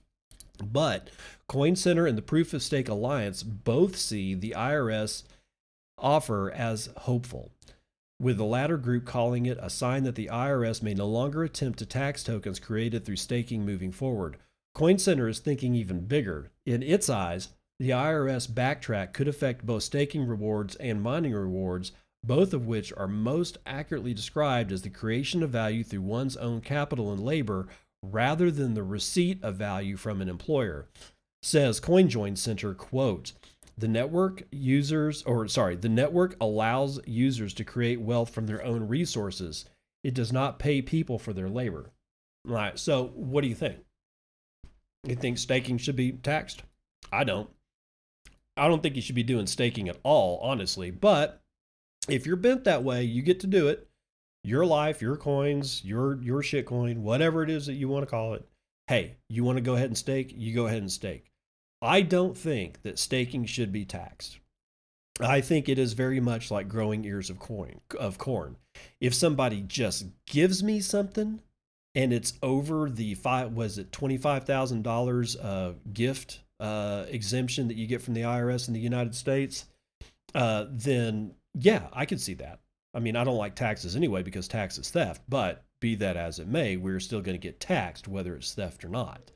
But 0.64 1.10
Coin 1.48 1.76
Center 1.76 2.06
and 2.06 2.18
the 2.18 2.24
Proof 2.24 2.54
of 2.54 2.62
Stake 2.62 2.90
Alliance 2.90 3.44
both 3.44 3.96
see 3.96 4.34
the 4.34 4.54
IRS 4.58 5.24
offer 5.98 6.52
as 6.52 6.90
hopeful, 6.98 7.52
with 8.20 8.38
the 8.38 8.46
latter 8.46 8.78
group 8.78 9.06
calling 9.06 9.46
it 9.46 9.58
a 9.62 9.70
sign 9.70 10.04
that 10.04 10.16
the 10.16 10.30
IRS 10.32 10.84
may 10.84 10.94
no 10.94 11.08
longer 11.08 11.44
attempt 11.44 11.80
to 11.80 11.86
tax 11.86 12.24
tokens 12.24 12.60
created 12.60 13.06
through 13.06 13.16
staking 13.16 13.66
moving 13.66 13.92
forward. 13.92 14.38
Coin 14.74 14.98
Center 14.98 15.28
is 15.28 15.40
thinking 15.40 15.76
even 15.76 16.06
bigger. 16.06 16.52
In 16.66 16.84
its 16.84 17.10
eyes, 17.10 17.50
the 17.80 17.90
IRS 17.90 18.48
backtrack 18.48 19.14
could 19.14 19.28
affect 19.28 19.66
both 19.66 19.84
staking 19.84 20.26
rewards 20.26 20.76
and 20.76 21.02
mining 21.02 21.34
rewards, 21.34 21.92
both 22.24 22.54
of 22.54 22.66
which 22.68 22.92
are 22.98 23.08
most 23.08 23.58
accurately 23.66 24.14
described 24.14 24.72
as 24.72 24.82
the 24.82 24.90
creation 24.90 25.42
of 25.42 25.50
value 25.50 25.84
through 25.84 26.02
one's 26.02 26.38
own 26.38 26.62
capital 26.62 27.12
and 27.12 27.24
labor 27.24 27.68
rather 28.04 28.52
than 28.52 28.74
the 28.74 28.84
receipt 28.84 29.44
of 29.44 29.56
value 29.56 29.98
from 29.98 30.22
an 30.22 30.30
employer. 30.30 30.88
Says 31.42 31.80
CoinJoin 31.80 32.38
Center, 32.38 32.74
quote, 32.74 33.34
the 33.78 33.88
network 33.88 34.44
users 34.52 35.24
or 35.24 35.48
sorry, 35.48 35.78
the 35.78 35.88
network 35.88 36.36
allows 36.42 37.00
users 37.08 37.54
to 37.54 37.64
create 37.64 38.02
wealth 38.02 38.30
from 38.30 38.46
their 38.46 38.64
own 38.64 38.88
resources. 38.90 39.66
It 40.04 40.14
does 40.14 40.34
not 40.34 40.60
pay 40.60 40.82
people 40.82 41.18
for 41.18 41.32
their 41.32 41.50
labor. 41.50 41.92
All 42.48 42.56
right. 42.56 42.78
So, 42.78 43.12
what 43.16 43.42
do 43.42 43.48
you 43.48 43.56
think? 43.56 43.78
You 45.04 45.16
think 45.16 45.38
staking 45.38 45.78
should 45.78 45.96
be 45.96 46.12
taxed? 46.12 46.64
I 47.12 47.24
don't. 47.24 47.50
I 48.58 48.68
don't 48.68 48.84
think 48.84 48.96
you 48.96 49.02
should 49.02 49.16
be 49.16 49.24
doing 49.24 49.48
staking 49.48 49.88
at 49.88 50.00
all, 50.04 50.40
honestly. 50.42 50.92
But 50.92 51.42
if 52.10 52.26
you're 52.26 52.36
bent 52.36 52.66
that 52.66 52.84
way, 52.84 53.04
you 53.04 53.22
get 53.22 53.40
to 53.42 53.48
do 53.48 53.70
it. 53.70 53.88
Your 54.44 54.66
life, 54.66 55.02
your 55.02 55.18
coins, 55.18 55.84
your 55.84 56.22
your 56.22 56.42
shitcoin, 56.42 56.98
whatever 56.98 57.44
it 57.44 57.50
is 57.50 57.66
that 57.68 57.74
you 57.74 57.88
want 57.88 58.04
to 58.04 58.10
call 58.10 58.34
it. 58.34 58.48
Hey, 58.88 59.18
you 59.30 59.44
want 59.44 59.58
to 59.58 59.64
go 59.64 59.76
ahead 59.76 59.88
and 59.88 59.98
stake? 59.98 60.34
You 60.36 60.54
go 60.54 60.68
ahead 60.68 60.82
and 60.82 60.92
stake. 60.92 61.32
I 61.82 62.02
don't 62.02 62.38
think 62.38 62.82
that 62.82 63.00
staking 63.00 63.46
should 63.46 63.72
be 63.72 63.86
taxed. 63.86 64.40
I 65.22 65.42
think 65.42 65.68
it 65.68 65.78
is 65.78 65.94
very 65.94 66.20
much 66.20 66.50
like 66.50 66.70
growing 66.70 67.06
ears 67.06 67.30
of 67.30 67.40
corn. 67.40 67.82
Of 67.98 68.18
corn. 68.18 68.56
If 69.02 69.14
somebody 69.14 69.62
just 69.62 70.08
gives 70.26 70.64
me 70.64 70.80
something 70.80 71.42
and 71.96 72.14
it's 72.14 72.34
over 72.44 72.90
the 72.90 73.16
five 73.16 73.54
was 73.54 73.78
it 73.78 73.92
twenty 73.92 74.18
five 74.18 74.46
thousand 74.46 74.86
uh, 74.86 74.90
dollars 74.90 75.38
gift 75.94 76.42
uh, 76.60 77.06
exemption 77.10 77.68
that 77.68 77.78
you 77.78 77.88
get 77.88 78.02
from 78.02 78.14
the 78.14 78.22
IRS 78.22 78.68
in 78.68 78.74
the 78.74 78.80
United 78.80 79.16
States, 79.16 79.66
uh, 80.36 80.66
then 80.70 81.34
yeah, 81.54 81.88
I 81.94 82.06
could 82.06 82.22
see 82.22 82.34
that. 82.36 82.60
I 82.94 83.00
mean, 83.00 83.16
I 83.16 83.24
don't 83.24 83.38
like 83.38 83.56
taxes 83.56 83.96
anyway 83.96 84.24
because 84.24 84.48
tax 84.48 84.78
is 84.78 84.90
theft, 84.90 85.22
but 85.30 85.64
be 85.80 85.96
that 85.96 86.18
as 86.18 86.40
it 86.40 86.48
may, 86.48 86.76
we're 86.76 87.00
still 87.00 87.22
going 87.22 87.40
to 87.40 87.48
get 87.48 87.60
taxed 87.60 88.08
whether 88.08 88.36
it's 88.36 88.54
theft 88.54 88.84
or 88.84 88.90
not. 88.90 89.32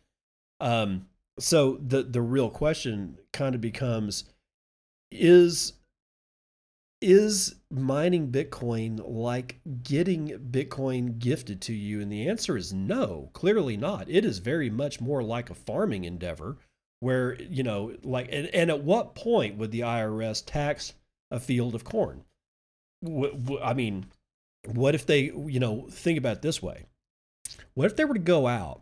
Um, 0.59 1.07
so 1.39 1.79
the 1.85 2.03
the 2.03 2.21
real 2.21 2.49
question 2.49 3.17
kind 3.31 3.55
of 3.55 3.61
becomes: 3.61 4.25
Is 5.11 5.73
is 7.03 7.55
mining 7.69 8.31
Bitcoin 8.31 9.01
like 9.05 9.59
getting 9.83 10.29
Bitcoin 10.51 11.19
gifted 11.19 11.61
to 11.63 11.73
you? 11.73 12.01
And 12.01 12.11
the 12.11 12.29
answer 12.29 12.55
is 12.55 12.73
no, 12.73 13.29
clearly 13.33 13.75
not. 13.77 14.09
It 14.09 14.23
is 14.25 14.39
very 14.39 14.69
much 14.69 15.01
more 15.01 15.21
like 15.21 15.49
a 15.49 15.55
farming 15.55 16.05
endeavor 16.05 16.57
where, 17.01 17.39
you 17.41 17.63
know, 17.63 17.93
like, 18.03 18.29
and, 18.31 18.47
and 18.47 18.69
at 18.69 18.83
what 18.83 19.15
point 19.15 19.57
would 19.57 19.71
the 19.71 19.81
IRS 19.81 20.43
tax 20.45 20.93
a 21.29 21.39
field 21.39 21.75
of 21.75 21.83
corn? 21.83 22.23
I 23.61 23.73
mean, 23.73 24.05
what 24.65 24.95
if 24.95 25.05
they, 25.05 25.23
you 25.23 25.59
know, 25.59 25.87
think 25.89 26.17
about 26.17 26.41
this 26.41 26.61
way? 26.61 26.85
What 27.73 27.87
if 27.87 27.97
they 27.97 28.05
were 28.05 28.13
to 28.13 28.19
go 28.19 28.47
out 28.47 28.81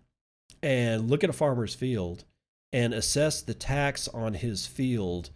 and 0.62 1.10
look 1.10 1.24
at 1.24 1.30
a 1.30 1.34
farmer's 1.34 1.74
field 1.74 2.24
and 2.72 2.94
assess 2.94 3.42
the 3.42 3.56
tax 3.56 4.08
on 4.08 4.36
his 4.36 4.68
field 4.68 5.32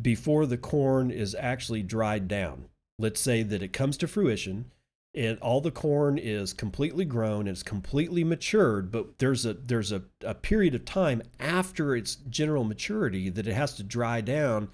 before 0.00 0.46
the 0.46 0.58
corn 0.58 1.10
is 1.10 1.34
actually 1.38 1.82
dried 1.82 2.28
down. 2.28 2.66
Let's 2.98 3.20
say 3.20 3.42
that 3.42 3.62
it 3.62 3.72
comes 3.72 3.96
to 3.98 4.08
fruition 4.08 4.70
and 5.14 5.38
all 5.40 5.60
the 5.60 5.70
corn 5.70 6.18
is 6.18 6.52
completely 6.52 7.04
grown 7.04 7.48
it's 7.48 7.62
completely 7.62 8.22
matured, 8.22 8.92
but 8.92 9.18
there's 9.18 9.44
a 9.44 9.54
there's 9.54 9.90
a, 9.90 10.02
a 10.24 10.34
period 10.34 10.74
of 10.74 10.84
time 10.84 11.22
after 11.40 11.96
its 11.96 12.16
general 12.28 12.64
maturity 12.64 13.28
that 13.28 13.46
it 13.46 13.54
has 13.54 13.74
to 13.74 13.82
dry 13.82 14.20
down 14.20 14.68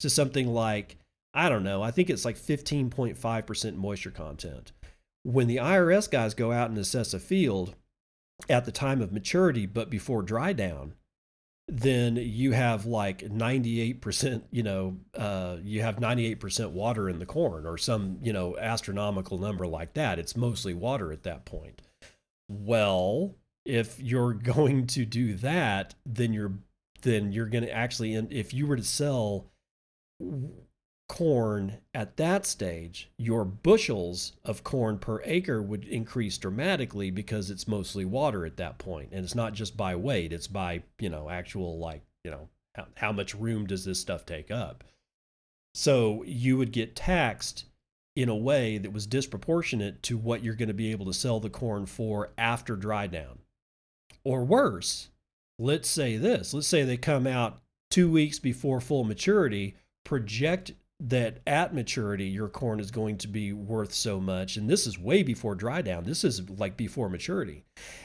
to 0.00 0.08
something 0.08 0.48
like, 0.48 0.96
I 1.34 1.48
don't 1.48 1.62
know, 1.62 1.82
I 1.82 1.90
think 1.90 2.10
it's 2.10 2.24
like 2.24 2.36
15.5% 2.36 3.76
moisture 3.76 4.10
content. 4.10 4.72
When 5.24 5.46
the 5.46 5.58
IRS 5.58 6.10
guys 6.10 6.34
go 6.34 6.52
out 6.52 6.70
and 6.70 6.78
assess 6.78 7.14
a 7.14 7.20
field 7.20 7.76
at 8.48 8.64
the 8.64 8.72
time 8.72 9.00
of 9.00 9.12
maturity, 9.12 9.66
but 9.66 9.90
before 9.90 10.22
dry 10.22 10.52
down, 10.52 10.94
then 11.68 12.16
you 12.16 12.52
have 12.52 12.86
like 12.86 13.20
98%, 13.20 14.42
you 14.50 14.62
know, 14.62 14.98
uh, 15.16 15.56
you 15.62 15.82
have 15.82 15.96
98% 15.96 16.70
water 16.70 17.08
in 17.08 17.18
the 17.18 17.26
corn 17.26 17.66
or 17.66 17.78
some, 17.78 18.18
you 18.22 18.32
know, 18.32 18.56
astronomical 18.58 19.38
number 19.38 19.66
like 19.66 19.94
that. 19.94 20.18
It's 20.18 20.36
mostly 20.36 20.74
water 20.74 21.12
at 21.12 21.22
that 21.22 21.44
point. 21.44 21.80
Well, 22.48 23.36
if 23.64 24.00
you're 24.00 24.34
going 24.54 24.86
to 24.88 25.04
do 25.04 25.34
that, 25.34 25.94
then 26.04 26.32
you're 26.32 26.54
then 27.02 27.32
you're 27.32 27.46
going 27.46 27.64
to 27.64 27.72
actually 27.72 28.14
if 28.14 28.54
you 28.54 28.66
were 28.66 28.76
to 28.76 28.84
sell 28.84 29.46
corn 31.12 31.76
at 31.92 32.16
that 32.16 32.46
stage, 32.46 33.10
your 33.18 33.44
bushels 33.44 34.32
of 34.46 34.64
corn 34.64 34.96
per 34.96 35.20
acre 35.26 35.60
would 35.60 35.84
increase 35.84 36.38
dramatically 36.38 37.10
because 37.10 37.50
it's 37.50 37.68
mostly 37.68 38.02
water 38.02 38.46
at 38.46 38.56
that 38.56 38.78
point. 38.78 39.10
And 39.12 39.22
it's 39.22 39.34
not 39.34 39.52
just 39.52 39.76
by 39.76 39.94
weight, 39.94 40.32
it's 40.32 40.46
by, 40.46 40.82
you 40.98 41.10
know, 41.10 41.28
actual, 41.28 41.78
like, 41.78 42.00
you 42.24 42.30
know, 42.30 42.48
how, 42.74 42.86
how 42.94 43.12
much 43.12 43.34
room 43.34 43.66
does 43.66 43.84
this 43.84 44.00
stuff 44.00 44.24
take 44.24 44.50
up? 44.50 44.84
So 45.74 46.24
you 46.26 46.56
would 46.56 46.72
get 46.72 46.96
taxed 46.96 47.66
in 48.16 48.30
a 48.30 48.34
way 48.34 48.78
that 48.78 48.94
was 48.94 49.06
disproportionate 49.06 50.02
to 50.04 50.16
what 50.16 50.42
you're 50.42 50.54
going 50.54 50.68
to 50.68 50.74
be 50.74 50.92
able 50.92 51.04
to 51.04 51.12
sell 51.12 51.40
the 51.40 51.50
corn 51.50 51.84
for 51.84 52.32
after 52.38 52.74
dry 52.74 53.06
down. 53.06 53.40
Or 54.24 54.46
worse, 54.46 55.10
let's 55.58 55.90
say 55.90 56.16
this 56.16 56.54
let's 56.54 56.66
say 56.66 56.84
they 56.84 56.96
come 56.96 57.26
out 57.26 57.60
two 57.90 58.10
weeks 58.10 58.38
before 58.38 58.80
full 58.80 59.04
maturity, 59.04 59.76
project 60.04 60.72
that 61.08 61.40
at 61.46 61.74
maturity 61.74 62.26
your 62.26 62.48
corn 62.48 62.78
is 62.78 62.90
going 62.90 63.18
to 63.18 63.28
be 63.28 63.52
worth 63.52 63.92
so 63.92 64.20
much. 64.20 64.56
And 64.56 64.70
this 64.70 64.86
is 64.86 64.98
way 64.98 65.22
before 65.22 65.54
dry 65.54 65.82
down. 65.82 66.04
This 66.04 66.22
is 66.22 66.48
like 66.48 66.76
before 66.76 67.08
maturity. 67.08 67.64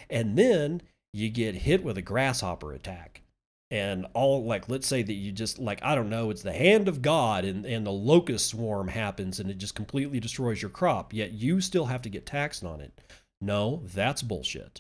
And 0.10 0.38
then 0.38 0.82
you 1.14 1.30
get 1.30 1.56
hit 1.56 1.84
with 1.84 1.98
a 1.98 2.02
grasshopper 2.02 2.74
attack. 2.74 3.22
And 3.70 4.08
all 4.14 4.46
like 4.46 4.70
let's 4.70 4.88
say 4.88 5.04
that 5.04 5.14
you 5.14 5.34
just 5.34 5.60
like 5.60 5.84
i 5.84 5.94
don't 5.94 6.10
know 6.10 6.30
it's 6.30 6.42
the 6.42 6.54
hand 6.54 6.88
of 6.88 7.02
god 7.02 7.44
and, 7.44 7.66
and 7.66 7.86
the 7.86 7.92
locust 7.92 8.48
swarm 8.48 8.88
happens 8.88 9.42
and 9.42 9.52
it 9.52 9.58
just 9.58 9.76
completely 9.76 10.22
destroys 10.22 10.62
your 10.62 10.72
crop 10.72 11.14
yet 11.14 11.34
you 11.34 11.60
still 11.60 11.88
have 11.88 12.02
to 12.04 12.10
get 12.10 12.26
taxed 12.26 12.64
on 12.64 12.80
it. 12.80 12.98
No 13.42 13.82
that's 13.94 14.22
bullshit. 14.22 14.80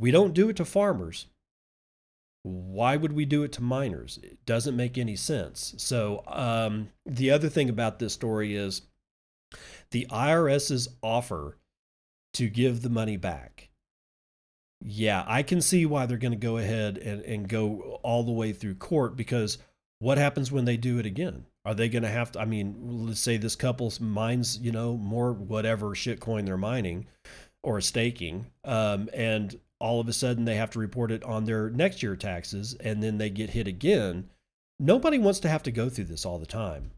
We 0.00 0.10
don't 0.10 0.34
do 0.34 0.48
it 0.48 0.56
to 0.56 0.64
farmers 0.64 1.26
why 2.44 2.96
would 2.96 3.12
we 3.12 3.24
do 3.24 3.42
it 3.42 3.52
to 3.52 3.62
miners? 3.62 4.18
It 4.22 4.44
doesn't 4.44 4.76
make 4.76 4.98
any 4.98 5.16
sense. 5.16 5.74
So, 5.78 6.22
um, 6.26 6.90
the 7.06 7.30
other 7.30 7.48
thing 7.48 7.70
about 7.70 7.98
this 7.98 8.12
story 8.12 8.54
is 8.54 8.82
the 9.90 10.06
IRS's 10.10 10.88
offer 11.02 11.56
to 12.34 12.48
give 12.48 12.82
the 12.82 12.90
money 12.90 13.16
back. 13.16 13.70
Yeah, 14.80 15.24
I 15.26 15.42
can 15.42 15.62
see 15.62 15.86
why 15.86 16.04
they're 16.04 16.18
going 16.18 16.32
to 16.32 16.38
go 16.38 16.58
ahead 16.58 16.98
and, 16.98 17.22
and 17.22 17.48
go 17.48 17.98
all 18.02 18.22
the 18.22 18.32
way 18.32 18.52
through 18.52 18.74
court 18.74 19.16
because 19.16 19.56
what 19.98 20.18
happens 20.18 20.52
when 20.52 20.66
they 20.66 20.76
do 20.76 20.98
it 20.98 21.06
again? 21.06 21.46
Are 21.64 21.74
they 21.74 21.88
going 21.88 22.02
to 22.02 22.10
have 22.10 22.32
to? 22.32 22.40
I 22.40 22.44
mean, 22.44 23.06
let's 23.06 23.20
say 23.20 23.38
this 23.38 23.56
couple's 23.56 24.00
mines, 24.00 24.58
you 24.58 24.70
know, 24.70 24.98
more 24.98 25.32
whatever 25.32 25.90
shitcoin 25.90 26.44
they're 26.44 26.58
mining 26.58 27.06
or 27.62 27.80
staking, 27.80 28.46
um, 28.64 29.08
and 29.14 29.58
all 29.80 30.00
of 30.00 30.08
a 30.08 30.12
sudden 30.12 30.44
they 30.44 30.56
have 30.56 30.70
to 30.70 30.78
report 30.78 31.10
it 31.10 31.22
on 31.24 31.44
their 31.44 31.70
next 31.70 32.02
year 32.02 32.16
taxes, 32.16 32.74
and 32.80 33.02
then 33.02 33.18
they 33.18 33.30
get 33.30 33.50
hit 33.50 33.66
again. 33.66 34.30
Nobody 34.78 35.18
wants 35.18 35.40
to 35.40 35.48
have 35.48 35.62
to 35.64 35.70
go 35.70 35.88
through 35.88 36.06
this 36.06 36.24
all 36.24 36.38
the 36.38 36.46
time. 36.46 36.92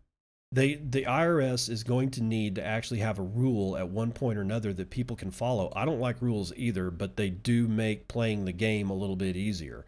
They, 0.52 0.74
the 0.74 1.04
IRS 1.04 1.68
is 1.68 1.82
going 1.82 2.12
to 2.12 2.22
need 2.22 2.54
to 2.54 2.64
actually 2.64 3.00
have 3.00 3.18
a 3.18 3.22
rule 3.22 3.76
at 3.76 3.88
one 3.88 4.12
point 4.12 4.38
or 4.38 4.42
another 4.42 4.72
that 4.74 4.90
people 4.90 5.16
can 5.16 5.30
follow. 5.30 5.72
I 5.74 5.84
don't 5.84 6.00
like 6.00 6.22
rules 6.22 6.52
either, 6.56 6.90
but 6.90 7.16
they 7.16 7.30
do 7.30 7.66
make 7.66 8.08
playing 8.08 8.44
the 8.44 8.52
game 8.52 8.88
a 8.88 8.94
little 8.94 9.16
bit 9.16 9.36
easier. 9.36 9.86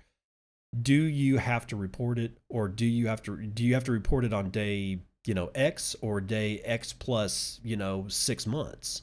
Do 0.82 0.92
you 0.92 1.38
have 1.38 1.66
to 1.68 1.76
report 1.76 2.18
it, 2.18 2.36
or 2.48 2.68
do 2.68 2.84
you 2.84 3.06
have 3.06 3.22
to 3.22 3.36
do 3.36 3.64
you 3.64 3.74
have 3.74 3.84
to 3.84 3.92
report 3.92 4.24
it 4.24 4.34
on 4.34 4.50
day 4.50 4.98
you 5.26 5.34
know 5.34 5.50
X 5.54 5.96
or 6.02 6.20
day 6.20 6.60
X 6.60 6.92
plus 6.92 7.60
you 7.62 7.76
know 7.76 8.06
six 8.08 8.46
months? 8.46 9.02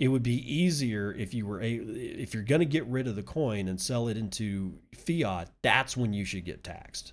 It 0.00 0.08
would 0.08 0.22
be 0.22 0.52
easier 0.52 1.12
if 1.12 1.34
you 1.34 1.46
were 1.46 1.60
a 1.60 1.74
if 1.74 2.32
you're 2.32 2.42
going 2.42 2.60
to 2.60 2.64
get 2.64 2.86
rid 2.86 3.06
of 3.06 3.16
the 3.16 3.22
coin 3.22 3.68
and 3.68 3.78
sell 3.78 4.08
it 4.08 4.16
into 4.16 4.78
fiat 4.94 5.50
that's 5.62 5.96
when 5.96 6.14
you 6.14 6.24
should 6.24 6.46
get 6.46 6.64
taxed. 6.64 7.12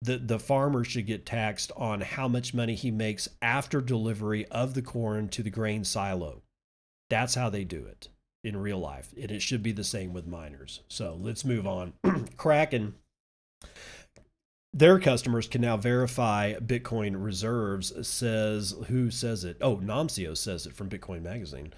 The 0.00 0.18
the 0.18 0.38
farmer 0.38 0.84
should 0.84 1.06
get 1.06 1.26
taxed 1.26 1.72
on 1.76 2.00
how 2.00 2.28
much 2.28 2.54
money 2.54 2.76
he 2.76 2.92
makes 2.92 3.28
after 3.42 3.80
delivery 3.80 4.46
of 4.46 4.74
the 4.74 4.82
corn 4.82 5.28
to 5.30 5.42
the 5.42 5.50
grain 5.50 5.84
silo. 5.84 6.42
That's 7.10 7.34
how 7.34 7.50
they 7.50 7.64
do 7.64 7.84
it 7.84 8.08
in 8.44 8.56
real 8.56 8.78
life 8.78 9.12
and 9.20 9.30
it 9.30 9.42
should 9.42 9.62
be 9.62 9.72
the 9.72 9.84
same 9.84 10.12
with 10.12 10.26
miners. 10.26 10.80
So 10.88 11.18
let's 11.20 11.44
move 11.44 11.66
on. 11.66 11.92
Kraken 12.36 12.94
their 14.74 14.98
customers 14.98 15.46
can 15.46 15.60
now 15.60 15.76
verify 15.76 16.54
Bitcoin 16.54 17.22
reserves. 17.22 17.92
Says 18.08 18.74
who 18.88 19.10
says 19.10 19.44
it? 19.44 19.58
Oh, 19.60 19.76
Namcio 19.76 20.36
says 20.36 20.66
it 20.66 20.74
from 20.74 20.88
Bitcoin 20.88 21.22
Magazine. 21.22 21.74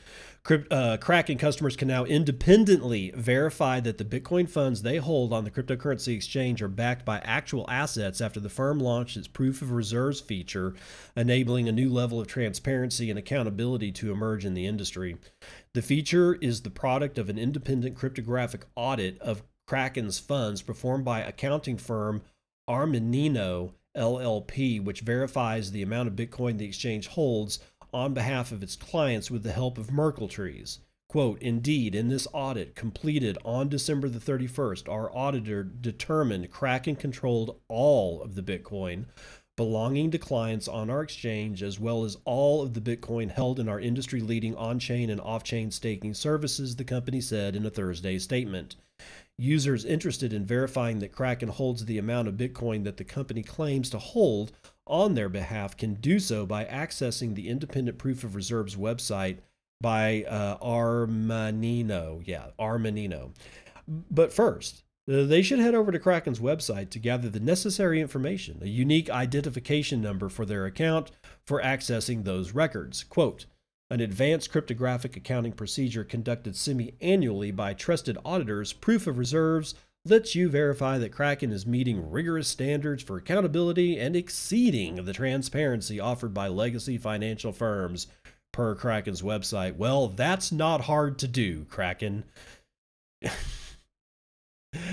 Uh, 0.71 0.99
Kraken 0.99 1.39
customers 1.39 1.75
can 1.75 1.89
now 1.89 2.05
independently 2.05 3.11
verify 3.17 3.81
that 3.81 3.99
the 3.99 4.05
Bitcoin 4.05 4.49
funds 4.49 4.83
they 4.83 4.99
hold 4.99 5.33
on 5.33 5.45
the 5.45 5.51
cryptocurrency 5.51 6.15
exchange 6.15 6.63
are 6.63 6.69
backed 6.69 7.05
by 7.05 7.19
actual 7.21 7.69
assets 7.69 8.21
after 8.21 8.39
the 8.39 8.51
firm 8.51 8.79
launched 8.79 9.17
its 9.17 9.27
proof 9.27 9.63
of 9.63 9.73
reserves 9.73 10.21
feature, 10.21 10.75
enabling 11.17 11.67
a 11.67 11.73
new 11.73 11.91
level 11.91 12.21
of 12.21 12.27
transparency 12.27 13.09
and 13.09 13.19
accountability 13.19 13.91
to 13.91 14.13
emerge 14.13 14.45
in 14.45 14.55
the 14.55 14.67
industry. 14.67 15.17
The 15.73 15.83
feature 15.83 16.35
is 16.35 16.61
the 16.61 16.71
product 16.71 17.19
of 17.19 17.29
an 17.31 17.39
independent 17.39 17.97
cryptographic 17.97 18.67
audit 18.77 19.19
of 19.21 19.43
Kraken's 19.67 20.19
funds 20.19 20.61
performed 20.61 21.07
by 21.07 21.21
accounting 21.21 21.79
firm 21.79 22.23
Armanino 22.69 23.73
LLP, 23.97 24.83
which 24.83 25.01
verifies 25.01 25.71
the 25.71 25.83
amount 25.83 26.09
of 26.09 26.17
Bitcoin 26.17 26.59
the 26.59 26.65
exchange 26.65 27.09
holds 27.09 27.59
on 27.93 28.15
behalf 28.15 28.51
of 28.53 28.63
its 28.63 28.77
clients 28.77 29.31
with 29.31 29.43
the 29.43 29.53
help 29.53 29.79
of 29.79 29.93
Merkle 29.93 30.29
trees. 30.29 30.81
Quote, 31.09 31.41
indeed, 31.41 31.95
in 31.95 32.09
this 32.09 32.27
audit 32.33 32.75
completed 32.75 33.39
on 33.45 33.69
December 33.69 34.09
the 34.09 34.19
31st, 34.19 34.89
our 34.89 35.15
auditor 35.15 35.63
determined 35.63 36.51
Kraken 36.51 36.97
controlled 36.97 37.61
all 37.69 38.21
of 38.21 38.35
the 38.35 38.43
Bitcoin 38.43 39.07
belonging 39.57 40.11
to 40.11 40.19
clients 40.19 40.67
on 40.67 40.91
our 40.91 41.03
exchange, 41.03 41.63
as 41.63 41.79
well 41.79 42.05
as 42.05 42.17
all 42.25 42.63
of 42.63 42.75
the 42.75 42.81
Bitcoin 42.81 43.31
held 43.31 43.61
in 43.61 43.69
our 43.69 43.79
industry 43.79 44.21
leading 44.21 44.57
on 44.57 44.79
chain 44.79 45.11
and 45.11 45.21
off 45.21 45.45
chain 45.45 45.71
staking 45.71 46.15
services, 46.15 46.77
the 46.77 46.85
company 46.85 47.21
said 47.21 47.55
in 47.55 47.65
a 47.65 47.71
Thursday 47.71 48.19
statement. 48.19 48.75
Users 49.37 49.85
interested 49.85 50.33
in 50.33 50.47
verifying 50.47 51.01
that 51.01 51.13
Kraken 51.13 51.49
holds 51.49 51.85
the 51.85 51.99
amount 51.99 52.29
of 52.29 52.35
Bitcoin 52.35 52.85
that 52.85 52.97
the 52.97 53.05
company 53.05 53.43
claims 53.43 53.91
to 53.91 53.99
hold 53.99 54.53
on 54.87 55.15
their 55.15 55.29
behalf 55.29 55.77
can 55.77 55.95
do 55.95 56.21
so 56.21 56.47
by 56.47 56.65
accessing 56.65 57.35
the 57.35 57.49
Independent 57.49 57.99
Proof 57.99 58.23
of 58.23 58.37
Reserves 58.37 58.77
website 58.77 59.39
by 59.81 60.25
uh, 60.29 60.59
Armanino. 60.59 62.23
Yeah, 62.25 62.47
Armanino. 62.61 63.33
But 63.89 64.33
first, 64.33 64.85
uh, 65.11 65.25
they 65.25 65.43
should 65.43 65.59
head 65.59 65.75
over 65.75 65.93
to 65.93 65.99
Kraken's 65.99 66.39
website 66.39 66.91
to 66.91 66.99
gather 66.99 67.29
the 67.29 67.41
necessary 67.41 68.01
information, 68.01 68.61
a 68.63 68.69
unique 68.69 69.11
identification 69.11 70.01
number 70.01 70.29
for 70.29 70.47
their 70.47 70.65
account 70.65 71.11
for 71.45 71.61
accessing 71.61 72.25
those 72.25 72.53
records. 72.53 73.05
Quote, 73.05 73.47
an 73.91 74.01
advanced 74.01 74.51
cryptographic 74.51 75.17
accounting 75.17 75.53
procedure 75.53 76.05
conducted 76.05 76.57
semi 76.57 76.95
annually 77.01 77.51
by 77.51 77.75
trusted 77.75 78.19
auditors, 78.25 78.73
proof 78.73 79.07
of 79.07 79.19
reserves, 79.19 79.75
lets 80.05 80.35
you 80.35 80.49
verify 80.49 80.99
that 80.99 81.13
Kraken 81.13 81.53
is 81.53 81.67
meeting 81.67 82.11
rigorous 82.11 82.49
standards 82.49 83.03
for 83.03 83.17
accountability 83.17 83.99
and 83.99 84.15
exceeding 84.15 85.05
the 85.05 85.13
transparency 85.13 85.99
offered 85.99 86.35
by 86.35 86.49
legacy 86.49 86.99
financial 86.99 87.53
firms, 87.53 88.07
per 88.55 88.75
Kraken's 88.77 89.21
website. 89.21 89.77
Well, 89.77 90.09
that's 90.09 90.53
not 90.53 90.83
hard 90.83 91.19
to 91.19 91.29
do, 91.29 91.65
Kraken. 91.65 92.23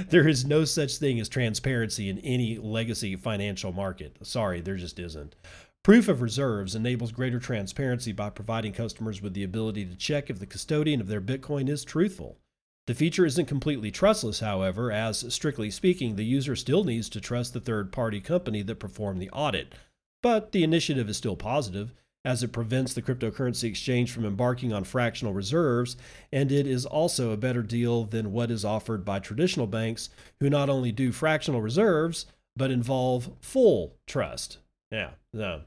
there 0.10 0.28
is 0.28 0.46
no 0.46 0.66
such 0.66 0.98
thing 0.98 1.20
as 1.20 1.30
transparency 1.30 2.10
in 2.10 2.18
any 2.20 2.58
legacy 2.58 3.16
financial 3.16 3.72
market. 3.72 4.18
Sorry, 4.24 4.62
there 4.62 4.78
just 4.78 4.98
isn't. 4.98 5.36
Proof 5.84 6.08
of 6.08 6.22
reserves 6.22 6.76
enables 6.76 7.12
greater 7.12 7.40
transparency 7.40 8.12
by 8.12 8.30
providing 8.30 8.72
customers 8.72 9.20
with 9.20 9.34
the 9.34 9.44
ability 9.44 9.84
to 9.86 9.96
check 9.96 10.30
if 10.30 10.38
the 10.38 10.46
custodian 10.46 11.02
of 11.02 11.08
their 11.08 11.20
Bitcoin 11.20 11.68
is 11.68 11.84
truthful. 11.84 12.38
The 12.86 12.94
feature 12.94 13.26
isn't 13.26 13.48
completely 13.48 13.90
trustless, 13.90 14.42
however, 14.42 14.92
as 14.92 15.34
strictly 15.34 15.72
speaking, 15.72 16.16
the 16.16 16.24
user 16.24 16.56
still 16.56 16.84
needs 16.84 17.10
to 17.10 17.20
trust 17.20 17.54
the 17.54 17.60
third 17.60 17.92
party 17.92 18.22
company 18.22 18.62
that 18.62 18.76
performed 18.76 19.20
the 19.20 19.32
audit. 19.32 19.74
But 20.22 20.52
the 20.52 20.64
initiative 20.64 21.10
is 21.10 21.18
still 21.18 21.36
positive, 21.36 21.96
as 22.24 22.44
it 22.44 22.54
prevents 22.54 22.94
the 22.94 23.02
cryptocurrency 23.02 23.64
exchange 23.64 24.12
from 24.12 24.24
embarking 24.24 24.72
on 24.72 24.84
fractional 24.84 25.34
reserves, 25.34 25.98
and 26.32 26.52
it 26.52 26.68
is 26.68 26.86
also 26.86 27.32
a 27.32 27.38
better 27.38 27.64
deal 27.64 28.04
than 28.06 28.32
what 28.32 28.52
is 28.52 28.64
offered 28.64 29.04
by 29.04 29.18
traditional 29.18 29.66
banks, 29.66 30.12
who 30.42 30.50
not 30.50 30.70
only 30.70 30.92
do 30.92 31.12
fractional 31.12 31.60
reserves, 31.60 32.28
but 32.56 32.70
involve 32.70 33.32
full 33.42 33.96
trust. 34.06 34.60
Yeah, 34.92 35.12
no. 35.34 35.62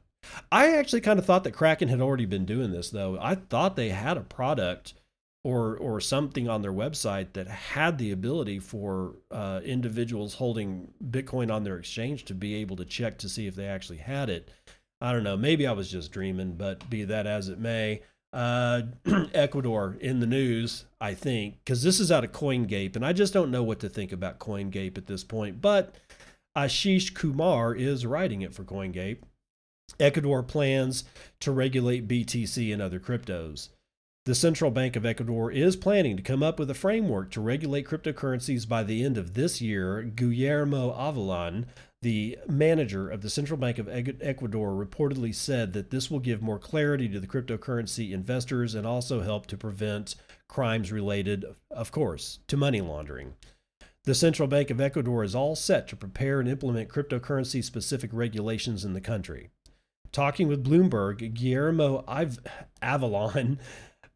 I 0.51 0.77
actually 0.77 1.01
kind 1.01 1.19
of 1.19 1.27
thought 1.27 1.45
that 1.45 1.53
Kraken 1.53 1.89
had 1.89 2.01
already 2.01 2.27
been 2.27 2.45
doing 2.45 2.71
this, 2.71 2.91
though. 2.91 3.19
I 3.21 3.35
thought 3.35 3.77
they 3.77 3.91
had 3.91 4.17
a 4.17 4.23
product 4.23 4.95
or 5.45 5.77
or 5.77 6.01
something 6.01 6.49
on 6.49 6.63
their 6.63 6.73
website 6.73 7.35
that 7.35 7.47
had 7.47 7.99
the 7.99 8.11
ability 8.11 8.59
for 8.59 9.15
uh, 9.31 9.61
individuals 9.65 10.35
holding 10.35 10.93
Bitcoin 11.11 11.53
on 11.55 11.65
their 11.65 11.77
exchange 11.77 12.25
to 12.25 12.35
be 12.35 12.55
able 12.55 12.77
to 12.77 12.85
check 12.85 13.19
to 13.19 13.29
see 13.29 13.47
if 13.47 13.55
they 13.55 13.67
actually 13.67 13.99
had 13.99 14.31
it. 14.31 14.51
I 15.01 15.13
don't 15.13 15.23
know. 15.23 15.37
Maybe 15.37 15.67
I 15.67 15.73
was 15.73 15.91
just 15.91 16.11
dreaming, 16.11 16.55
but 16.57 16.89
be 16.89 17.05
that 17.05 17.27
as 17.27 17.49
it 17.49 17.59
may. 17.59 18.01
Uh, 18.33 18.83
Ecuador 19.35 19.97
in 20.01 20.19
the 20.19 20.27
news, 20.27 20.87
I 21.01 21.15
think, 21.15 21.59
because 21.59 21.85
this 21.85 22.01
is 22.01 22.11
out 22.11 22.25
of 22.25 22.33
CoinGape, 22.33 22.97
and 22.97 23.07
I 23.07 23.13
just 23.13 23.33
don't 23.33 23.51
know 23.51 23.63
what 23.63 23.79
to 23.81 23.89
think 23.89 24.11
about 24.11 24.41
CoinGape 24.41 24.99
at 24.99 25.07
this 25.07 25.23
point. 25.23 25.61
But 25.61 25.95
Ashish 26.57 27.15
Kumar 27.15 27.75
is 27.75 28.07
writing 28.07 28.43
it 28.43 28.55
for 28.55 28.65
CoinGape. 28.65 29.19
Ecuador 30.01 30.43
plans 30.43 31.05
to 31.41 31.53
regulate 31.53 32.09
BTC 32.09 32.73
and 32.73 32.83
other 32.83 33.01
cryptos. 33.01 33.69
The 34.27 34.35
Central 34.35 34.71
Bank 34.71 34.97
of 34.97 35.05
Ecuador 35.05 35.53
is 35.53 35.77
planning 35.77 36.17
to 36.17 36.23
come 36.23 36.43
up 36.43 36.59
with 36.59 36.71
a 36.71 36.75
framework 36.75 37.31
to 37.33 37.43
regulate 37.43 37.87
cryptocurrencies 37.87 38.67
by 38.67 38.83
the 38.83 39.05
end 39.05 39.19
of 39.19 39.35
this 39.35 39.61
year. 39.61 40.03
Guillermo 40.03 40.95
Avellán, 40.95 41.67
the 42.01 42.39
manager 42.49 43.11
of 43.11 43.21
the 43.21 43.29
Central 43.29 43.59
Bank 43.59 43.79
of 43.79 43.87
Ecuador, 43.87 44.71
reportedly 44.71 45.35
said 45.35 45.75
that 45.75 45.91
this 45.91 46.11
will 46.11 46.21
give 46.21 46.41
more 46.41 46.59
clarity 46.59 47.07
to 47.11 47.21
the 47.21 47.27
cryptocurrency 47.27 48.13
investors 48.13 48.75
and 48.75 48.87
also 48.87 49.21
help 49.21 49.47
to 49.47 49.59
prevent 49.59 50.15
crimes 50.49 50.91
related, 50.91 51.45
of 51.71 51.93
course, 51.93 52.39
to 52.49 52.57
money 52.57 52.81
laundering. 52.81 53.35
The 54.05 54.15
Central 54.15 54.49
Bank 54.49 54.71
of 54.71 54.81
Ecuador 54.81 55.23
is 55.23 55.35
all 55.35 55.55
set 55.55 55.87
to 55.89 55.97
prepare 55.97 56.41
and 56.41 56.49
implement 56.49 56.89
cryptocurrency 56.89 57.63
specific 57.63 58.11
regulations 58.13 58.87
in 58.87 58.95
the 58.95 59.03
country. 59.03 59.51
Talking 60.15 60.47
with 60.47 60.63
Bloomberg, 60.63 61.35
Guillermo 61.35 62.05
Avellán, 62.81 63.59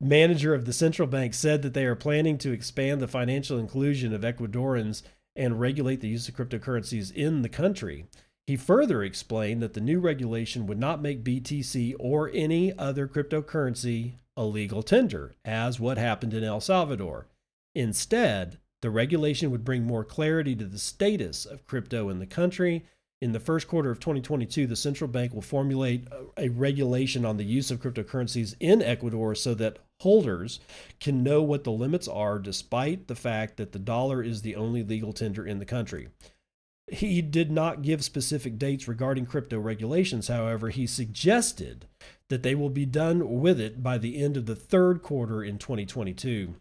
manager 0.01 0.55
of 0.55 0.65
the 0.65 0.73
central 0.73 1.09
bank 1.09 1.35
said 1.35 1.63
that 1.63 1.75
they 1.75 1.85
are 1.87 1.97
planning 1.97 2.39
to 2.39 2.53
expand 2.53 3.01
the 3.01 3.09
financial 3.09 3.59
inclusion 3.59 4.15
of 4.15 4.21
Ecuadorians 4.21 5.03
and 5.35 5.59
regulate 5.59 6.01
the 6.01 6.07
use 6.07 6.29
of 6.29 6.37
cryptocurrencies 6.37 7.13
in 7.13 7.43
the 7.43 7.49
country. 7.49 8.07
He 8.47 8.57
further 8.57 9.03
explained 9.03 9.61
that 9.61 9.75
the 9.75 9.81
new 9.81 9.99
regulation 9.99 10.69
would 10.69 10.79
not 10.79 11.03
make 11.03 11.25
BTC 11.25 11.97
or 11.99 12.31
any 12.33 12.73
other 12.79 13.09
cryptocurrency 13.09 14.13
a 14.37 14.45
legal 14.45 14.85
tender, 14.85 15.35
as 15.45 15.81
what 15.81 15.99
happened 15.99 16.33
in 16.33 16.45
El 16.45 16.61
Salvador. 16.61 17.27
Instead, 17.75 18.59
the 18.83 18.91
regulation 18.91 19.51
would 19.51 19.65
bring 19.65 19.83
more 19.83 20.05
clarity 20.05 20.55
to 20.55 20.65
the 20.65 20.79
status 20.79 21.45
of 21.45 21.65
crypto 21.65 22.09
in 22.09 22.21
the 22.21 22.27
country 22.27 22.87
in 23.21 23.33
the 23.33 23.41
first 23.41 23.66
quarter 23.66 23.91
of 23.91 23.99
2022, 23.99 24.66
the 24.66 24.77
central 24.77 25.09
bank 25.09 25.35
will 25.35 25.43
formulate 25.43 26.07
a 26.37 26.49
regulation 26.51 27.25
on 27.25 27.37
the 27.37 27.45
use 27.45 27.71
of 27.71 27.81
cryptocurrencies 27.81 28.55
in 28.61 28.81
Ecuador 28.81 29.35
so 29.35 29.55
that 29.55 29.79
holders 30.01 30.61
can 31.01 31.25
know 31.25 31.43
what 31.43 31.64
the 31.64 31.73
limits 31.73 32.07
are, 32.07 32.39
despite 32.39 33.09
the 33.09 33.16
fact 33.16 33.57
that 33.57 33.73
the 33.73 33.79
dollar 33.79 34.23
is 34.23 34.43
the 34.43 34.55
only 34.55 34.85
legal 34.85 35.12
tender 35.12 35.45
in 35.45 35.59
the 35.59 35.64
country. 35.64 36.09
He 36.91 37.21
did 37.21 37.51
not 37.51 37.83
give 37.83 38.05
specific 38.05 38.57
dates 38.57 38.89
regarding 38.89 39.27
crypto 39.27 39.59
regulations, 39.59 40.29
however, 40.29 40.71
he 40.71 40.87
suggested 40.87 41.87
that 42.31 42.43
they 42.43 42.55
will 42.55 42.71
be 42.71 42.87
done 42.87 43.41
with 43.41 43.61
it 43.61 43.83
by 43.83 43.99
the 43.99 44.23
end 44.23 44.37
of 44.37 44.47
the 44.47 44.57
third 44.57 45.03
quarter 45.03 45.43
in 45.43 45.59
2022. 45.59 46.55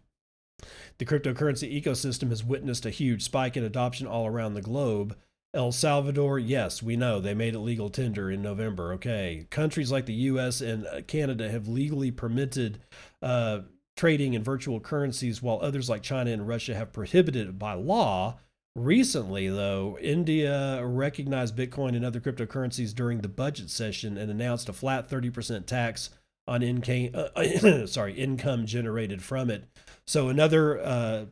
The 0.98 1.06
cryptocurrency 1.06 1.80
ecosystem 1.80 2.30
has 2.30 2.42
witnessed 2.42 2.84
a 2.84 2.90
huge 2.90 3.22
spike 3.22 3.56
in 3.56 3.62
adoption 3.62 4.06
all 4.06 4.26
around 4.26 4.54
the 4.54 4.60
globe. 4.60 5.16
El 5.54 5.72
Salvador, 5.72 6.38
yes, 6.38 6.82
we 6.82 6.96
know 6.96 7.20
they 7.20 7.34
made 7.34 7.54
it 7.54 7.60
legal 7.60 7.88
tender 7.88 8.30
in 8.30 8.42
November. 8.42 8.92
Okay. 8.94 9.46
Countries 9.50 9.90
like 9.90 10.06
the 10.06 10.12
US 10.14 10.60
and 10.60 10.86
uh, 10.86 11.00
Canada 11.02 11.50
have 11.50 11.68
legally 11.68 12.10
permitted 12.10 12.80
uh, 13.22 13.60
trading 13.96 14.34
in 14.34 14.44
virtual 14.44 14.78
currencies, 14.78 15.42
while 15.42 15.58
others 15.62 15.88
like 15.88 16.02
China 16.02 16.30
and 16.30 16.46
Russia 16.46 16.74
have 16.74 16.92
prohibited 16.92 17.48
it 17.48 17.58
by 17.58 17.72
law. 17.72 18.38
Recently, 18.76 19.48
though, 19.48 19.98
India 20.00 20.84
recognized 20.84 21.56
Bitcoin 21.56 21.96
and 21.96 22.04
other 22.04 22.20
cryptocurrencies 22.20 22.94
during 22.94 23.22
the 23.22 23.28
budget 23.28 23.70
session 23.70 24.16
and 24.16 24.30
announced 24.30 24.68
a 24.68 24.72
flat 24.72 25.08
30% 25.08 25.66
tax 25.66 26.10
on 26.46 26.62
income, 26.62 27.10
uh, 27.14 27.86
sorry, 27.86 28.12
income 28.12 28.66
generated 28.66 29.22
from 29.22 29.50
it. 29.50 29.64
So 30.06 30.28
another 30.28 30.78
uh, 30.78 31.24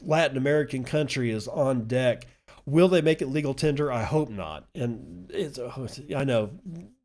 Latin 0.00 0.36
American 0.36 0.84
country 0.84 1.30
is 1.30 1.48
on 1.48 1.86
deck. 1.86 2.26
Will 2.64 2.88
they 2.88 3.02
make 3.02 3.20
it 3.20 3.26
legal 3.26 3.54
tender? 3.54 3.90
I 3.90 4.04
hope 4.04 4.30
not. 4.30 4.68
And 4.74 5.30
oh, 5.34 5.84
it's 5.84 6.00
I 6.14 6.24
know 6.24 6.50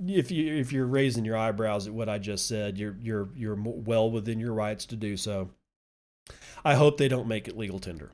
if 0.06 0.30
you 0.30 0.56
if 0.56 0.72
you're 0.72 0.86
raising 0.86 1.26
your 1.26 1.38
eyebrows 1.38 1.88
at 1.88 1.94
what 1.94 2.10
I 2.10 2.20
just 2.20 2.48
said, 2.48 2.78
you're 2.78 2.96
you're 3.02 3.30
you're 3.36 3.58
well 3.60 4.12
within 4.12 4.40
your 4.40 4.54
rights 4.54 4.86
to 4.88 4.96
do 4.96 5.18
so. 5.18 5.50
I 6.64 6.76
hope 6.76 6.98
they 6.98 7.08
don't 7.08 7.28
make 7.28 7.48
it 7.48 7.58
legal 7.58 7.80
tender. 7.80 8.12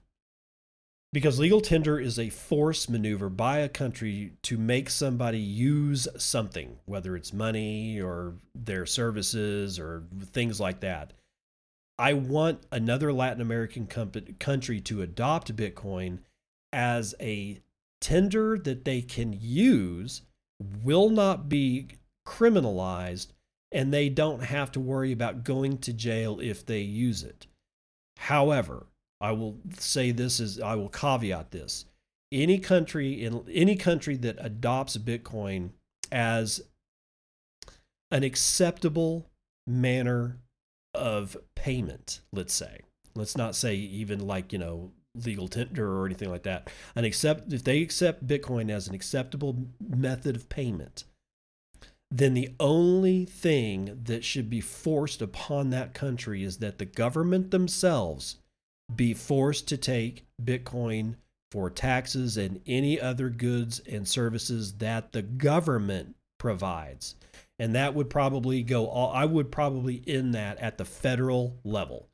Because 1.11 1.37
legal 1.37 1.61
tender 1.61 1.99
is 1.99 2.17
a 2.17 2.29
force 2.29 2.89
maneuver 2.89 3.29
by 3.29 3.59
a 3.59 3.69
country 3.69 4.33
to 4.43 4.57
make 4.57 4.89
somebody 4.89 5.37
use 5.37 6.07
something, 6.17 6.77
whether 6.85 7.15
it's 7.15 7.31
money 7.31 8.01
or 8.01 8.33
their 8.55 8.87
services 8.87 9.77
or 9.77 10.05
things 10.31 10.59
like 10.59 10.79
that. 10.79 11.13
I 11.99 12.13
want 12.13 12.63
another 12.71 13.13
Latin 13.13 13.41
American 13.41 13.85
country 13.85 14.81
to 14.81 15.03
adopt 15.03 15.55
Bitcoin 15.55 16.19
as 16.74 17.15
a 17.21 17.59
tender 18.01 18.57
that 18.57 18.84
they 18.84 19.01
can 19.01 19.38
use, 19.39 20.24
will 20.84 21.09
not 21.09 21.47
be 21.47 21.88
criminalized, 22.28 23.28
and 23.71 23.93
they 23.93 24.09
don't 24.09 24.43
have 24.43 24.71
to 24.74 24.80
worry 24.80 25.11
about 25.11 25.43
going 25.43 25.78
to 25.78 25.93
jail 25.93 26.39
if 26.39 26.65
they 26.65 26.82
use 26.82 27.24
it. 27.24 27.47
However, 28.17 28.88
I 29.21 29.32
will 29.32 29.57
say 29.78 30.11
this 30.11 30.39
is 30.39 30.59
I 30.59 30.76
will 30.76 30.89
caveat 30.89 31.51
this. 31.51 31.86
Any 32.32 32.59
country 32.59 33.24
in 33.24 33.45
any 33.51 33.76
country 33.76 34.17
that 34.17 34.38
adopts 34.39 34.97
Bitcoin 34.97 35.69
as 36.11 36.61
an 38.11 38.24
acceptable 38.24 39.30
manner 39.65 40.39
of 40.93 41.38
payment, 41.55 42.21
let's 42.32 42.53
say. 42.53 42.82
Let's 43.15 43.38
not 43.38 43.55
say 43.55 43.76
even 43.76 44.26
like, 44.26 44.51
you 44.51 44.59
know, 44.59 44.91
legal 45.16 45.47
tender 45.47 45.99
or 45.99 46.05
anything 46.05 46.30
like 46.30 46.43
that. 46.43 46.70
An 46.95 47.05
accept 47.05 47.51
if 47.53 47.64
they 47.64 47.82
accept 47.82 48.28
Bitcoin 48.28 48.70
as 48.70 48.88
an 48.88 48.95
acceptable 48.95 49.68
method 49.80 50.36
of 50.36 50.49
payment, 50.49 51.03
then 52.09 52.34
the 52.34 52.53
only 52.59 53.26
thing 53.26 53.99
that 54.03 54.24
should 54.24 54.49
be 54.49 54.61
forced 54.61 55.22
upon 55.22 55.70
that 55.70 55.93
country 55.93 56.43
is 56.43 56.57
that 56.57 56.78
the 56.78 56.86
government 56.86 57.51
themselves 57.51 58.38
be 58.95 59.14
forced 59.14 59.68
to 59.68 59.78
take 59.78 60.26
Bitcoin 60.43 61.16
for 61.51 61.70
taxes 61.70 62.38
and 62.38 62.59
any 62.66 62.99
other 62.99 63.30
goods 63.30 63.80
and 63.80 64.07
services 64.07 64.74
that 64.74 65.11
the 65.11 65.22
government 65.22 66.16
provides. 66.39 67.16
And 67.59 67.76
that 67.76 67.93
would 67.93 68.09
probably 68.09 68.64
go 68.64 68.88
all, 68.88 69.11
I 69.11 69.26
would 69.26 69.51
probably 69.51 70.03
end 70.05 70.34
that 70.36 70.57
at 70.59 70.78
the 70.78 70.86
federal 70.86 71.57
level. 71.64 72.09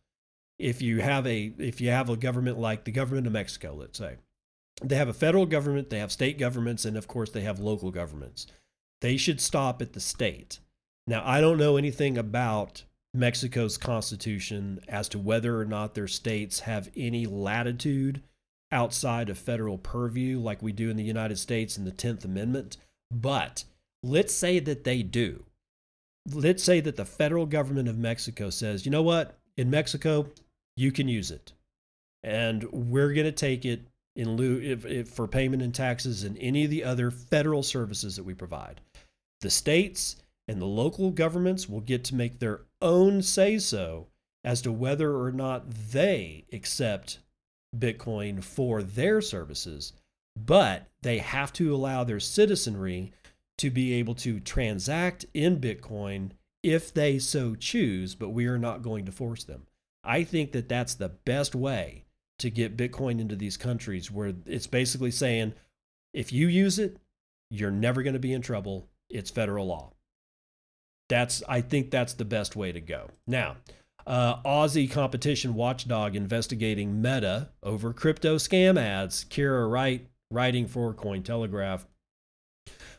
If 0.59 0.81
you 0.81 0.99
have 1.01 1.25
a 1.25 1.53
if 1.57 1.81
you 1.81 1.89
have 1.89 2.09
a 2.09 2.17
government 2.17 2.59
like 2.59 2.83
the 2.83 2.91
government 2.91 3.27
of 3.27 3.33
Mexico, 3.33 3.73
let's 3.73 3.97
say, 3.97 4.17
they 4.83 4.95
have 4.95 5.07
a 5.07 5.13
federal 5.13 5.45
government, 5.45 5.89
they 5.89 5.99
have 5.99 6.11
state 6.11 6.37
governments, 6.37 6.85
and 6.85 6.97
of 6.97 7.07
course 7.07 7.31
they 7.31 7.41
have 7.41 7.59
local 7.59 7.91
governments. 7.91 8.45
They 9.01 9.17
should 9.17 9.39
stop 9.39 9.81
at 9.81 9.93
the 9.93 9.99
state. 9.99 10.59
Now, 11.07 11.23
I 11.25 11.41
don't 11.41 11.57
know 11.57 11.77
anything 11.77 12.17
about 12.17 12.83
Mexico's 13.13 13.77
constitution 13.77 14.79
as 14.87 15.09
to 15.09 15.19
whether 15.19 15.59
or 15.59 15.65
not 15.65 15.95
their 15.95 16.07
states 16.07 16.61
have 16.61 16.89
any 16.95 17.25
latitude 17.25 18.21
outside 18.71 19.29
of 19.29 19.37
federal 19.37 19.77
purview 19.77 20.39
like 20.39 20.61
we 20.61 20.71
do 20.71 20.89
in 20.89 20.97
the 20.97 21.03
United 21.03 21.37
States 21.37 21.77
in 21.77 21.85
the 21.85 21.91
10th 21.91 22.23
Amendment. 22.25 22.77
But 23.11 23.63
let's 24.03 24.33
say 24.33 24.59
that 24.59 24.83
they 24.83 25.01
do. 25.01 25.45
Let's 26.31 26.63
say 26.63 26.79
that 26.81 26.95
the 26.95 27.05
federal 27.05 27.47
government 27.47 27.87
of 27.87 27.97
Mexico 27.97 28.51
says, 28.51 28.85
you 28.85 28.91
know 28.91 29.01
what, 29.01 29.39
in 29.57 29.69
Mexico, 29.69 30.27
you 30.79 30.91
can 30.91 31.09
use 31.09 31.29
it. 31.29 31.51
And 32.23 32.63
we're 32.71 33.13
going 33.13 33.25
to 33.25 33.31
take 33.31 33.65
it 33.65 33.81
in 34.15 34.35
lieu 34.35 34.59
if, 34.61 34.85
if 34.85 35.09
for 35.09 35.27
payment 35.27 35.61
and 35.61 35.75
taxes 35.75 36.23
and 36.23 36.37
any 36.39 36.63
of 36.63 36.71
the 36.71 36.83
other 36.83 37.11
federal 37.11 37.63
services 37.63 38.15
that 38.15 38.23
we 38.23 38.33
provide. 38.33 38.81
The 39.41 39.49
states 39.49 40.15
and 40.47 40.61
the 40.61 40.65
local 40.65 41.11
governments 41.11 41.67
will 41.67 41.81
get 41.81 42.03
to 42.05 42.15
make 42.15 42.39
their 42.39 42.61
own 42.81 43.21
say 43.21 43.59
so 43.59 44.07
as 44.43 44.61
to 44.61 44.71
whether 44.71 45.17
or 45.17 45.31
not 45.31 45.69
they 45.69 46.45
accept 46.53 47.19
Bitcoin 47.77 48.43
for 48.43 48.81
their 48.81 49.21
services, 49.21 49.93
but 50.35 50.87
they 51.01 51.17
have 51.19 51.53
to 51.53 51.75
allow 51.75 52.03
their 52.03 52.19
citizenry 52.19 53.11
to 53.57 53.69
be 53.69 53.93
able 53.93 54.15
to 54.15 54.39
transact 54.39 55.25
in 55.33 55.59
Bitcoin 55.59 56.31
if 56.63 56.93
they 56.93 57.19
so 57.19 57.55
choose, 57.55 58.15
but 58.15 58.29
we 58.29 58.47
are 58.47 58.57
not 58.57 58.81
going 58.81 59.05
to 59.05 59.11
force 59.11 59.43
them. 59.43 59.65
I 60.03 60.23
think 60.23 60.51
that 60.53 60.69
that's 60.69 60.95
the 60.95 61.09
best 61.09 61.55
way 61.55 62.05
to 62.39 62.49
get 62.49 62.77
Bitcoin 62.77 63.19
into 63.19 63.35
these 63.35 63.57
countries 63.57 64.09
where 64.09 64.33
it's 64.45 64.67
basically 64.67 65.11
saying 65.11 65.53
if 66.13 66.31
you 66.33 66.47
use 66.47 66.79
it, 66.79 66.97
you're 67.49 67.71
never 67.71 68.01
going 68.03 68.13
to 68.13 68.19
be 68.19 68.33
in 68.33 68.41
trouble. 68.41 68.87
It's 69.09 69.29
federal 69.29 69.67
law. 69.67 69.91
That's 71.09 71.43
I 71.49 71.61
think 71.61 71.91
that's 71.91 72.13
the 72.13 72.25
best 72.25 72.55
way 72.55 72.71
to 72.71 72.79
go. 72.79 73.09
Now, 73.27 73.57
uh, 74.05 74.41
Aussie 74.43 74.89
competition 74.89 75.55
watchdog 75.55 76.15
investigating 76.15 77.01
Meta 77.01 77.49
over 77.63 77.93
crypto 77.93 78.37
scam 78.37 78.79
ads. 78.79 79.25
Kira 79.25 79.69
Wright 79.69 80.07
writing 80.31 80.67
for 80.67 80.93
Cointelegraph. 80.93 81.85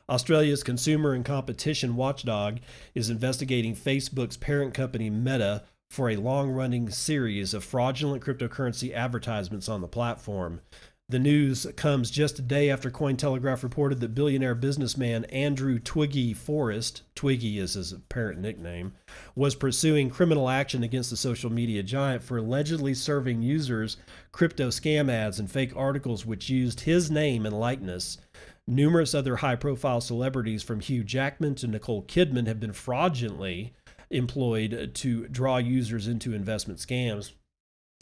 Australia's 0.09 0.65
consumer 0.65 1.13
and 1.13 1.25
competition 1.25 1.95
watchdog 1.95 2.59
is 2.97 3.11
investigating 3.11 3.77
Facebook's 3.77 4.37
parent 4.37 4.75
company 4.75 5.09
Meta 5.09 5.63
for 5.91 6.09
a 6.09 6.17
long 6.17 6.51
running 6.51 6.89
series 6.89 7.53
of 7.53 7.65
fraudulent 7.65 8.23
cryptocurrency 8.23 8.95
advertisements 8.95 9.69
on 9.69 9.81
the 9.81 9.89
platform. 9.89 10.61
The 11.09 11.19
news 11.19 11.67
comes 11.75 12.09
just 12.09 12.39
a 12.39 12.43
day 12.43 12.71
after 12.71 12.89
Cointelegraph 12.89 13.65
reported 13.65 13.99
that 13.99 14.15
billionaire 14.15 14.55
businessman 14.55 15.25
Andrew 15.25 15.81
Twiggy 15.81 16.33
Forrest, 16.33 17.03
Twiggy 17.17 17.59
is 17.59 17.75
his 17.75 17.93
apparent 17.93 18.39
nickname, 18.39 18.93
was 19.35 19.57
pursuing 19.57 20.09
criminal 20.09 20.49
action 20.49 20.85
against 20.85 21.11
the 21.11 21.17
social 21.17 21.51
media 21.51 21.83
giant 21.83 22.23
for 22.23 22.37
allegedly 22.37 22.95
serving 22.95 23.43
users 23.43 23.97
crypto 24.31 24.69
scam 24.69 25.11
ads 25.11 25.41
and 25.41 25.51
fake 25.51 25.73
articles 25.75 26.25
which 26.25 26.49
used 26.49 26.83
his 26.83 27.11
name 27.11 27.45
and 27.45 27.59
likeness. 27.59 28.19
Numerous 28.69 29.13
other 29.13 29.35
high 29.35 29.57
profile 29.57 30.01
celebrities, 30.01 30.63
from 30.63 30.79
Hugh 30.79 31.03
Jackman 31.03 31.57
to 31.57 31.67
Nicole 31.67 32.05
Kidman, 32.05 32.47
have 32.47 32.61
been 32.61 32.73
fraudulently 32.73 33.75
employed 34.11 34.93
to 34.95 35.29
draw 35.29 35.59
users 35.59 36.07
into 36.07 36.35
investment 36.35 36.81
scams. 36.81 37.33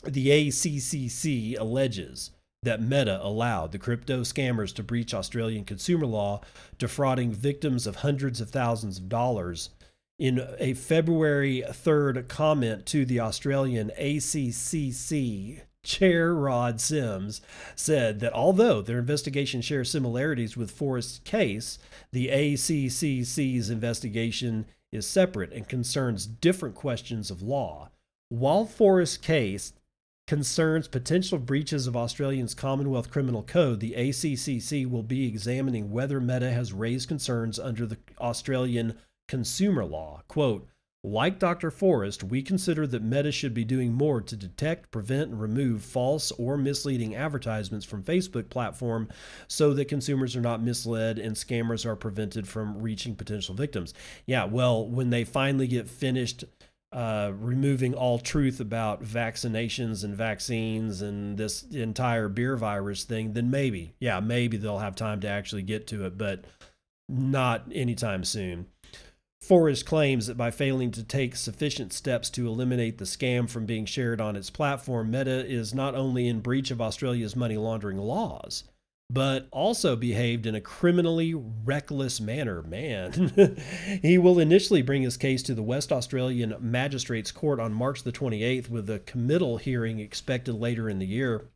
The 0.04 0.28
ACCC 0.28 1.58
alleges 1.58 2.30
that 2.62 2.82
Meta 2.82 3.20
allowed 3.22 3.72
the 3.72 3.78
crypto 3.78 4.22
scammers 4.22 4.74
to 4.74 4.82
breach 4.82 5.14
Australian 5.14 5.64
consumer 5.64 6.06
law, 6.06 6.40
defrauding 6.78 7.32
victims 7.32 7.86
of 7.86 7.96
hundreds 7.96 8.40
of 8.40 8.50
thousands 8.50 8.98
of 8.98 9.08
dollars. 9.08 9.70
In 10.18 10.44
a 10.58 10.74
February 10.74 11.62
3rd 11.68 12.26
comment 12.26 12.86
to 12.86 13.04
the 13.04 13.20
Australian 13.20 13.92
ACCC, 13.98 15.60
Chair 15.84 16.34
Rod 16.34 16.80
Sims 16.80 17.40
said 17.76 18.18
that 18.20 18.32
although 18.32 18.82
their 18.82 18.98
investigation 18.98 19.62
shares 19.62 19.90
similarities 19.90 20.56
with 20.56 20.72
Forrest's 20.72 21.20
case, 21.20 21.78
the 22.10 22.28
ACCC's 22.28 23.70
investigation 23.70 24.66
is 24.92 25.06
separate 25.06 25.52
and 25.52 25.68
concerns 25.68 26.26
different 26.26 26.74
questions 26.74 27.30
of 27.30 27.42
law. 27.42 27.90
While 28.28 28.64
Forrest's 28.64 29.16
case 29.16 29.72
concerns 30.26 30.88
potential 30.88 31.38
breaches 31.38 31.86
of 31.86 31.96
Australia's 31.96 32.54
Commonwealth 32.54 33.10
Criminal 33.10 33.42
Code, 33.42 33.80
the 33.80 33.92
ACCC 33.92 34.88
will 34.88 35.02
be 35.02 35.26
examining 35.26 35.90
whether 35.90 36.20
Meta 36.20 36.50
has 36.50 36.72
raised 36.72 37.08
concerns 37.08 37.58
under 37.58 37.86
the 37.86 37.98
Australian 38.20 38.98
consumer 39.26 39.84
law. 39.84 40.22
Quote, 40.28 40.68
Like 41.04 41.38
Dr. 41.38 41.70
Forrest, 41.70 42.24
we 42.24 42.42
consider 42.42 42.84
that 42.88 43.04
Meta 43.04 43.30
should 43.30 43.54
be 43.54 43.64
doing 43.64 43.92
more 43.92 44.20
to 44.20 44.36
detect, 44.36 44.90
prevent, 44.90 45.30
and 45.30 45.40
remove 45.40 45.82
false 45.82 46.32
or 46.32 46.56
misleading 46.56 47.14
advertisements 47.14 47.86
from 47.86 48.02
Facebook 48.02 48.50
platform 48.50 49.08
so 49.46 49.72
that 49.74 49.86
consumers 49.86 50.34
are 50.34 50.40
not 50.40 50.60
misled 50.60 51.20
and 51.20 51.36
scammers 51.36 51.86
are 51.86 51.94
prevented 51.94 52.48
from 52.48 52.82
reaching 52.82 53.14
potential 53.14 53.54
victims. 53.54 53.94
Yeah, 54.26 54.44
well, 54.44 54.88
when 54.88 55.10
they 55.10 55.22
finally 55.22 55.68
get 55.68 55.88
finished 55.88 56.44
uh, 56.90 57.30
removing 57.38 57.94
all 57.94 58.18
truth 58.18 58.58
about 58.58 59.04
vaccinations 59.04 60.02
and 60.02 60.16
vaccines 60.16 61.00
and 61.00 61.38
this 61.38 61.62
entire 61.62 62.28
beer 62.28 62.56
virus 62.56 63.04
thing, 63.04 63.34
then 63.34 63.50
maybe, 63.50 63.94
yeah, 64.00 64.18
maybe 64.18 64.56
they'll 64.56 64.78
have 64.78 64.96
time 64.96 65.20
to 65.20 65.28
actually 65.28 65.62
get 65.62 65.86
to 65.86 66.06
it, 66.06 66.18
but 66.18 66.44
not 67.08 67.64
anytime 67.72 68.24
soon. 68.24 68.66
Forrest 69.40 69.86
claims 69.86 70.26
that 70.26 70.36
by 70.36 70.50
failing 70.50 70.90
to 70.90 71.02
take 71.02 71.34
sufficient 71.34 71.92
steps 71.92 72.28
to 72.30 72.46
eliminate 72.46 72.98
the 72.98 73.06
scam 73.06 73.48
from 73.48 73.64
being 73.64 73.86
shared 73.86 74.20
on 74.20 74.36
its 74.36 74.50
platform, 74.50 75.10
Meta 75.10 75.46
is 75.46 75.72
not 75.72 75.94
only 75.94 76.28
in 76.28 76.40
breach 76.40 76.70
of 76.70 76.82
Australia's 76.82 77.34
money 77.34 77.56
laundering 77.56 77.96
laws, 77.96 78.64
but 79.10 79.48
also 79.50 79.96
behaved 79.96 80.44
in 80.44 80.54
a 80.54 80.60
criminally 80.60 81.34
reckless 81.34 82.20
manner. 82.20 82.62
Man, 82.62 83.56
he 84.02 84.18
will 84.18 84.38
initially 84.38 84.82
bring 84.82 85.02
his 85.02 85.16
case 85.16 85.42
to 85.44 85.54
the 85.54 85.62
West 85.62 85.92
Australian 85.92 86.54
Magistrates 86.60 87.32
Court 87.32 87.58
on 87.58 87.72
March 87.72 88.02
the 88.02 88.12
28th, 88.12 88.68
with 88.68 88.90
a 88.90 88.98
committal 88.98 89.56
hearing 89.56 89.98
expected 89.98 90.54
later 90.54 90.90
in 90.90 90.98
the 90.98 91.06
year. 91.06 91.48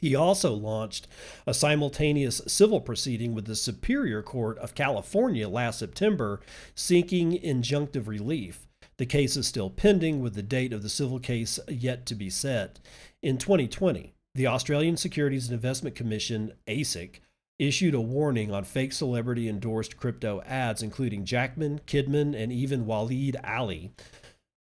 He 0.00 0.14
also 0.14 0.52
launched 0.54 1.08
a 1.46 1.54
simultaneous 1.54 2.40
civil 2.46 2.80
proceeding 2.80 3.34
with 3.34 3.46
the 3.46 3.56
Superior 3.56 4.22
Court 4.22 4.58
of 4.58 4.74
California 4.74 5.48
last 5.48 5.78
September, 5.78 6.40
seeking 6.74 7.32
injunctive 7.32 8.06
relief. 8.06 8.66
The 8.96 9.06
case 9.06 9.36
is 9.36 9.46
still 9.46 9.70
pending, 9.70 10.20
with 10.20 10.34
the 10.34 10.42
date 10.42 10.72
of 10.72 10.82
the 10.82 10.88
civil 10.88 11.18
case 11.18 11.58
yet 11.68 12.06
to 12.06 12.14
be 12.14 12.30
set. 12.30 12.80
In 13.22 13.38
2020, 13.38 14.12
the 14.34 14.46
Australian 14.46 14.96
Securities 14.96 15.46
and 15.46 15.54
Investment 15.54 15.96
Commission, 15.96 16.52
ASIC, 16.66 17.20
issued 17.58 17.94
a 17.94 18.00
warning 18.00 18.52
on 18.52 18.62
fake 18.62 18.92
celebrity 18.92 19.48
endorsed 19.48 19.96
crypto 19.96 20.40
ads, 20.42 20.82
including 20.82 21.24
Jackman, 21.24 21.80
Kidman, 21.86 22.34
and 22.40 22.52
even 22.52 22.86
Waleed 22.86 23.36
Aly. 23.44 23.92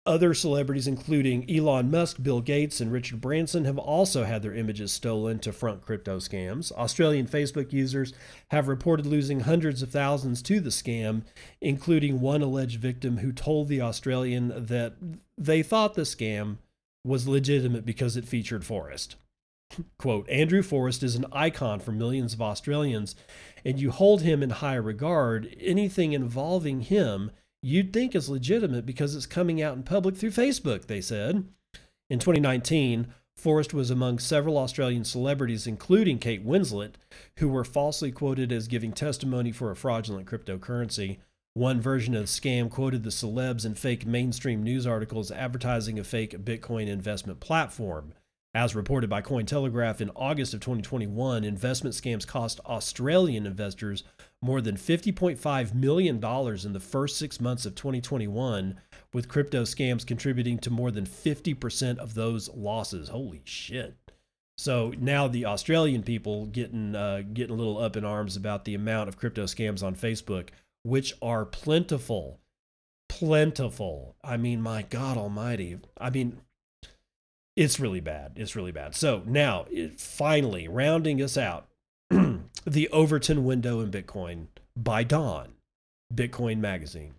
Other 0.04 0.34
celebrities, 0.34 0.88
including 0.88 1.50
Elon 1.50 1.92
Musk, 1.92 2.24
Bill 2.24 2.42
Gates, 2.42 2.82
and 2.82 2.92
Richard 2.92 3.22
Branson, 3.22 3.66
have 3.66 3.78
also 3.78 4.24
had 4.24 4.42
their 4.42 4.56
images 4.56 4.92
stolen 4.92 5.38
to 5.40 5.54
front 5.54 5.84
crypto 5.84 6.18
scams. 6.18 6.72
Australian 6.72 7.28
Facebook 7.28 7.72
users 7.72 8.12
have 8.48 8.68
reported 8.68 9.06
losing 9.06 9.42
hundreds 9.42 9.84
of 9.84 9.92
thousands 9.92 10.42
to 10.42 10.60
the 10.60 10.72
scam, 10.72 11.22
including 11.62 12.20
one 12.20 12.42
alleged 12.42 12.80
victim 12.80 13.18
who 13.18 13.32
told 13.32 13.68
the 13.68 13.82
Australian 13.82 14.66
that 14.66 14.96
they 15.38 15.62
thought 15.62 15.94
the 15.94 16.02
scam 16.02 16.58
was 17.06 17.28
legitimate 17.28 17.86
because 17.86 18.18
it 18.18 18.28
featured 18.28 18.66
Forrest. 18.66 19.18
Quote, 20.00 20.28
Andrew 20.30 20.64
Forrest 20.64 21.04
is 21.04 21.16
an 21.16 21.28
icon 21.32 21.80
for 21.80 21.92
millions 21.92 22.34
of 22.34 22.42
Australians, 22.42 23.16
and 23.64 23.80
you 23.80 23.92
hold 23.92 24.24
him 24.24 24.42
in 24.42 24.50
high 24.50 24.76
regard. 24.76 25.56
Anything 25.60 26.14
involving 26.14 26.82
him 26.82 27.30
you'd 27.62 27.94
think 27.94 28.16
is 28.16 28.30
legitimate 28.30 28.86
because 28.86 29.16
it's 29.16 29.26
coming 29.26 29.62
out 29.62 29.76
in 29.76 29.84
public 29.84 30.16
through 30.16 30.32
Facebook, 30.32 30.88
they 30.88 31.02
said. 31.02 31.46
In 32.10 32.20
2019, 32.20 33.14
Forrest 33.36 33.74
was 33.74 33.90
among 33.90 34.20
several 34.20 34.58
Australian 34.58 35.04
celebrities, 35.04 35.66
including 35.66 36.20
Kate 36.20 36.46
Winslet, 36.46 36.94
who 37.38 37.50
were 37.50 37.64
falsely 37.64 38.12
quoted 38.12 38.52
as 38.52 38.68
giving 38.68 38.92
testimony 38.92 39.52
for 39.52 39.72
a 39.72 39.76
fraudulent 39.76 40.28
cryptocurrency. 40.28 41.20
One 41.54 41.82
version 41.82 42.14
of 42.14 42.22
the 42.22 42.28
scam 42.28 42.70
quoted 42.70 43.04
the 43.04 43.10
celebs 43.10 43.66
in 43.66 43.76
fake 43.76 44.06
mainstream 44.06 44.64
news 44.64 44.86
articles 44.86 45.32
advertising 45.32 46.00
a 46.00 46.04
fake 46.04 46.46
Bitcoin 46.46 46.88
investment 46.88 47.40
platform. 47.40 48.14
As 48.54 48.76
reported 48.76 49.10
by 49.10 49.22
Cointelegraph 49.22 50.02
in 50.02 50.10
August 50.14 50.54
of 50.54 50.60
2021, 50.60 51.46
investment 51.46 51.96
scams 51.96 52.28
cost 52.28 52.60
Australian 52.66 53.46
investors 53.46 54.04
more 54.42 54.60
than 54.60 54.76
$50.5 54.76 55.74
million 55.74 56.16
in 56.16 56.74
the 56.74 56.80
first 56.82 57.18
six 57.18 57.40
months 57.40 57.66
of 57.66 57.76
2021, 57.76 58.78
with 59.14 59.30
crypto 59.30 59.64
scams 59.64 60.06
contributing 60.06 60.58
to 60.60 60.70
more 60.70 60.92
than 60.92 61.06
50% 61.06 61.98
of 62.00 62.14
those 62.14 62.50
losses. 62.50 63.08
Holy 63.08 63.42
shit. 63.46 63.96
So 64.58 64.94
now 65.00 65.30
the 65.30 65.46
Australian 65.46 66.04
people 66.04 66.46
getting 66.46 66.94
uh, 66.94 67.24
getting 67.34 67.56
a 67.56 67.58
little 67.58 67.80
up 67.80 67.96
in 67.96 68.04
arms 68.04 68.36
about 68.36 68.66
the 68.66 68.76
amount 68.76 69.08
of 69.08 69.18
crypto 69.18 69.46
scams 69.46 69.82
on 69.82 69.96
Facebook, 69.96 70.50
which 70.84 71.14
are 71.22 71.46
plentiful, 71.46 72.42
plentiful. 73.08 74.18
I 74.22 74.36
mean, 74.36 74.62
my 74.62 74.82
God 74.84 75.18
Almighty. 75.18 75.80
I 75.98 76.10
mean, 76.10 76.42
it's 77.56 77.80
really 77.80 78.00
bad. 78.00 78.34
It's 78.36 78.56
really 78.56 78.72
bad. 78.72 78.96
So 78.96 79.24
now, 79.26 79.66
it, 79.70 80.00
finally, 80.00 80.68
rounding 80.68 81.22
us 81.22 81.38
out, 81.38 81.68
the 82.10 82.90
Overton 82.90 83.44
window 83.44 83.80
in 83.82 83.92
Bitcoin 83.92 84.48
by 84.76 85.04
Dawn, 85.04 85.54
Bitcoin 86.14 86.60
Magazine. 86.60 87.16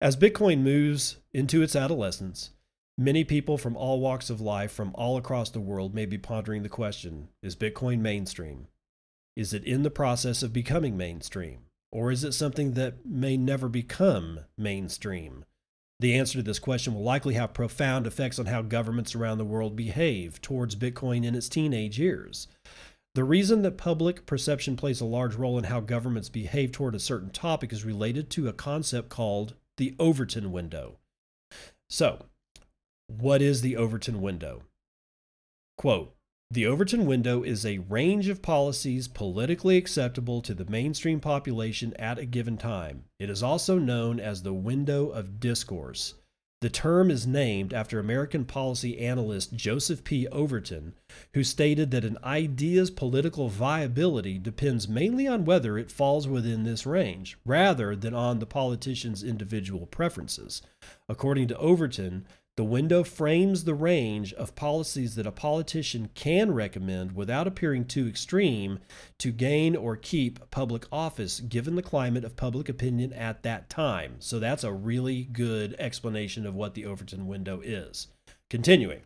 As 0.00 0.16
Bitcoin 0.16 0.60
moves 0.60 1.16
into 1.32 1.62
its 1.62 1.74
adolescence, 1.74 2.50
many 2.96 3.24
people 3.24 3.58
from 3.58 3.76
all 3.76 4.00
walks 4.00 4.30
of 4.30 4.40
life 4.40 4.70
from 4.70 4.92
all 4.94 5.16
across 5.16 5.50
the 5.50 5.60
world 5.60 5.94
may 5.94 6.06
be 6.06 6.18
pondering 6.18 6.62
the 6.62 6.68
question 6.68 7.28
Is 7.42 7.56
Bitcoin 7.56 8.00
mainstream? 8.00 8.68
Is 9.36 9.52
it 9.52 9.64
in 9.64 9.82
the 9.84 9.90
process 9.90 10.42
of 10.42 10.52
becoming 10.52 10.96
mainstream? 10.96 11.60
Or 11.90 12.10
is 12.10 12.22
it 12.22 12.32
something 12.32 12.72
that 12.72 13.06
may 13.06 13.36
never 13.36 13.68
become 13.68 14.40
mainstream? 14.56 15.44
The 16.00 16.14
answer 16.14 16.38
to 16.38 16.42
this 16.42 16.60
question 16.60 16.94
will 16.94 17.02
likely 17.02 17.34
have 17.34 17.52
profound 17.52 18.06
effects 18.06 18.38
on 18.38 18.46
how 18.46 18.62
governments 18.62 19.14
around 19.14 19.38
the 19.38 19.44
world 19.44 19.74
behave 19.74 20.40
towards 20.40 20.76
Bitcoin 20.76 21.24
in 21.24 21.34
its 21.34 21.48
teenage 21.48 21.98
years. 21.98 22.46
The 23.14 23.24
reason 23.24 23.62
that 23.62 23.76
public 23.76 24.26
perception 24.26 24.76
plays 24.76 25.00
a 25.00 25.04
large 25.04 25.34
role 25.34 25.58
in 25.58 25.64
how 25.64 25.80
governments 25.80 26.28
behave 26.28 26.70
toward 26.70 26.94
a 26.94 27.00
certain 27.00 27.30
topic 27.30 27.72
is 27.72 27.84
related 27.84 28.30
to 28.30 28.48
a 28.48 28.52
concept 28.52 29.08
called 29.08 29.54
the 29.76 29.96
Overton 29.98 30.52
window. 30.52 30.98
So, 31.90 32.26
what 33.08 33.42
is 33.42 33.62
the 33.62 33.76
Overton 33.76 34.20
window? 34.20 34.62
Quote 35.76 36.14
the 36.50 36.66
Overton 36.66 37.04
window 37.04 37.42
is 37.42 37.66
a 37.66 37.78
range 37.78 38.28
of 38.28 38.40
policies 38.40 39.06
politically 39.06 39.76
acceptable 39.76 40.40
to 40.40 40.54
the 40.54 40.64
mainstream 40.64 41.20
population 41.20 41.92
at 41.94 42.18
a 42.18 42.24
given 42.24 42.56
time. 42.56 43.04
It 43.18 43.28
is 43.28 43.42
also 43.42 43.78
known 43.78 44.18
as 44.18 44.42
the 44.42 44.54
window 44.54 45.10
of 45.10 45.40
discourse. 45.40 46.14
The 46.60 46.70
term 46.70 47.08
is 47.08 47.24
named 47.24 47.72
after 47.72 48.00
American 48.00 48.44
policy 48.44 48.98
analyst 48.98 49.54
Joseph 49.54 50.02
P. 50.02 50.26
Overton, 50.26 50.94
who 51.32 51.44
stated 51.44 51.92
that 51.92 52.04
an 52.04 52.18
idea's 52.24 52.90
political 52.90 53.48
viability 53.48 54.38
depends 54.38 54.88
mainly 54.88 55.28
on 55.28 55.44
whether 55.44 55.78
it 55.78 55.92
falls 55.92 56.26
within 56.26 56.64
this 56.64 56.84
range, 56.84 57.38
rather 57.44 57.94
than 57.94 58.12
on 58.12 58.40
the 58.40 58.46
politician's 58.46 59.22
individual 59.22 59.86
preferences. 59.86 60.60
According 61.08 61.46
to 61.48 61.58
Overton, 61.58 62.26
the 62.58 62.64
window 62.64 63.04
frames 63.04 63.62
the 63.62 63.72
range 63.72 64.32
of 64.32 64.56
policies 64.56 65.14
that 65.14 65.28
a 65.28 65.30
politician 65.30 66.10
can 66.14 66.50
recommend 66.52 67.14
without 67.14 67.46
appearing 67.46 67.84
too 67.84 68.08
extreme 68.08 68.80
to 69.16 69.30
gain 69.30 69.76
or 69.76 69.94
keep 69.94 70.40
public 70.50 70.84
office 70.90 71.38
given 71.38 71.76
the 71.76 71.82
climate 71.82 72.24
of 72.24 72.34
public 72.34 72.68
opinion 72.68 73.12
at 73.12 73.44
that 73.44 73.70
time. 73.70 74.16
So 74.18 74.40
that's 74.40 74.64
a 74.64 74.72
really 74.72 75.22
good 75.22 75.76
explanation 75.78 76.44
of 76.44 76.56
what 76.56 76.74
the 76.74 76.84
Overton 76.84 77.28
window 77.28 77.60
is. 77.62 78.08
Continuing. 78.50 79.02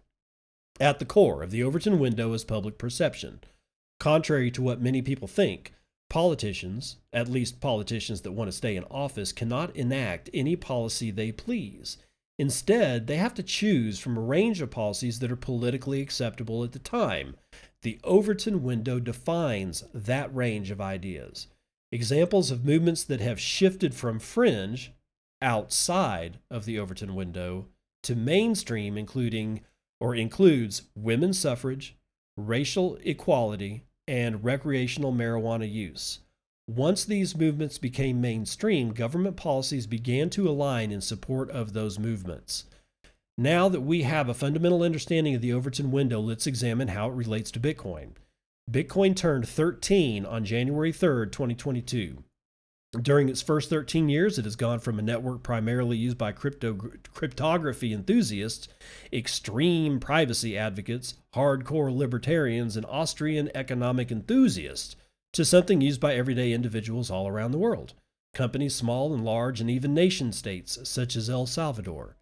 At 0.80 0.98
the 0.98 1.04
core 1.04 1.42
of 1.42 1.50
the 1.50 1.62
Overton 1.62 1.98
window 1.98 2.32
is 2.32 2.44
public 2.44 2.78
perception. 2.78 3.40
Contrary 4.00 4.50
to 4.50 4.62
what 4.62 4.80
many 4.80 5.02
people 5.02 5.28
think, 5.28 5.74
politicians, 6.08 6.96
at 7.12 7.28
least 7.28 7.60
politicians 7.60 8.22
that 8.22 8.32
want 8.32 8.48
to 8.48 8.56
stay 8.56 8.76
in 8.76 8.84
office, 8.84 9.30
cannot 9.30 9.76
enact 9.76 10.30
any 10.32 10.56
policy 10.56 11.10
they 11.10 11.30
please. 11.30 11.98
Instead, 12.38 13.06
they 13.06 13.16
have 13.16 13.34
to 13.34 13.42
choose 13.42 13.98
from 13.98 14.16
a 14.16 14.20
range 14.20 14.60
of 14.60 14.70
policies 14.70 15.18
that 15.18 15.30
are 15.30 15.36
politically 15.36 16.00
acceptable 16.00 16.64
at 16.64 16.72
the 16.72 16.78
time. 16.78 17.36
The 17.82 18.00
Overton 18.04 18.62
window 18.62 18.98
defines 19.00 19.84
that 19.92 20.34
range 20.34 20.70
of 20.70 20.80
ideas. 20.80 21.48
Examples 21.90 22.50
of 22.50 22.64
movements 22.64 23.04
that 23.04 23.20
have 23.20 23.40
shifted 23.40 23.94
from 23.94 24.18
fringe, 24.18 24.92
outside 25.42 26.38
of 26.50 26.64
the 26.64 26.78
Overton 26.78 27.14
window, 27.14 27.66
to 28.04 28.16
mainstream, 28.16 28.96
including 28.96 29.60
or 30.00 30.14
includes 30.14 30.82
women's 30.94 31.38
suffrage, 31.38 31.96
racial 32.36 32.98
equality, 33.02 33.84
and 34.08 34.42
recreational 34.42 35.12
marijuana 35.12 35.70
use. 35.70 36.20
Once 36.76 37.04
these 37.04 37.36
movements 37.36 37.76
became 37.76 38.18
mainstream, 38.18 38.94
government 38.94 39.36
policies 39.36 39.86
began 39.86 40.30
to 40.30 40.48
align 40.48 40.90
in 40.90 41.02
support 41.02 41.50
of 41.50 41.74
those 41.74 41.98
movements. 41.98 42.64
Now 43.36 43.68
that 43.68 43.82
we 43.82 44.02
have 44.02 44.30
a 44.30 44.34
fundamental 44.34 44.82
understanding 44.82 45.34
of 45.34 45.42
the 45.42 45.52
Overton 45.52 45.90
window, 45.90 46.18
let's 46.18 46.46
examine 46.46 46.88
how 46.88 47.10
it 47.10 47.14
relates 47.14 47.50
to 47.50 47.60
Bitcoin. 47.60 48.12
Bitcoin 48.70 49.14
turned 49.14 49.46
13 49.46 50.24
on 50.24 50.46
January 50.46 50.92
3rd, 50.92 51.30
2022. 51.32 52.24
During 53.02 53.28
its 53.28 53.42
first 53.42 53.68
13 53.68 54.08
years, 54.08 54.38
it 54.38 54.46
has 54.46 54.56
gone 54.56 54.78
from 54.78 54.98
a 54.98 55.02
network 55.02 55.42
primarily 55.42 55.98
used 55.98 56.16
by 56.16 56.32
crypto, 56.32 56.72
cryptography 57.12 57.92
enthusiasts, 57.92 58.68
extreme 59.12 60.00
privacy 60.00 60.56
advocates, 60.56 61.16
hardcore 61.34 61.94
libertarians, 61.94 62.78
and 62.78 62.86
Austrian 62.86 63.50
economic 63.54 64.10
enthusiasts 64.10 64.96
to 65.32 65.44
something 65.44 65.80
used 65.80 66.00
by 66.00 66.14
everyday 66.14 66.52
individuals 66.52 67.10
all 67.10 67.26
around 67.26 67.52
the 67.52 67.58
world, 67.58 67.94
companies 68.34 68.74
small 68.74 69.14
and 69.14 69.24
large, 69.24 69.60
and 69.60 69.70
even 69.70 69.94
nation 69.94 70.32
states 70.32 70.78
such 70.84 71.16
as 71.16 71.30
El 71.30 71.46
Salvador. 71.46 72.16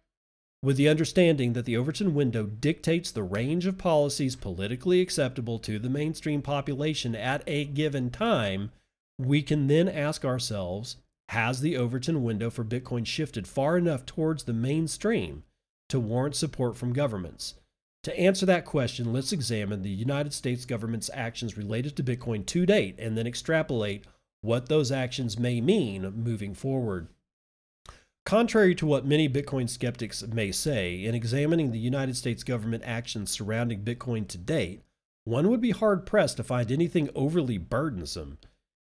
With 0.63 0.77
the 0.77 0.89
understanding 0.89 1.53
that 1.53 1.65
the 1.65 1.75
Overton 1.75 2.13
window 2.13 2.45
dictates 2.45 3.09
the 3.09 3.23
range 3.23 3.65
of 3.65 3.79
policies 3.79 4.35
politically 4.35 5.01
acceptable 5.01 5.57
to 5.59 5.79
the 5.79 5.89
mainstream 5.89 6.43
population 6.43 7.15
at 7.15 7.43
a 7.47 7.65
given 7.65 8.11
time, 8.11 8.71
we 9.17 9.41
can 9.41 9.67
then 9.67 9.89
ask 9.89 10.23
ourselves 10.23 10.97
Has 11.29 11.61
the 11.61 11.75
Overton 11.75 12.23
window 12.23 12.51
for 12.51 12.63
Bitcoin 12.63 13.07
shifted 13.07 13.47
far 13.47 13.75
enough 13.75 14.05
towards 14.05 14.43
the 14.43 14.53
mainstream 14.53 15.43
to 15.89 15.99
warrant 15.99 16.35
support 16.35 16.77
from 16.77 16.93
governments? 16.93 17.55
To 18.03 18.19
answer 18.19 18.47
that 18.47 18.65
question, 18.65 19.13
let's 19.13 19.31
examine 19.31 19.83
the 19.83 19.89
United 19.89 20.33
States 20.33 20.65
government's 20.65 21.11
actions 21.13 21.55
related 21.55 21.95
to 21.95 22.03
Bitcoin 22.03 22.45
to 22.47 22.65
date 22.65 22.95
and 22.97 23.15
then 23.15 23.27
extrapolate 23.27 24.05
what 24.41 24.69
those 24.69 24.91
actions 24.91 25.37
may 25.37 25.61
mean 25.61 26.11
moving 26.15 26.55
forward. 26.55 27.09
Contrary 28.25 28.73
to 28.75 28.85
what 28.85 29.05
many 29.05 29.29
Bitcoin 29.29 29.69
skeptics 29.69 30.23
may 30.27 30.51
say, 30.51 31.03
in 31.03 31.13
examining 31.13 31.71
the 31.71 31.79
United 31.79 32.15
States 32.15 32.43
government 32.43 32.83
actions 32.85 33.29
surrounding 33.29 33.83
Bitcoin 33.83 34.27
to 34.27 34.37
date, 34.37 34.83
one 35.23 35.49
would 35.49 35.61
be 35.61 35.71
hard 35.71 36.05
pressed 36.05 36.37
to 36.37 36.43
find 36.43 36.71
anything 36.71 37.09
overly 37.13 37.59
burdensome. 37.59 38.39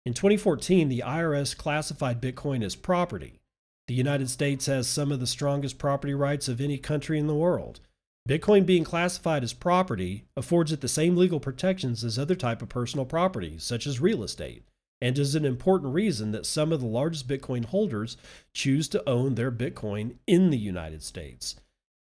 In 0.05 0.13
2014, 0.13 0.89
the 0.89 1.03
IRS 1.05 1.57
classified 1.57 2.21
Bitcoin 2.21 2.63
as 2.63 2.75
property. 2.75 3.39
The 3.87 3.95
United 3.95 4.29
States 4.29 4.67
has 4.67 4.87
some 4.87 5.11
of 5.11 5.19
the 5.19 5.27
strongest 5.27 5.79
property 5.79 6.13
rights 6.13 6.47
of 6.47 6.61
any 6.61 6.77
country 6.77 7.17
in 7.17 7.27
the 7.27 7.35
world. 7.35 7.79
Bitcoin 8.27 8.65
being 8.65 8.83
classified 8.83 9.41
as 9.41 9.53
property 9.53 10.25
affords 10.35 10.73
it 10.73 10.81
the 10.81 10.89
same 10.89 11.15
legal 11.15 11.39
protections 11.39 12.03
as 12.03 12.19
other 12.19 12.35
type 12.35 12.61
of 12.61 12.67
personal 12.67 13.05
property, 13.05 13.55
such 13.57 13.87
as 13.87 14.01
real 14.01 14.21
estate, 14.21 14.63
and 14.99 15.17
is 15.17 15.33
an 15.33 15.45
important 15.45 15.93
reason 15.93 16.31
that 16.31 16.45
some 16.45 16.73
of 16.73 16.81
the 16.81 16.87
largest 16.87 17.29
Bitcoin 17.29 17.63
holders 17.63 18.17
choose 18.53 18.89
to 18.89 19.09
own 19.09 19.35
their 19.35 19.51
Bitcoin 19.51 20.15
in 20.27 20.49
the 20.49 20.57
United 20.57 21.01
States. 21.03 21.55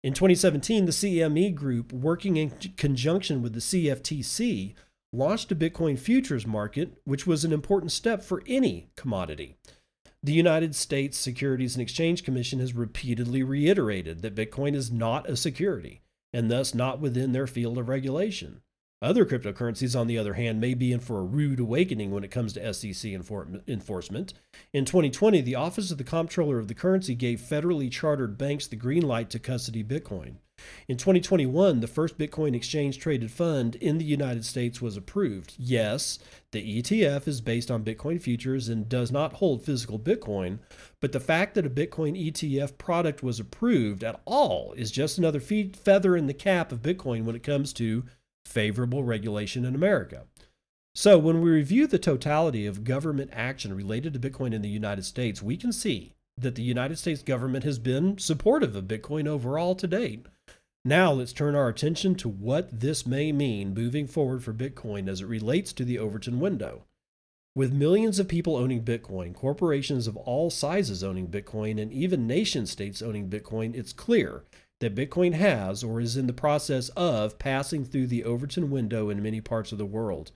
In 0.04 0.14
2017, 0.16 0.86
the 0.86 0.92
CME 0.92 1.54
Group, 1.54 1.94
working 1.94 2.38
in 2.38 2.50
conjunction 2.76 3.44
with 3.44 3.54
the 3.54 3.60
CFTC, 3.60 4.74
launched 5.14 5.52
a 5.52 5.56
Bitcoin 5.56 5.98
futures 5.98 6.48
market, 6.48 6.98
which 7.04 7.28
was 7.28 7.46
an 7.46 7.54
important 7.54 7.92
step 7.92 8.24
for 8.24 8.42
any 8.48 8.90
commodity. 8.96 9.58
The 10.24 10.34
United 10.34 10.74
States 10.74 11.20
Securities 11.20 11.76
and 11.76 11.84
Exchange 11.84 12.24
Commission 12.24 12.60
has 12.60 12.74
repeatedly 12.74 13.44
reiterated 13.44 14.24
that 14.24 14.34
Bitcoin 14.34 14.74
is 14.74 14.92
not 14.92 15.30
a 15.30 15.38
security 15.38 16.02
and 16.36 16.52
thus 16.52 16.76
not 16.76 17.00
within 17.00 17.32
their 17.32 17.48
field 17.48 17.78
of 17.78 17.88
regulation. 17.88 18.60
Other 19.02 19.26
cryptocurrencies, 19.26 19.98
on 19.98 20.08
the 20.08 20.18
other 20.18 20.34
hand, 20.34 20.60
may 20.60 20.74
be 20.74 20.92
in 20.92 21.00
for 21.00 21.20
a 21.20 21.24
rude 21.24 21.62
awakening 21.62 22.12
when 22.12 22.26
it 22.26 22.32
comes 22.32 22.52
to 22.54 22.74
SEC 22.74 23.12
enforcement. 23.12 24.34
In 24.74 24.84
2020, 24.84 25.40
the 25.42 25.56
Office 25.56 25.92
of 25.92 25.98
the 25.98 26.04
Comptroller 26.04 26.60
of 26.60 26.68
the 26.68 26.74
Currency 26.74 27.16
gave 27.16 27.40
federally 27.40 27.90
chartered 27.90 28.38
banks 28.38 28.68
the 28.68 28.76
green 28.76 29.04
light 29.04 29.30
to 29.30 29.40
custody 29.40 29.82
Bitcoin. 29.82 30.36
In 30.88 30.98
2021, 30.98 31.80
the 31.80 31.88
first 31.88 32.18
Bitcoin 32.18 32.56
exchange 32.56 33.00
traded 33.00 33.32
fund 33.32 33.76
in 33.76 33.98
the 33.98 34.06
United 34.06 34.46
States 34.46 34.82
was 34.82 34.98
approved. 34.98 35.56
Yes, 35.58 36.20
the 36.52 36.82
ETF 36.82 37.28
is 37.28 37.42
based 37.42 37.72
on 37.72 37.84
Bitcoin 37.84 38.22
futures 38.22 38.70
and 38.70 38.88
does 38.88 39.12
not 39.12 39.34
hold 39.34 39.64
physical 39.64 40.00
Bitcoin, 40.00 40.60
but 41.02 41.12
the 41.12 41.20
fact 41.20 41.56
that 41.56 41.66
a 41.66 41.70
Bitcoin 41.70 42.20
ETF 42.20 42.78
product 42.78 43.24
was 43.24 43.40
approved 43.40 44.04
at 44.04 44.22
all 44.26 44.74
is 44.74 44.92
just 44.92 45.18
another 45.18 45.40
feather 45.40 46.16
in 46.16 46.28
the 46.28 46.34
cap 46.34 46.72
of 46.72 46.82
Bitcoin 46.82 47.26
when 47.26 47.36
it 47.36 47.44
comes 47.44 47.74
to 47.74 48.06
favorable 48.46 49.04
regulation 49.04 49.66
in 49.66 49.76
America. 49.76 50.26
So, 50.98 51.20
when 51.20 51.42
we 51.42 51.52
review 51.52 51.88
the 51.88 52.00
totality 52.00 52.66
of 52.66 52.86
government 52.86 53.32
action 53.34 53.76
related 53.76 54.14
to 54.14 54.20
Bitcoin 54.20 54.54
in 54.54 54.62
the 54.62 54.70
United 54.70 55.04
States, 55.04 55.42
we 55.42 55.58
can 55.58 55.74
see 55.74 56.14
that 56.38 56.56
the 56.56 56.64
United 56.64 56.98
States 56.98 57.22
government 57.22 57.66
has 57.66 57.80
been 57.80 58.18
supportive 58.18 58.76
of 58.76 58.86
Bitcoin 58.86 59.28
overall 59.28 59.76
to 59.76 59.88
date. 59.88 60.26
Now 60.88 61.12
let's 61.12 61.34
turn 61.34 61.56
our 61.56 61.68
attention 61.68 62.14
to 62.16 62.30
what 62.30 62.80
this 62.80 63.08
may 63.08 63.32
mean 63.32 63.74
moving 63.74 64.06
forward 64.06 64.44
for 64.44 64.54
Bitcoin 64.54 65.10
as 65.10 65.20
it 65.20 65.26
relates 65.26 65.74
to 65.74 65.84
the 65.84 65.98
Overton 65.98 66.40
window. 66.40 66.84
With 67.56 67.74
millions 67.74 68.20
of 68.20 68.28
people 68.28 68.56
owning 68.56 68.84
Bitcoin, 68.84 69.34
corporations 69.34 70.06
of 70.06 70.16
all 70.16 70.52
sizes 70.52 71.04
owning 71.04 71.28
Bitcoin, 71.28 71.82
and 71.82 71.92
even 71.92 72.28
nation 72.28 72.68
states 72.68 73.02
owning 73.02 73.32
Bitcoin, 73.32 73.74
it's 73.74 73.94
clear 73.94 74.44
that 74.80 74.94
Bitcoin 74.94 75.34
has 75.34 75.84
or 75.84 76.00
is 76.00 76.18
in 76.18 76.28
the 76.28 76.34
process 76.34 76.90
of 76.90 77.40
passing 77.40 77.84
through 77.84 78.06
the 78.06 78.24
Overton 78.24 78.70
window 78.70 79.10
in 79.10 79.24
many 79.24 79.42
parts 79.42 79.72
of 79.72 79.80
the 79.80 79.86
world. 79.88 80.34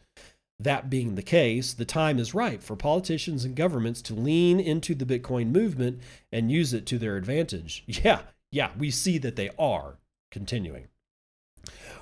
That 0.60 0.90
being 0.90 1.14
the 1.14 1.22
case, 1.22 1.74
the 1.74 1.86
time 1.86 2.18
is 2.18 2.34
ripe 2.34 2.64
for 2.64 2.76
politicians 2.76 3.46
and 3.46 3.56
governments 3.56 4.02
to 4.04 4.16
lean 4.16 4.60
into 4.60 4.96
the 4.96 5.06
Bitcoin 5.06 5.52
movement 5.52 6.02
and 6.32 6.52
use 6.52 6.74
it 6.74 6.88
to 6.88 6.98
their 6.98 7.18
advantage. 7.18 7.84
Yeah, 8.04 8.22
yeah, 8.52 8.72
we 8.76 8.90
see 8.90 9.20
that 9.20 9.36
they 9.36 9.52
are. 9.60 9.98
Continuing. 10.32 10.88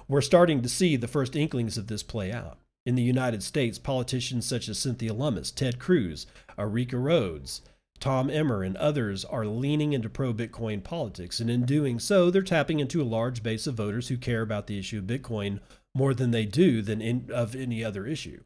We're 0.08 0.22
starting 0.22 0.62
to 0.62 0.70
see 0.70 0.96
the 0.96 1.08
first 1.08 1.36
inklings 1.36 1.78
of 1.78 1.88
this 1.88 2.04
play 2.04 2.32
out. 2.32 2.60
In 2.86 2.96
the 2.96 3.04
United 3.04 3.44
States, 3.44 3.78
politicians 3.78 4.46
such 4.46 4.70
as 4.70 4.80
Cynthia 4.80 5.14
Lummis, 5.14 5.52
Ted 5.52 5.78
Cruz, 5.78 6.26
Erika 6.58 6.98
Rhodes, 6.98 7.62
Tom 8.00 8.30
Emmer, 8.30 8.64
and 8.64 8.78
others 8.78 9.26
are 9.26 9.46
leaning 9.46 9.94
into 9.94 10.10
pro 10.10 10.34
Bitcoin 10.34 10.84
politics, 10.84 11.40
and 11.40 11.50
in 11.50 11.66
doing 11.66 12.00
so, 12.00 12.30
they're 12.30 12.44
tapping 12.44 12.80
into 12.80 13.02
a 13.02 13.04
large 13.04 13.44
base 13.44 13.68
of 13.68 13.76
voters 13.76 14.08
who 14.08 14.18
care 14.18 14.42
about 14.42 14.68
the 14.68 14.80
issue 14.80 15.00
of 15.00 15.06
Bitcoin 15.06 15.60
more 15.96 16.14
than 16.14 16.32
they 16.32 16.46
do 16.46 16.82
than 16.82 17.02
in, 17.02 17.30
of 17.34 17.56
any 17.56 17.84
other 17.84 18.06
issue. 18.06 18.44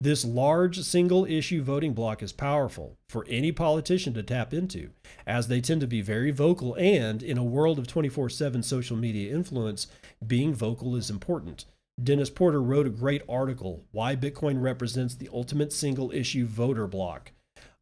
This 0.00 0.24
large 0.24 0.78
single 0.82 1.24
issue 1.24 1.60
voting 1.60 1.92
bloc 1.92 2.22
is 2.22 2.32
powerful 2.32 2.96
for 3.08 3.26
any 3.28 3.50
politician 3.50 4.14
to 4.14 4.22
tap 4.22 4.54
into, 4.54 4.90
as 5.26 5.48
they 5.48 5.60
tend 5.60 5.80
to 5.80 5.88
be 5.88 6.02
very 6.02 6.30
vocal, 6.30 6.76
and 6.76 7.20
in 7.20 7.36
a 7.36 7.42
world 7.42 7.80
of 7.80 7.88
24 7.88 8.30
7 8.30 8.62
social 8.62 8.96
media 8.96 9.34
influence, 9.34 9.88
being 10.24 10.54
vocal 10.54 10.94
is 10.94 11.10
important. 11.10 11.64
Dennis 12.00 12.30
Porter 12.30 12.62
wrote 12.62 12.86
a 12.86 12.90
great 12.90 13.22
article, 13.28 13.82
Why 13.90 14.14
Bitcoin 14.14 14.62
Represents 14.62 15.16
the 15.16 15.28
Ultimate 15.32 15.72
Single 15.72 16.12
Issue 16.12 16.46
Voter 16.46 16.86
Bloc. 16.86 17.32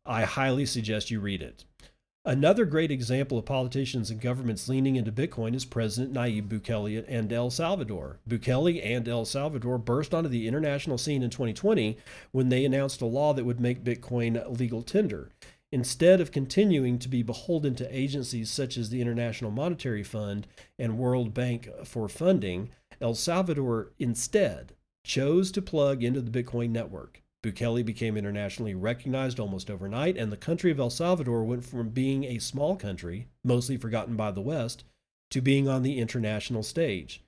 I 0.07 0.23
highly 0.23 0.65
suggest 0.65 1.11
you 1.11 1.21
read 1.21 1.43
it. 1.43 1.66
Another 2.27 2.65
great 2.65 2.91
example 2.91 3.39
of 3.39 3.45
politicians 3.45 4.11
and 4.11 4.21
governments 4.21 4.69
leaning 4.69 4.97
into 4.97 5.13
Bitcoin 5.13 5.55
is 5.55 5.65
President 5.65 6.13
Nayib 6.13 6.49
Bukele 6.49 7.05
and 7.07 7.33
El 7.33 7.51
Salvador. 7.51 8.19
Bukele 8.29 8.85
and 8.85 9.07
El 9.07 9.25
Salvador 9.25 9.79
burst 9.79 10.13
onto 10.13 10.29
the 10.29 10.49
international 10.49 10.99
scene 10.99 11.23
in 11.23 11.31
2020 11.31 11.97
when 12.33 12.49
they 12.49 12.65
announced 12.65 13.01
a 13.01 13.07
law 13.07 13.33
that 13.33 13.45
would 13.45 13.61
make 13.61 13.85
Bitcoin 13.85 14.59
legal 14.59 14.83
tender. 14.83 15.31
Instead 15.71 16.21
of 16.21 16.33
continuing 16.33 16.99
to 16.99 17.09
be 17.09 17.23
beholden 17.23 17.77
to 17.77 17.97
agencies 17.97 18.51
such 18.51 18.77
as 18.77 18.91
the 18.91 19.01
International 19.01 19.53
Monetary 19.53 20.03
Fund 20.03 20.49
and 20.81 20.99
World 20.99 21.33
Bank 21.33 21.69
for 21.85 22.09
funding, 22.09 22.71
El 23.01 23.15
Salvador 23.15 23.93
instead 24.01 24.73
chose 25.05 25.53
to 25.53 25.63
plug 25.63 26.03
into 26.03 26.21
the 26.21 26.43
Bitcoin 26.43 26.71
network. 26.71 27.23
Bukele 27.47 27.85
became 27.85 28.17
internationally 28.17 28.75
recognized 28.75 29.39
almost 29.39 29.71
overnight, 29.71 30.17
and 30.17 30.33
the 30.33 30.37
country 30.37 30.73
of 30.73 30.81
El 30.81 30.91
Salvador 30.91 31.45
went 31.45 31.65
from 31.65 31.91
being 31.91 32.25
a 32.25 32.41
small 32.41 32.75
country, 32.75 33.29
mostly 33.45 33.77
forgotten 33.77 34.17
by 34.17 34.33
the 34.33 34.41
West, 34.41 34.83
to 35.31 35.41
being 35.41 35.69
on 35.69 35.83
the 35.83 35.99
international 35.99 36.65
stage. 36.65 37.23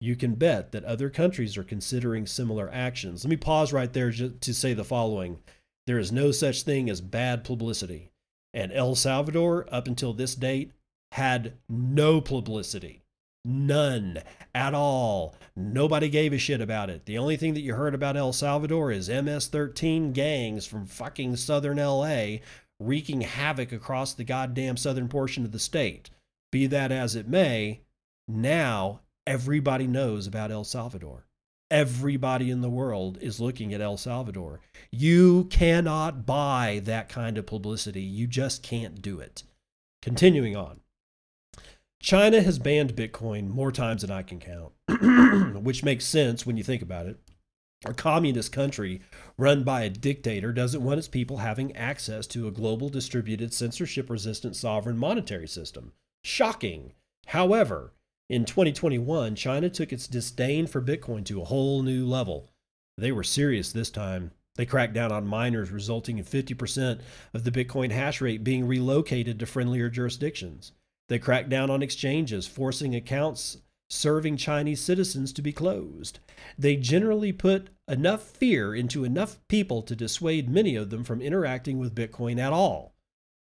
You 0.00 0.16
can 0.16 0.34
bet 0.34 0.72
that 0.72 0.84
other 0.84 1.08
countries 1.08 1.56
are 1.56 1.62
considering 1.62 2.26
similar 2.26 2.68
actions. 2.72 3.22
Let 3.24 3.30
me 3.30 3.36
pause 3.36 3.72
right 3.72 3.92
there 3.92 4.10
to 4.10 4.54
say 4.54 4.74
the 4.74 4.84
following 4.84 5.38
There 5.86 5.98
is 5.98 6.10
no 6.10 6.32
such 6.32 6.62
thing 6.62 6.90
as 6.90 7.00
bad 7.00 7.44
publicity. 7.44 8.10
And 8.52 8.72
El 8.72 8.96
Salvador, 8.96 9.68
up 9.70 9.86
until 9.86 10.12
this 10.12 10.34
date, 10.34 10.72
had 11.12 11.52
no 11.68 12.20
publicity. 12.20 12.99
None 13.44 14.22
at 14.54 14.74
all. 14.74 15.34
Nobody 15.56 16.08
gave 16.08 16.32
a 16.32 16.38
shit 16.38 16.60
about 16.60 16.90
it. 16.90 17.06
The 17.06 17.18
only 17.18 17.36
thing 17.36 17.54
that 17.54 17.62
you 17.62 17.74
heard 17.74 17.94
about 17.94 18.16
El 18.16 18.32
Salvador 18.32 18.92
is 18.92 19.08
MS 19.08 19.46
13 19.48 20.12
gangs 20.12 20.66
from 20.66 20.86
fucking 20.86 21.36
southern 21.36 21.78
LA 21.78 22.38
wreaking 22.78 23.22
havoc 23.22 23.72
across 23.72 24.14
the 24.14 24.24
goddamn 24.24 24.76
southern 24.76 25.08
portion 25.08 25.44
of 25.44 25.52
the 25.52 25.58
state. 25.58 26.10
Be 26.50 26.66
that 26.66 26.92
as 26.92 27.14
it 27.14 27.28
may, 27.28 27.80
now 28.26 29.00
everybody 29.26 29.86
knows 29.86 30.26
about 30.26 30.50
El 30.50 30.64
Salvador. 30.64 31.26
Everybody 31.70 32.50
in 32.50 32.62
the 32.62 32.70
world 32.70 33.16
is 33.20 33.40
looking 33.40 33.72
at 33.72 33.80
El 33.80 33.96
Salvador. 33.96 34.60
You 34.90 35.44
cannot 35.44 36.26
buy 36.26 36.80
that 36.84 37.08
kind 37.08 37.38
of 37.38 37.46
publicity. 37.46 38.02
You 38.02 38.26
just 38.26 38.62
can't 38.62 39.00
do 39.00 39.20
it. 39.20 39.44
Continuing 40.02 40.56
on. 40.56 40.79
China 42.02 42.40
has 42.40 42.58
banned 42.58 42.96
Bitcoin 42.96 43.48
more 43.48 43.70
times 43.70 44.00
than 44.00 44.10
I 44.10 44.22
can 44.22 44.40
count, 44.40 44.72
which 45.62 45.84
makes 45.84 46.06
sense 46.06 46.46
when 46.46 46.56
you 46.56 46.62
think 46.62 46.80
about 46.80 47.06
it. 47.06 47.18
A 47.84 47.92
communist 47.92 48.52
country 48.52 49.02
run 49.36 49.64
by 49.64 49.82
a 49.82 49.90
dictator 49.90 50.52
doesn't 50.52 50.82
want 50.82 50.98
its 50.98 51.08
people 51.08 51.38
having 51.38 51.76
access 51.76 52.26
to 52.28 52.48
a 52.48 52.52
global 52.52 52.88
distributed 52.88 53.52
censorship 53.52 54.08
resistant 54.08 54.56
sovereign 54.56 54.96
monetary 54.96 55.46
system. 55.46 55.92
Shocking. 56.24 56.92
However, 57.26 57.92
in 58.30 58.44
2021, 58.46 59.34
China 59.34 59.68
took 59.68 59.92
its 59.92 60.06
disdain 60.06 60.66
for 60.66 60.80
Bitcoin 60.80 61.24
to 61.26 61.42
a 61.42 61.46
whole 61.46 61.82
new 61.82 62.06
level. 62.06 62.50
They 62.96 63.12
were 63.12 63.24
serious 63.24 63.72
this 63.72 63.90
time. 63.90 64.32
They 64.56 64.66
cracked 64.66 64.94
down 64.94 65.12
on 65.12 65.26
miners, 65.26 65.70
resulting 65.70 66.18
in 66.18 66.24
50% 66.24 67.00
of 67.34 67.44
the 67.44 67.50
Bitcoin 67.50 67.90
hash 67.90 68.20
rate 68.20 68.44
being 68.44 68.66
relocated 68.66 69.38
to 69.38 69.46
friendlier 69.46 69.88
jurisdictions. 69.88 70.72
They 71.10 71.18
cracked 71.18 71.48
down 71.48 71.70
on 71.70 71.82
exchanges, 71.82 72.46
forcing 72.46 72.94
accounts 72.94 73.58
serving 73.88 74.36
Chinese 74.36 74.80
citizens 74.80 75.32
to 75.32 75.42
be 75.42 75.52
closed. 75.52 76.20
They 76.56 76.76
generally 76.76 77.32
put 77.32 77.70
enough 77.88 78.22
fear 78.22 78.72
into 78.72 79.02
enough 79.02 79.40
people 79.48 79.82
to 79.82 79.96
dissuade 79.96 80.48
many 80.48 80.76
of 80.76 80.90
them 80.90 81.02
from 81.02 81.20
interacting 81.20 81.78
with 81.78 81.96
Bitcoin 81.96 82.38
at 82.38 82.52
all. 82.52 82.94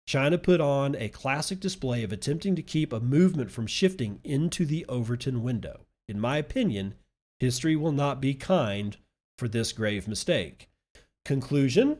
China 0.06 0.36
put 0.36 0.60
on 0.60 0.94
a 0.96 1.08
classic 1.08 1.58
display 1.58 2.02
of 2.02 2.12
attempting 2.12 2.54
to 2.54 2.62
keep 2.62 2.92
a 2.92 3.00
movement 3.00 3.50
from 3.50 3.66
shifting 3.66 4.20
into 4.22 4.66
the 4.66 4.84
Overton 4.86 5.42
window. 5.42 5.86
In 6.06 6.20
my 6.20 6.36
opinion, 6.36 6.96
history 7.40 7.76
will 7.76 7.92
not 7.92 8.20
be 8.20 8.34
kind 8.34 8.98
for 9.38 9.48
this 9.48 9.72
grave 9.72 10.06
mistake. 10.06 10.68
Conclusion 11.24 11.96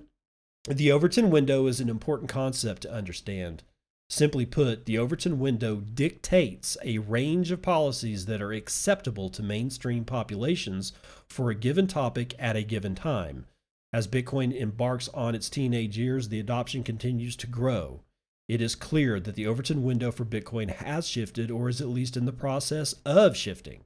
The 0.68 0.92
Overton 0.92 1.30
window 1.30 1.66
is 1.66 1.80
an 1.80 1.88
important 1.88 2.28
concept 2.28 2.82
to 2.82 2.92
understand. 2.92 3.62
Simply 4.08 4.46
put, 4.46 4.84
the 4.84 4.98
Overton 4.98 5.38
window 5.38 5.76
dictates 5.76 6.76
a 6.84 6.98
range 6.98 7.50
of 7.50 7.62
policies 7.62 8.26
that 8.26 8.42
are 8.42 8.52
acceptable 8.52 9.28
to 9.30 9.42
mainstream 9.42 10.04
populations 10.04 10.92
for 11.26 11.50
a 11.50 11.54
given 11.54 11.86
topic 11.86 12.34
at 12.38 12.56
a 12.56 12.62
given 12.62 12.94
time. 12.94 13.46
As 13.92 14.06
Bitcoin 14.06 14.54
embarks 14.54 15.08
on 15.08 15.34
its 15.34 15.48
teenage 15.48 15.96
years, 15.96 16.28
the 16.28 16.40
adoption 16.40 16.82
continues 16.82 17.36
to 17.36 17.46
grow. 17.46 18.02
It 18.48 18.60
is 18.60 18.74
clear 18.74 19.18
that 19.20 19.36
the 19.36 19.46
Overton 19.46 19.82
window 19.82 20.12
for 20.12 20.24
Bitcoin 20.24 20.68
has 20.68 21.08
shifted 21.08 21.50
or 21.50 21.68
is 21.68 21.80
at 21.80 21.88
least 21.88 22.16
in 22.16 22.24
the 22.24 22.32
process 22.32 22.94
of 23.06 23.36
shifting. 23.36 23.84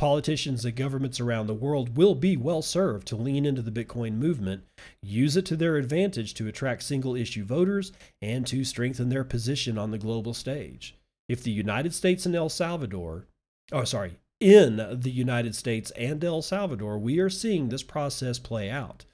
Politicians 0.00 0.64
and 0.64 0.74
governments 0.74 1.20
around 1.20 1.46
the 1.46 1.52
world 1.52 1.94
will 1.94 2.14
be 2.14 2.34
well 2.34 2.62
served 2.62 3.06
to 3.08 3.16
lean 3.16 3.44
into 3.44 3.60
the 3.60 3.70
Bitcoin 3.70 4.14
movement, 4.14 4.62
use 5.02 5.36
it 5.36 5.44
to 5.44 5.56
their 5.56 5.76
advantage 5.76 6.32
to 6.32 6.48
attract 6.48 6.84
single 6.84 7.14
issue 7.14 7.44
voters, 7.44 7.92
and 8.22 8.46
to 8.46 8.64
strengthen 8.64 9.10
their 9.10 9.24
position 9.24 9.76
on 9.76 9.90
the 9.90 9.98
global 9.98 10.32
stage. 10.32 10.96
If 11.28 11.42
the 11.42 11.50
United 11.50 11.92
States 11.92 12.24
and 12.24 12.34
El 12.34 12.48
Salvador, 12.48 13.26
oh, 13.72 13.84
sorry, 13.84 14.16
in 14.40 14.76
the 14.76 15.10
United 15.10 15.54
States 15.54 15.90
and 15.90 16.24
El 16.24 16.40
Salvador, 16.40 16.98
we 16.98 17.18
are 17.18 17.28
seeing 17.28 17.68
this 17.68 17.82
process 17.82 18.38
play 18.38 18.70
out. 18.70 19.04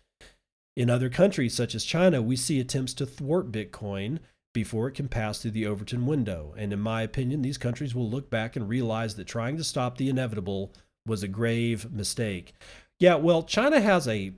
In 0.77 0.89
other 0.89 1.11
countries, 1.11 1.53
such 1.53 1.75
as 1.75 1.83
China, 1.83 2.23
we 2.23 2.37
see 2.37 2.61
attempts 2.61 2.95
to 2.95 3.07
thwart 3.07 3.51
Bitcoin 3.51 4.21
before 4.57 4.89
it 4.89 4.95
can 4.95 5.07
pass 5.07 5.39
through 5.39 5.51
the 5.51 5.67
Overton 5.67 6.07
window. 6.07 6.55
And 6.57 6.73
in 6.73 6.81
my 6.81 7.03
opinion, 7.03 7.43
these 7.43 7.59
countries 7.59 7.95
will 7.95 8.09
look 8.09 8.31
back 8.31 8.57
and 8.57 8.67
realize 8.67 9.15
that 9.17 9.27
trying 9.27 9.59
to 9.59 9.65
stop 9.65 9.99
the 9.99 10.09
inevitable 10.09 10.73
was 11.05 11.23
a 11.23 11.29
grave 11.29 11.93
mistake. 11.93 12.55
Yeah, 12.99 13.17
well, 13.17 13.43
China 13.43 13.83
has 13.83 14.09
a 14.09 14.33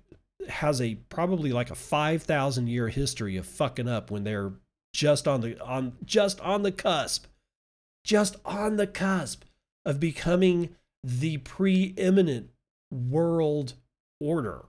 has 0.49 0.81
a 0.81 0.97
probably 1.09 1.53
like 1.53 1.71
a 1.71 1.77
5000 1.77 2.67
year 2.67 2.89
history 2.89 3.37
of 3.37 3.47
fucking 3.47 3.87
up 3.87 4.11
when 4.11 4.25
they're 4.25 4.55
just 4.93 5.29
on 5.29 5.41
the 5.41 5.57
on 5.63 5.93
just 6.05 6.41
on 6.41 6.63
the 6.63 6.73
cusp 6.73 7.27
just 8.03 8.35
on 8.45 8.75
the 8.77 8.87
cusp 8.87 9.45
of 9.85 10.01
becoming 10.01 10.75
the 11.05 11.37
preeminent 11.39 12.51
world 12.91 13.75
order 14.21 14.65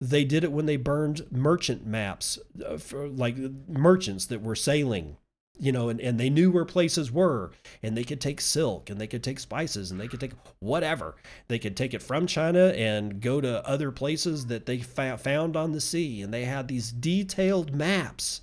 they 0.00 0.24
did 0.24 0.44
it 0.44 0.52
when 0.52 0.66
they 0.66 0.76
burned 0.76 1.26
merchant 1.30 1.86
maps 1.86 2.38
uh, 2.64 2.76
for 2.76 3.08
like 3.08 3.36
merchants 3.68 4.26
that 4.26 4.42
were 4.42 4.56
sailing, 4.56 5.16
you 5.58 5.72
know, 5.72 5.88
and, 5.88 6.00
and 6.00 6.18
they 6.18 6.28
knew 6.30 6.50
where 6.50 6.64
places 6.64 7.12
were 7.12 7.52
and 7.82 7.96
they 7.96 8.04
could 8.04 8.20
take 8.20 8.40
silk 8.40 8.90
and 8.90 9.00
they 9.00 9.06
could 9.06 9.22
take 9.22 9.38
spices 9.38 9.90
and 9.90 10.00
they 10.00 10.08
could 10.08 10.20
take 10.20 10.32
whatever. 10.58 11.14
They 11.48 11.58
could 11.58 11.76
take 11.76 11.94
it 11.94 12.02
from 12.02 12.26
China 12.26 12.68
and 12.76 13.20
go 13.20 13.40
to 13.40 13.66
other 13.66 13.90
places 13.90 14.46
that 14.46 14.66
they 14.66 14.78
found 14.78 15.56
on 15.56 15.72
the 15.72 15.80
sea. 15.80 16.22
And 16.22 16.34
they 16.34 16.44
had 16.44 16.68
these 16.68 16.90
detailed 16.90 17.74
maps 17.74 18.42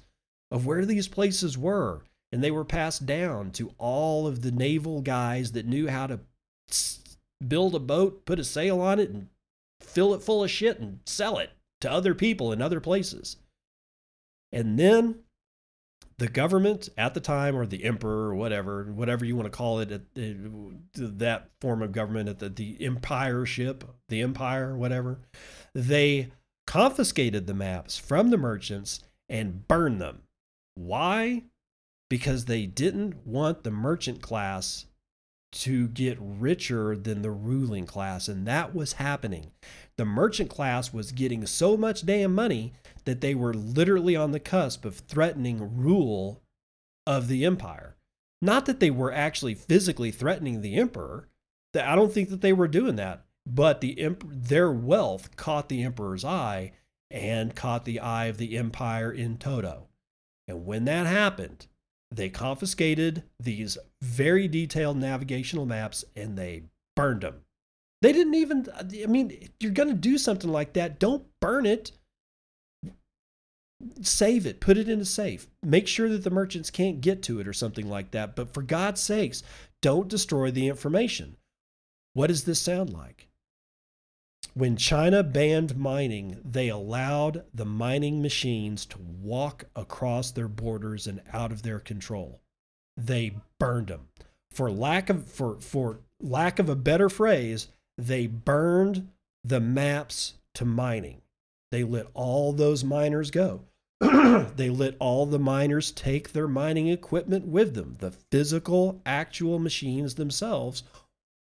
of 0.49 0.65
where 0.65 0.85
these 0.85 1.07
places 1.07 1.57
were. 1.57 2.01
And 2.31 2.41
they 2.41 2.51
were 2.51 2.63
passed 2.63 3.05
down 3.05 3.51
to 3.51 3.73
all 3.77 4.25
of 4.25 4.41
the 4.41 4.53
naval 4.53 5.01
guys 5.01 5.51
that 5.51 5.65
knew 5.65 5.89
how 5.89 6.07
to 6.07 6.21
build 7.45 7.75
a 7.75 7.79
boat, 7.79 8.25
put 8.25 8.39
a 8.39 8.43
sail 8.45 8.79
on 8.79 8.99
it, 8.99 9.09
and 9.09 9.27
fill 9.91 10.13
it 10.13 10.23
full 10.23 10.43
of 10.43 10.51
shit 10.51 10.79
and 10.79 10.99
sell 11.05 11.37
it 11.37 11.51
to 11.81 11.91
other 11.91 12.13
people 12.13 12.51
in 12.51 12.61
other 12.61 12.79
places. 12.79 13.37
And 14.51 14.77
then 14.79 15.19
the 16.17 16.27
government 16.27 16.89
at 16.97 17.13
the 17.13 17.19
time, 17.19 17.55
or 17.55 17.65
the 17.65 17.83
emperor, 17.83 18.29
or 18.29 18.35
whatever, 18.35 18.83
whatever 18.83 19.25
you 19.25 19.35
want 19.35 19.47
to 19.47 19.57
call 19.57 19.79
it, 19.79 19.89
that 20.93 21.49
form 21.59 21.81
of 21.81 21.91
government, 21.91 22.39
the, 22.39 22.49
the 22.49 22.77
empireship, 22.77 23.83
the 24.07 24.21
empire, 24.21 24.75
whatever, 24.75 25.19
they 25.73 26.31
confiscated 26.67 27.47
the 27.47 27.53
maps 27.53 27.97
from 27.97 28.29
the 28.29 28.37
merchants 28.37 29.01
and 29.29 29.67
burned 29.67 29.99
them. 29.99 30.21
Why? 30.75 31.43
Because 32.09 32.45
they 32.45 32.65
didn't 32.65 33.25
want 33.25 33.63
the 33.63 33.71
merchant 33.71 34.21
class 34.21 34.85
to 35.53 35.87
get 35.87 36.17
richer 36.19 36.95
than 36.95 37.23
the 37.23 37.31
ruling 37.31 37.85
class. 37.85 38.27
And 38.27 38.45
that 38.47 38.75
was 38.75 38.93
happening. 38.93 39.51
The 39.97 40.05
merchant 40.05 40.49
class 40.49 40.93
was 40.93 41.11
getting 41.11 41.45
so 41.45 41.77
much 41.77 42.05
damn 42.05 42.33
money 42.33 42.73
that 43.05 43.21
they 43.21 43.35
were 43.35 43.53
literally 43.53 44.15
on 44.15 44.31
the 44.31 44.39
cusp 44.39 44.85
of 44.85 44.99
threatening 44.99 45.77
rule 45.77 46.41
of 47.05 47.27
the 47.27 47.45
empire. 47.45 47.95
Not 48.41 48.65
that 48.65 48.79
they 48.79 48.91
were 48.91 49.11
actually 49.11 49.55
physically 49.55 50.11
threatening 50.11 50.61
the 50.61 50.75
emperor. 50.75 51.27
I 51.75 51.95
don't 51.95 52.11
think 52.11 52.29
that 52.29 52.41
they 52.41 52.53
were 52.53 52.67
doing 52.67 52.95
that. 52.95 53.25
But 53.45 53.81
the 53.81 54.15
their 54.25 54.71
wealth 54.71 55.35
caught 55.35 55.69
the 55.69 55.83
emperor's 55.83 56.23
eye 56.23 56.73
and 57.09 57.55
caught 57.55 57.85
the 57.85 57.99
eye 57.99 58.25
of 58.25 58.37
the 58.37 58.57
empire 58.57 59.11
in 59.11 59.37
toto. 59.37 59.87
And 60.47 60.65
when 60.65 60.85
that 60.85 61.07
happened, 61.07 61.67
they 62.13 62.29
confiscated 62.29 63.23
these 63.39 63.77
very 64.01 64.47
detailed 64.47 64.97
navigational 64.97 65.65
maps 65.65 66.03
and 66.15 66.37
they 66.37 66.63
burned 66.95 67.21
them. 67.21 67.41
They 68.01 68.13
didn't 68.13 68.35
even, 68.35 68.67
I 68.77 69.05
mean, 69.05 69.49
you're 69.59 69.71
going 69.71 69.89
to 69.89 69.95
do 69.95 70.17
something 70.17 70.51
like 70.51 70.73
that. 70.73 70.99
Don't 70.99 71.25
burn 71.39 71.65
it. 71.65 71.91
Save 74.01 74.45
it, 74.45 74.59
put 74.59 74.77
it 74.77 74.89
in 74.89 75.01
a 75.01 75.05
safe. 75.05 75.47
Make 75.63 75.87
sure 75.87 76.09
that 76.09 76.23
the 76.23 76.29
merchants 76.29 76.69
can't 76.69 77.01
get 77.01 77.23
to 77.23 77.39
it 77.39 77.47
or 77.47 77.53
something 77.53 77.89
like 77.89 78.11
that. 78.11 78.35
But 78.35 78.53
for 78.53 78.61
God's 78.61 79.01
sakes, 79.01 79.43
don't 79.81 80.07
destroy 80.07 80.51
the 80.51 80.67
information. 80.67 81.37
What 82.13 82.27
does 82.27 82.43
this 82.43 82.59
sound 82.59 82.93
like? 82.93 83.27
When 84.53 84.75
China 84.75 85.23
banned 85.23 85.77
mining, 85.77 86.41
they 86.43 86.67
allowed 86.67 87.45
the 87.53 87.65
mining 87.65 88.21
machines 88.21 88.85
to 88.87 88.97
walk 88.99 89.65
across 89.75 90.31
their 90.31 90.49
borders 90.49 91.07
and 91.07 91.21
out 91.31 91.51
of 91.51 91.63
their 91.63 91.79
control. 91.79 92.41
They 92.97 93.35
burned 93.59 93.87
them. 93.87 94.09
For 94.51 94.69
lack 94.69 95.09
of 95.09 95.27
for 95.27 95.59
for 95.61 96.01
lack 96.19 96.59
of 96.59 96.67
a 96.67 96.75
better 96.75 97.07
phrase, 97.07 97.69
they 98.07 98.27
burned 98.27 99.09
the 99.43 99.59
maps 99.59 100.35
to 100.55 100.65
mining. 100.65 101.21
They 101.71 101.83
let 101.83 102.07
all 102.13 102.53
those 102.53 102.83
miners 102.83 103.31
go. 103.31 103.61
they 103.99 104.69
let 104.69 104.95
all 104.99 105.25
the 105.25 105.39
miners 105.39 105.91
take 105.91 106.33
their 106.33 106.47
mining 106.47 106.87
equipment 106.87 107.47
with 107.47 107.75
them. 107.75 107.97
The 107.99 108.11
physical, 108.11 109.01
actual 109.05 109.59
machines 109.59 110.15
themselves 110.15 110.83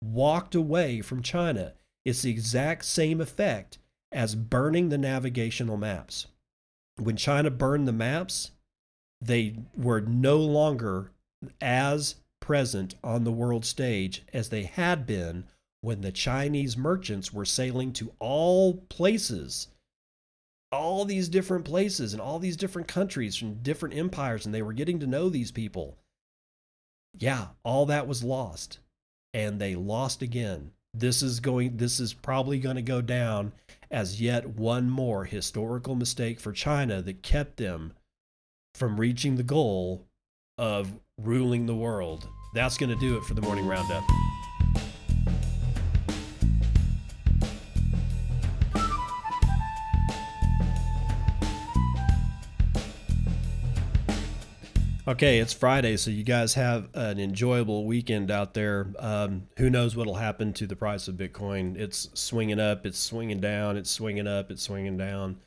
walked 0.02 0.56
away 0.56 1.02
from 1.02 1.22
China 1.22 1.74
it's 2.06 2.22
the 2.22 2.32
exact 2.32 2.86
same 2.86 3.22
effect 3.22 3.78
as 4.12 4.36
burning 4.36 4.90
the 4.90 4.98
navigational 4.98 5.78
maps. 5.78 6.28
When 6.98 7.16
China 7.16 7.52
burned 7.52 7.88
the 7.88 7.94
maps, 7.94 8.52
they 9.22 9.56
were 9.78 10.02
no 10.02 10.38
longer 10.38 11.12
as 11.62 12.16
present 12.40 12.96
on 13.04 13.24
the 13.24 13.32
world 13.32 13.66
stage 13.66 14.24
as 14.34 14.50
they 14.50 14.64
had 14.64 15.06
been 15.06 15.46
when 15.82 16.02
the 16.02 16.12
Chinese 16.12 16.78
merchants 16.78 17.34
were 17.34 17.46
sailing 17.46 17.94
to 17.94 18.12
all 18.20 18.76
places, 18.90 19.68
all 20.72 21.06
these 21.06 21.30
different 21.30 21.66
places 21.66 22.14
and 22.14 22.22
all 22.22 22.40
these 22.40 22.58
different 22.58 22.88
countries 22.88 23.36
from 23.36 23.56
different 23.56 23.96
empires, 23.96 24.46
and 24.46 24.54
they 24.54 24.62
were 24.62 24.74
getting 24.74 25.00
to 25.00 25.08
know 25.08 25.30
these 25.30 25.52
people. 25.52 25.98
Yeah, 27.18 27.48
all 27.64 27.86
that 27.88 28.08
was 28.08 28.24
lost. 28.24 28.80
And 29.34 29.60
they 29.60 29.76
lost 29.76 30.22
again 30.22 30.72
this 30.94 31.22
is 31.22 31.40
going 31.40 31.78
this 31.78 32.00
is 32.00 32.14
probably 32.14 32.60
going 32.60 32.76
to 32.76 32.82
go 32.82 33.02
down 33.02 33.52
as 33.92 34.22
yet 34.22 34.48
one 34.48 34.90
more 34.90 35.26
historical 35.26 35.96
mistake 35.96 36.40
for 36.40 36.52
China 36.52 37.02
that 37.02 37.22
kept 37.22 37.58
them 37.58 37.94
from 38.76 39.00
reaching 39.00 39.36
the 39.36 39.44
goal 39.44 40.06
of 40.58 40.92
ruling 41.22 41.66
the 41.66 41.76
world. 41.76 42.28
That's 42.54 42.78
going 42.78 42.90
to 42.90 43.00
do 43.00 43.18
it 43.18 43.24
for 43.24 43.34
the 43.34 43.42
morning 43.42 43.68
roundup. 43.68 44.04
Okay, 55.10 55.40
it's 55.40 55.54
Friday, 55.54 55.98
so 55.98 56.12
you 56.12 56.24
guys 56.24 56.54
have 56.54 56.90
an 56.94 57.20
enjoyable 57.20 57.88
weekend 57.88 58.30
out 58.30 58.54
there. 58.54 58.94
Um, 59.00 59.48
who 59.58 59.68
knows 59.68 59.96
what'll 59.96 60.14
happen 60.14 60.54
to 60.54 60.68
the 60.68 60.76
price 60.76 61.08
of 61.08 61.16
Bitcoin? 61.16 61.76
It's 61.78 62.10
swinging 62.14 62.60
up, 62.60 62.86
it's 62.86 63.00
swinging 63.00 63.40
down, 63.40 63.76
it's 63.76 63.90
swinging 63.90 64.28
up, 64.28 64.52
it's 64.52 64.62
swinging 64.62 64.98
down. 64.98 65.38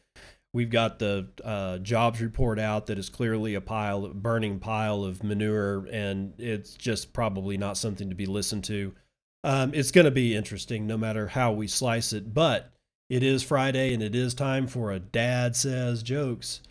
We've 0.52 0.68
got 0.68 0.98
the 0.98 1.28
uh, 1.44 1.78
jobs 1.78 2.20
report 2.20 2.58
out 2.58 2.86
that 2.86 2.98
is 2.98 3.08
clearly 3.08 3.54
a 3.54 3.60
pile, 3.60 4.08
burning 4.08 4.58
pile 4.58 5.04
of 5.04 5.22
manure, 5.22 5.86
and 5.92 6.34
it's 6.38 6.74
just 6.74 7.12
probably 7.12 7.56
not 7.56 7.76
something 7.76 8.08
to 8.08 8.16
be 8.16 8.26
listened 8.26 8.64
to. 8.64 8.96
Um, 9.44 9.74
it's 9.74 9.92
going 9.92 10.06
to 10.06 10.10
be 10.10 10.34
interesting 10.34 10.88
no 10.88 10.98
matter 10.98 11.28
how 11.28 11.52
we 11.52 11.68
slice 11.68 12.12
it, 12.12 12.34
but 12.34 12.72
it 13.08 13.22
is 13.22 13.44
Friday 13.44 13.94
and 13.94 14.02
it 14.02 14.16
is 14.16 14.34
time 14.34 14.66
for 14.66 14.90
a 14.90 14.98
Dad 14.98 15.54
Says 15.54 16.02
Jokes. 16.02 16.62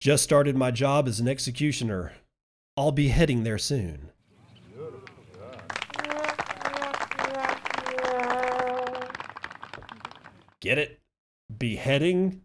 Just 0.00 0.22
started 0.22 0.56
my 0.56 0.70
job 0.70 1.08
as 1.08 1.18
an 1.18 1.26
executioner. 1.26 2.12
I'll 2.76 2.92
be 2.92 3.08
heading 3.08 3.42
there 3.42 3.58
soon. 3.58 4.10
Get 10.60 10.78
it? 10.78 11.00
Beheading? 11.56 12.42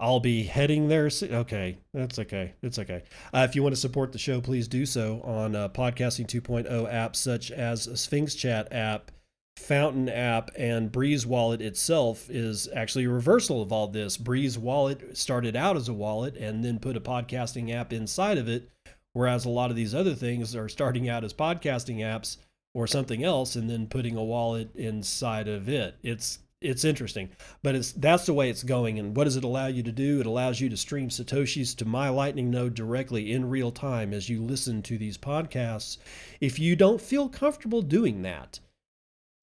I'll 0.00 0.20
be 0.20 0.44
heading 0.44 0.88
there. 0.88 1.08
Soon. 1.10 1.34
Okay, 1.34 1.78
that's 1.92 2.18
okay. 2.18 2.54
It's 2.62 2.78
okay. 2.78 3.02
Uh, 3.32 3.46
if 3.48 3.54
you 3.54 3.62
want 3.62 3.74
to 3.74 3.80
support 3.80 4.12
the 4.12 4.18
show, 4.18 4.40
please 4.40 4.66
do 4.68 4.86
so 4.86 5.20
on 5.22 5.54
uh, 5.54 5.68
podcasting 5.68 6.26
2.0 6.26 6.68
apps 6.92 7.16
such 7.16 7.50
as 7.50 7.88
Sphinx 8.00 8.34
Chat 8.34 8.72
app, 8.72 9.10
Fountain 9.56 10.08
app, 10.08 10.50
and 10.56 10.92
Breez 10.92 11.24
Wallet 11.24 11.62
itself 11.62 12.28
is 12.28 12.68
actually 12.74 13.04
a 13.04 13.10
reversal 13.10 13.62
of 13.62 13.72
all 13.72 13.88
this. 13.88 14.18
Breez 14.18 14.58
Wallet 14.58 15.16
started 15.16 15.56
out 15.56 15.76
as 15.76 15.88
a 15.88 15.94
wallet 15.94 16.36
and 16.36 16.64
then 16.64 16.78
put 16.78 16.96
a 16.96 17.00
podcasting 17.00 17.72
app 17.72 17.92
inside 17.92 18.36
of 18.36 18.48
it, 18.48 18.68
whereas 19.12 19.44
a 19.44 19.50
lot 19.50 19.70
of 19.70 19.76
these 19.76 19.94
other 19.94 20.14
things 20.14 20.54
are 20.54 20.68
starting 20.68 21.08
out 21.08 21.24
as 21.24 21.32
podcasting 21.32 21.98
apps 21.98 22.36
or 22.74 22.86
something 22.86 23.22
else 23.22 23.56
and 23.56 23.70
then 23.70 23.86
putting 23.86 24.16
a 24.16 24.24
wallet 24.24 24.74
inside 24.76 25.48
of 25.48 25.68
it. 25.68 25.96
It's 26.02 26.40
it's 26.60 26.84
interesting, 26.84 27.28
but 27.62 27.74
it's 27.74 27.92
that's 27.92 28.26
the 28.26 28.34
way 28.34 28.50
it's 28.50 28.62
going. 28.62 28.98
And 28.98 29.16
what 29.16 29.24
does 29.24 29.36
it 29.36 29.44
allow 29.44 29.66
you 29.66 29.82
to 29.82 29.92
do? 29.92 30.20
It 30.20 30.26
allows 30.26 30.60
you 30.60 30.68
to 30.70 30.76
stream 30.76 31.10
satoshis 31.10 31.76
to 31.76 31.84
my 31.84 32.08
Lightning 32.08 32.50
node 32.50 32.74
directly 32.74 33.32
in 33.32 33.48
real 33.48 33.70
time 33.70 34.12
as 34.12 34.28
you 34.28 34.42
listen 34.42 34.82
to 34.82 34.98
these 34.98 35.18
podcasts. 35.18 35.98
If 36.40 36.58
you 36.58 36.74
don't 36.74 37.00
feel 37.00 37.28
comfortable 37.28 37.82
doing 37.82 38.22
that, 38.22 38.60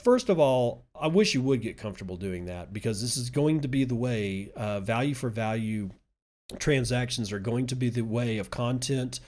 first 0.03 0.29
of 0.29 0.39
all, 0.39 0.85
I 0.99 1.07
wish 1.07 1.33
you 1.33 1.41
would 1.41 1.61
get 1.61 1.77
comfortable 1.77 2.17
doing 2.17 2.45
that 2.45 2.73
because 2.73 3.01
this 3.01 3.17
is 3.17 3.29
going 3.29 3.61
to 3.61 3.67
be 3.67 3.83
the 3.83 3.95
way 3.95 4.51
uh, 4.55 4.79
value 4.79 5.13
for 5.13 5.29
value 5.29 5.89
transactions 6.59 7.31
are 7.31 7.39
going 7.39 7.67
to 7.67 7.75
be 7.75 7.89
the 7.89 8.01
way 8.01 8.37
of 8.37 8.49
content 8.49 9.19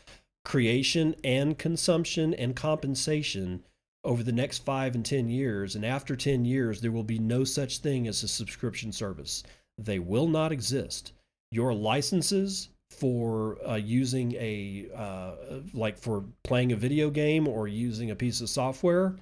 creation 0.43 1.15
and 1.23 1.57
consumption 1.57 2.33
and 2.33 2.55
compensation 2.55 3.63
over 4.03 4.23
the 4.23 4.31
next 4.31 4.59
five 4.65 4.95
and 4.95 5.05
10 5.05 5.29
years. 5.29 5.75
And 5.75 5.85
after 5.85 6.15
10 6.15 6.45
years, 6.45 6.81
there 6.81 6.91
will 6.91 7.03
be 7.03 7.19
no 7.19 7.43
such 7.43 7.79
thing 7.79 8.07
as 8.07 8.21
a 8.23 8.27
subscription 8.27 8.91
service. 8.91 9.43
They 9.77 9.99
will 9.99 10.27
not 10.27 10.51
exist. 10.51 11.13
Your 11.51 11.73
licenses 11.73 12.69
for 12.89 13.57
uh, 13.67 13.75
using 13.75 14.33
a, 14.33 14.87
uh, 14.95 15.31
like 15.73 15.97
for 15.97 16.25
playing 16.43 16.73
a 16.73 16.75
video 16.75 17.09
game 17.09 17.47
or 17.47 17.67
using 17.67 18.11
a 18.11 18.15
piece 18.15 18.41
of 18.41 18.49
software, 18.49 19.15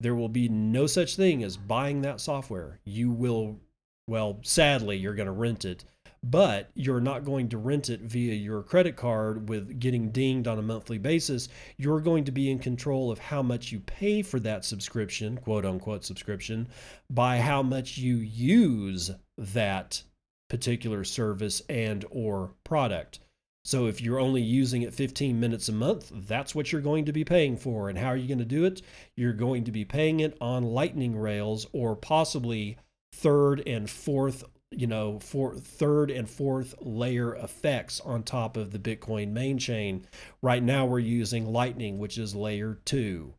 there 0.00 0.14
will 0.14 0.28
be 0.28 0.48
no 0.48 0.86
such 0.86 1.16
thing 1.16 1.42
as 1.42 1.56
buying 1.56 2.02
that 2.02 2.20
software. 2.20 2.80
You 2.84 3.10
will, 3.10 3.60
well, 4.06 4.38
sadly, 4.42 4.96
you're 4.96 5.14
going 5.14 5.26
to 5.26 5.32
rent 5.32 5.64
it 5.64 5.84
but 6.30 6.70
you're 6.74 7.00
not 7.00 7.24
going 7.24 7.48
to 7.48 7.58
rent 7.58 7.88
it 7.88 8.00
via 8.00 8.34
your 8.34 8.62
credit 8.62 8.96
card 8.96 9.48
with 9.48 9.78
getting 9.78 10.10
dinged 10.10 10.48
on 10.48 10.58
a 10.58 10.62
monthly 10.62 10.98
basis. 10.98 11.48
You're 11.76 12.00
going 12.00 12.24
to 12.24 12.32
be 12.32 12.50
in 12.50 12.58
control 12.58 13.10
of 13.10 13.18
how 13.18 13.42
much 13.42 13.70
you 13.70 13.80
pay 13.80 14.22
for 14.22 14.40
that 14.40 14.64
subscription, 14.64 15.38
quote 15.38 15.64
unquote 15.64 16.04
subscription, 16.04 16.68
by 17.10 17.38
how 17.38 17.62
much 17.62 17.98
you 17.98 18.16
use 18.16 19.10
that 19.38 20.02
particular 20.48 21.04
service 21.04 21.62
and 21.68 22.04
or 22.10 22.54
product. 22.64 23.20
So 23.66 23.86
if 23.86 24.00
you're 24.00 24.20
only 24.20 24.42
using 24.42 24.82
it 24.82 24.94
15 24.94 25.40
minutes 25.40 25.68
a 25.68 25.72
month, 25.72 26.12
that's 26.14 26.54
what 26.54 26.70
you're 26.70 26.80
going 26.80 27.04
to 27.06 27.12
be 27.12 27.24
paying 27.24 27.56
for. 27.56 27.88
And 27.88 27.98
how 27.98 28.10
are 28.10 28.16
you 28.16 28.28
going 28.28 28.38
to 28.38 28.44
do 28.44 28.64
it? 28.64 28.80
You're 29.16 29.32
going 29.32 29.64
to 29.64 29.72
be 29.72 29.84
paying 29.84 30.20
it 30.20 30.36
on 30.40 30.62
Lightning 30.62 31.18
rails 31.18 31.66
or 31.72 31.96
possibly 31.96 32.76
third 33.12 33.66
and 33.66 33.90
fourth 33.90 34.44
you 34.70 34.86
know, 34.86 35.18
for 35.18 35.54
third 35.54 36.12
and 36.12 36.30
fourth 36.30 36.76
layer 36.80 37.34
effects 37.34 38.00
on 38.00 38.22
top 38.22 38.56
of 38.56 38.70
the 38.70 38.78
Bitcoin 38.78 39.32
main 39.32 39.58
chain. 39.58 40.06
Right 40.42 40.62
now, 40.62 40.86
we're 40.86 40.98
using 41.00 41.46
Lightning, 41.46 41.98
which 41.98 42.18
is 42.18 42.36
layer 42.36 42.78
two. 42.84 43.34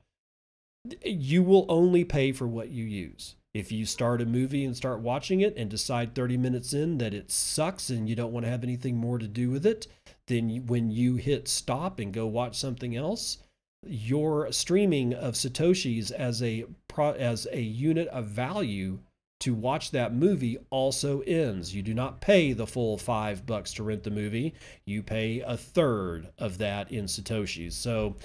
You 1.06 1.42
will 1.44 1.66
only 1.70 2.04
pay 2.04 2.34
for 2.34 2.48
what 2.48 2.70
you 2.70 2.84
use. 2.84 3.36
If 3.54 3.72
you 3.72 3.86
start 3.86 4.22
a 4.22 4.26
movie 4.26 4.66
and 4.66 4.76
start 4.76 5.00
watching 5.00 5.42
it 5.42 5.56
and 5.58 5.70
decide 5.70 6.14
30 6.14 6.38
minutes 6.38 6.74
in 6.74 6.98
that 7.00 7.14
it 7.14 7.32
sucks 7.32 7.90
and 7.90 8.08
you 8.08 8.16
don't 8.16 8.32
want 8.32 8.46
to 8.46 8.52
have 8.52 8.64
anything 8.64 8.98
more 8.98 9.18
to 9.18 9.28
do 9.28 9.50
with 9.50 9.66
it, 9.66 9.88
then 10.28 10.66
when 10.68 10.92
you 10.92 11.16
hit 11.16 11.48
stop 11.48 12.00
and 12.00 12.14
go 12.14 12.28
watch 12.28 12.58
something 12.58 12.96
else, 12.96 13.38
your 13.86 14.52
streaming 14.52 15.14
of 15.14 15.36
satoshis 15.36 16.12
as 16.12 16.42
a 16.42 16.66
as 16.98 17.48
a 17.52 17.62
unit 17.62 18.08
of 18.08 18.26
value 18.26 19.00
to 19.40 19.54
watch 19.54 19.92
that 19.92 20.14
movie 20.14 20.58
also 20.72 21.22
ends. 21.22 21.74
You 21.74 21.84
do 21.84 21.94
not 21.94 22.22
pay 22.22 22.54
the 22.54 22.66
full 22.66 22.98
five 22.98 23.46
bucks 23.46 23.74
to 23.74 23.84
rent 23.84 24.04
the 24.04 24.10
movie. 24.10 24.56
You 24.86 25.04
pay 25.04 25.42
a 25.42 25.56
third 25.56 26.30
of 26.40 26.58
that 26.58 26.92
in 26.92 27.06
satoshis. 27.06 27.74
So, 27.74 28.16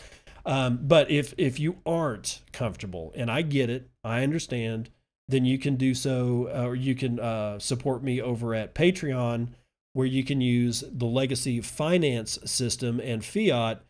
um, 0.46 0.78
but 0.82 1.10
if 1.10 1.34
if 1.36 1.60
you 1.60 1.76
aren't 1.84 2.40
comfortable, 2.52 3.12
and 3.14 3.30
I 3.30 3.42
get 3.42 3.68
it, 3.68 3.90
I 4.02 4.22
understand, 4.22 4.88
then 5.28 5.44
you 5.44 5.58
can 5.58 5.76
do 5.76 5.94
so, 5.94 6.48
or 6.48 6.74
you 6.74 6.94
can 6.94 7.20
uh, 7.20 7.58
support 7.58 8.02
me 8.02 8.20
over 8.20 8.54
at 8.54 8.74
Patreon, 8.74 9.48
where 9.92 10.06
you 10.06 10.24
can 10.24 10.40
use 10.40 10.82
the 10.90 11.06
legacy 11.06 11.60
finance 11.60 12.38
system 12.44 13.00
and 13.00 13.24
fiat 13.24 13.82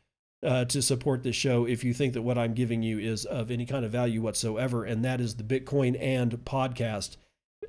uh, 0.42 0.64
to 0.64 0.82
support 0.82 1.22
this 1.22 1.36
show 1.36 1.64
if 1.64 1.84
you 1.84 1.94
think 1.94 2.14
that 2.14 2.22
what 2.22 2.38
I'm 2.38 2.55
giving 2.55 2.82
you 2.82 2.98
is 2.98 3.24
of 3.24 3.50
any 3.50 3.64
kind 3.64 3.84
of 3.84 3.92
value 3.92 4.20
whatsoever, 4.20 4.84
and 4.84 5.05
that 5.05 5.20
is 5.20 5.36
the 5.36 5.44
Bitcoin 5.44 5.96
and 6.00 6.32
podcast. 6.44 7.16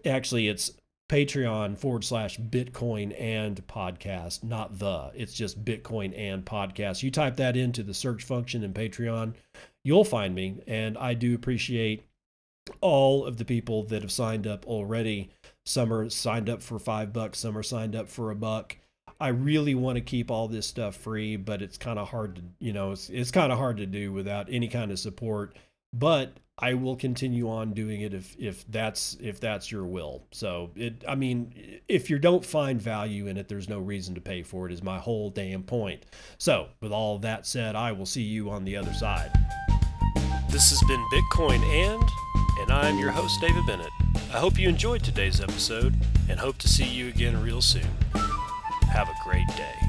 Actually, 0.05 0.47
it's 0.47 0.71
Patreon 1.09 1.77
forward 1.77 2.03
slash 2.03 2.39
Bitcoin 2.39 3.15
and 3.19 3.65
podcast, 3.67 4.43
not 4.43 4.79
the. 4.79 5.11
It's 5.13 5.33
just 5.33 5.63
Bitcoin 5.63 6.17
and 6.17 6.43
podcast. 6.43 7.03
You 7.03 7.11
type 7.11 7.35
that 7.37 7.55
into 7.55 7.83
the 7.83 7.93
search 7.93 8.23
function 8.23 8.63
in 8.63 8.73
Patreon, 8.73 9.35
you'll 9.83 10.05
find 10.05 10.33
me, 10.33 10.63
and 10.65 10.97
I 10.97 11.13
do 11.13 11.35
appreciate 11.35 12.03
all 12.81 13.25
of 13.25 13.37
the 13.37 13.45
people 13.45 13.83
that 13.83 14.01
have 14.01 14.11
signed 14.11 14.47
up 14.47 14.65
already. 14.65 15.29
Some 15.65 15.93
are 15.93 16.09
signed 16.09 16.49
up 16.49 16.61
for 16.61 16.79
five 16.79 17.13
bucks, 17.13 17.39
some 17.39 17.57
are 17.57 17.63
signed 17.63 17.95
up 17.95 18.09
for 18.09 18.31
a 18.31 18.35
buck. 18.35 18.77
I 19.19 19.29
really 19.29 19.75
want 19.75 19.95
to 19.95 20.01
keep 20.01 20.29
all 20.29 20.47
this 20.47 20.67
stuff 20.67 20.95
free, 20.95 21.37
but 21.37 21.61
it's 21.61 21.77
kind 21.77 21.97
of 21.97 22.09
hard 22.09 22.35
to, 22.35 22.41
you 22.59 22.73
know, 22.73 22.91
it's, 22.91 23.09
it's 23.09 23.31
kind 23.31 23.51
of 23.51 23.57
hard 23.57 23.77
to 23.77 23.85
do 23.85 24.11
without 24.11 24.47
any 24.49 24.67
kind 24.67 24.91
of 24.91 24.99
support. 24.99 25.55
But 25.93 26.33
I 26.59 26.73
will 26.73 26.95
continue 26.95 27.49
on 27.49 27.73
doing 27.73 28.01
it 28.01 28.13
if 28.13 28.35
if 28.37 28.65
that's 28.69 29.17
if 29.19 29.39
that's 29.39 29.71
your 29.71 29.85
will. 29.85 30.23
So 30.31 30.71
it, 30.75 31.03
I 31.07 31.15
mean, 31.15 31.79
if 31.87 32.09
you 32.09 32.19
don't 32.19 32.45
find 32.45 32.81
value 32.81 33.27
in 33.27 33.37
it, 33.37 33.47
there's 33.47 33.69
no 33.69 33.79
reason 33.79 34.13
to 34.15 34.21
pay 34.21 34.43
for 34.43 34.67
it. 34.67 34.73
Is 34.73 34.83
my 34.83 34.99
whole 34.99 35.29
damn 35.29 35.63
point. 35.63 36.05
So 36.37 36.67
with 36.81 36.91
all 36.91 37.17
that 37.19 37.47
said, 37.47 37.75
I 37.75 37.91
will 37.91 38.05
see 38.05 38.21
you 38.21 38.49
on 38.49 38.65
the 38.65 38.75
other 38.75 38.93
side. 38.93 39.31
This 40.49 40.69
has 40.69 40.83
been 40.87 41.03
Bitcoin 41.11 41.59
and, 41.63 42.09
and 42.63 42.71
I'm 42.71 42.97
your 42.97 43.11
host 43.11 43.41
David 43.41 43.65
Bennett. 43.67 43.91
I 44.33 44.37
hope 44.37 44.57
you 44.57 44.69
enjoyed 44.69 45.03
today's 45.03 45.41
episode 45.41 45.93
and 46.29 46.39
hope 46.39 46.57
to 46.59 46.69
see 46.69 46.85
you 46.85 47.09
again 47.09 47.41
real 47.43 47.61
soon. 47.61 47.87
Have 48.89 49.09
a 49.09 49.15
great 49.25 49.47
day. 49.57 49.82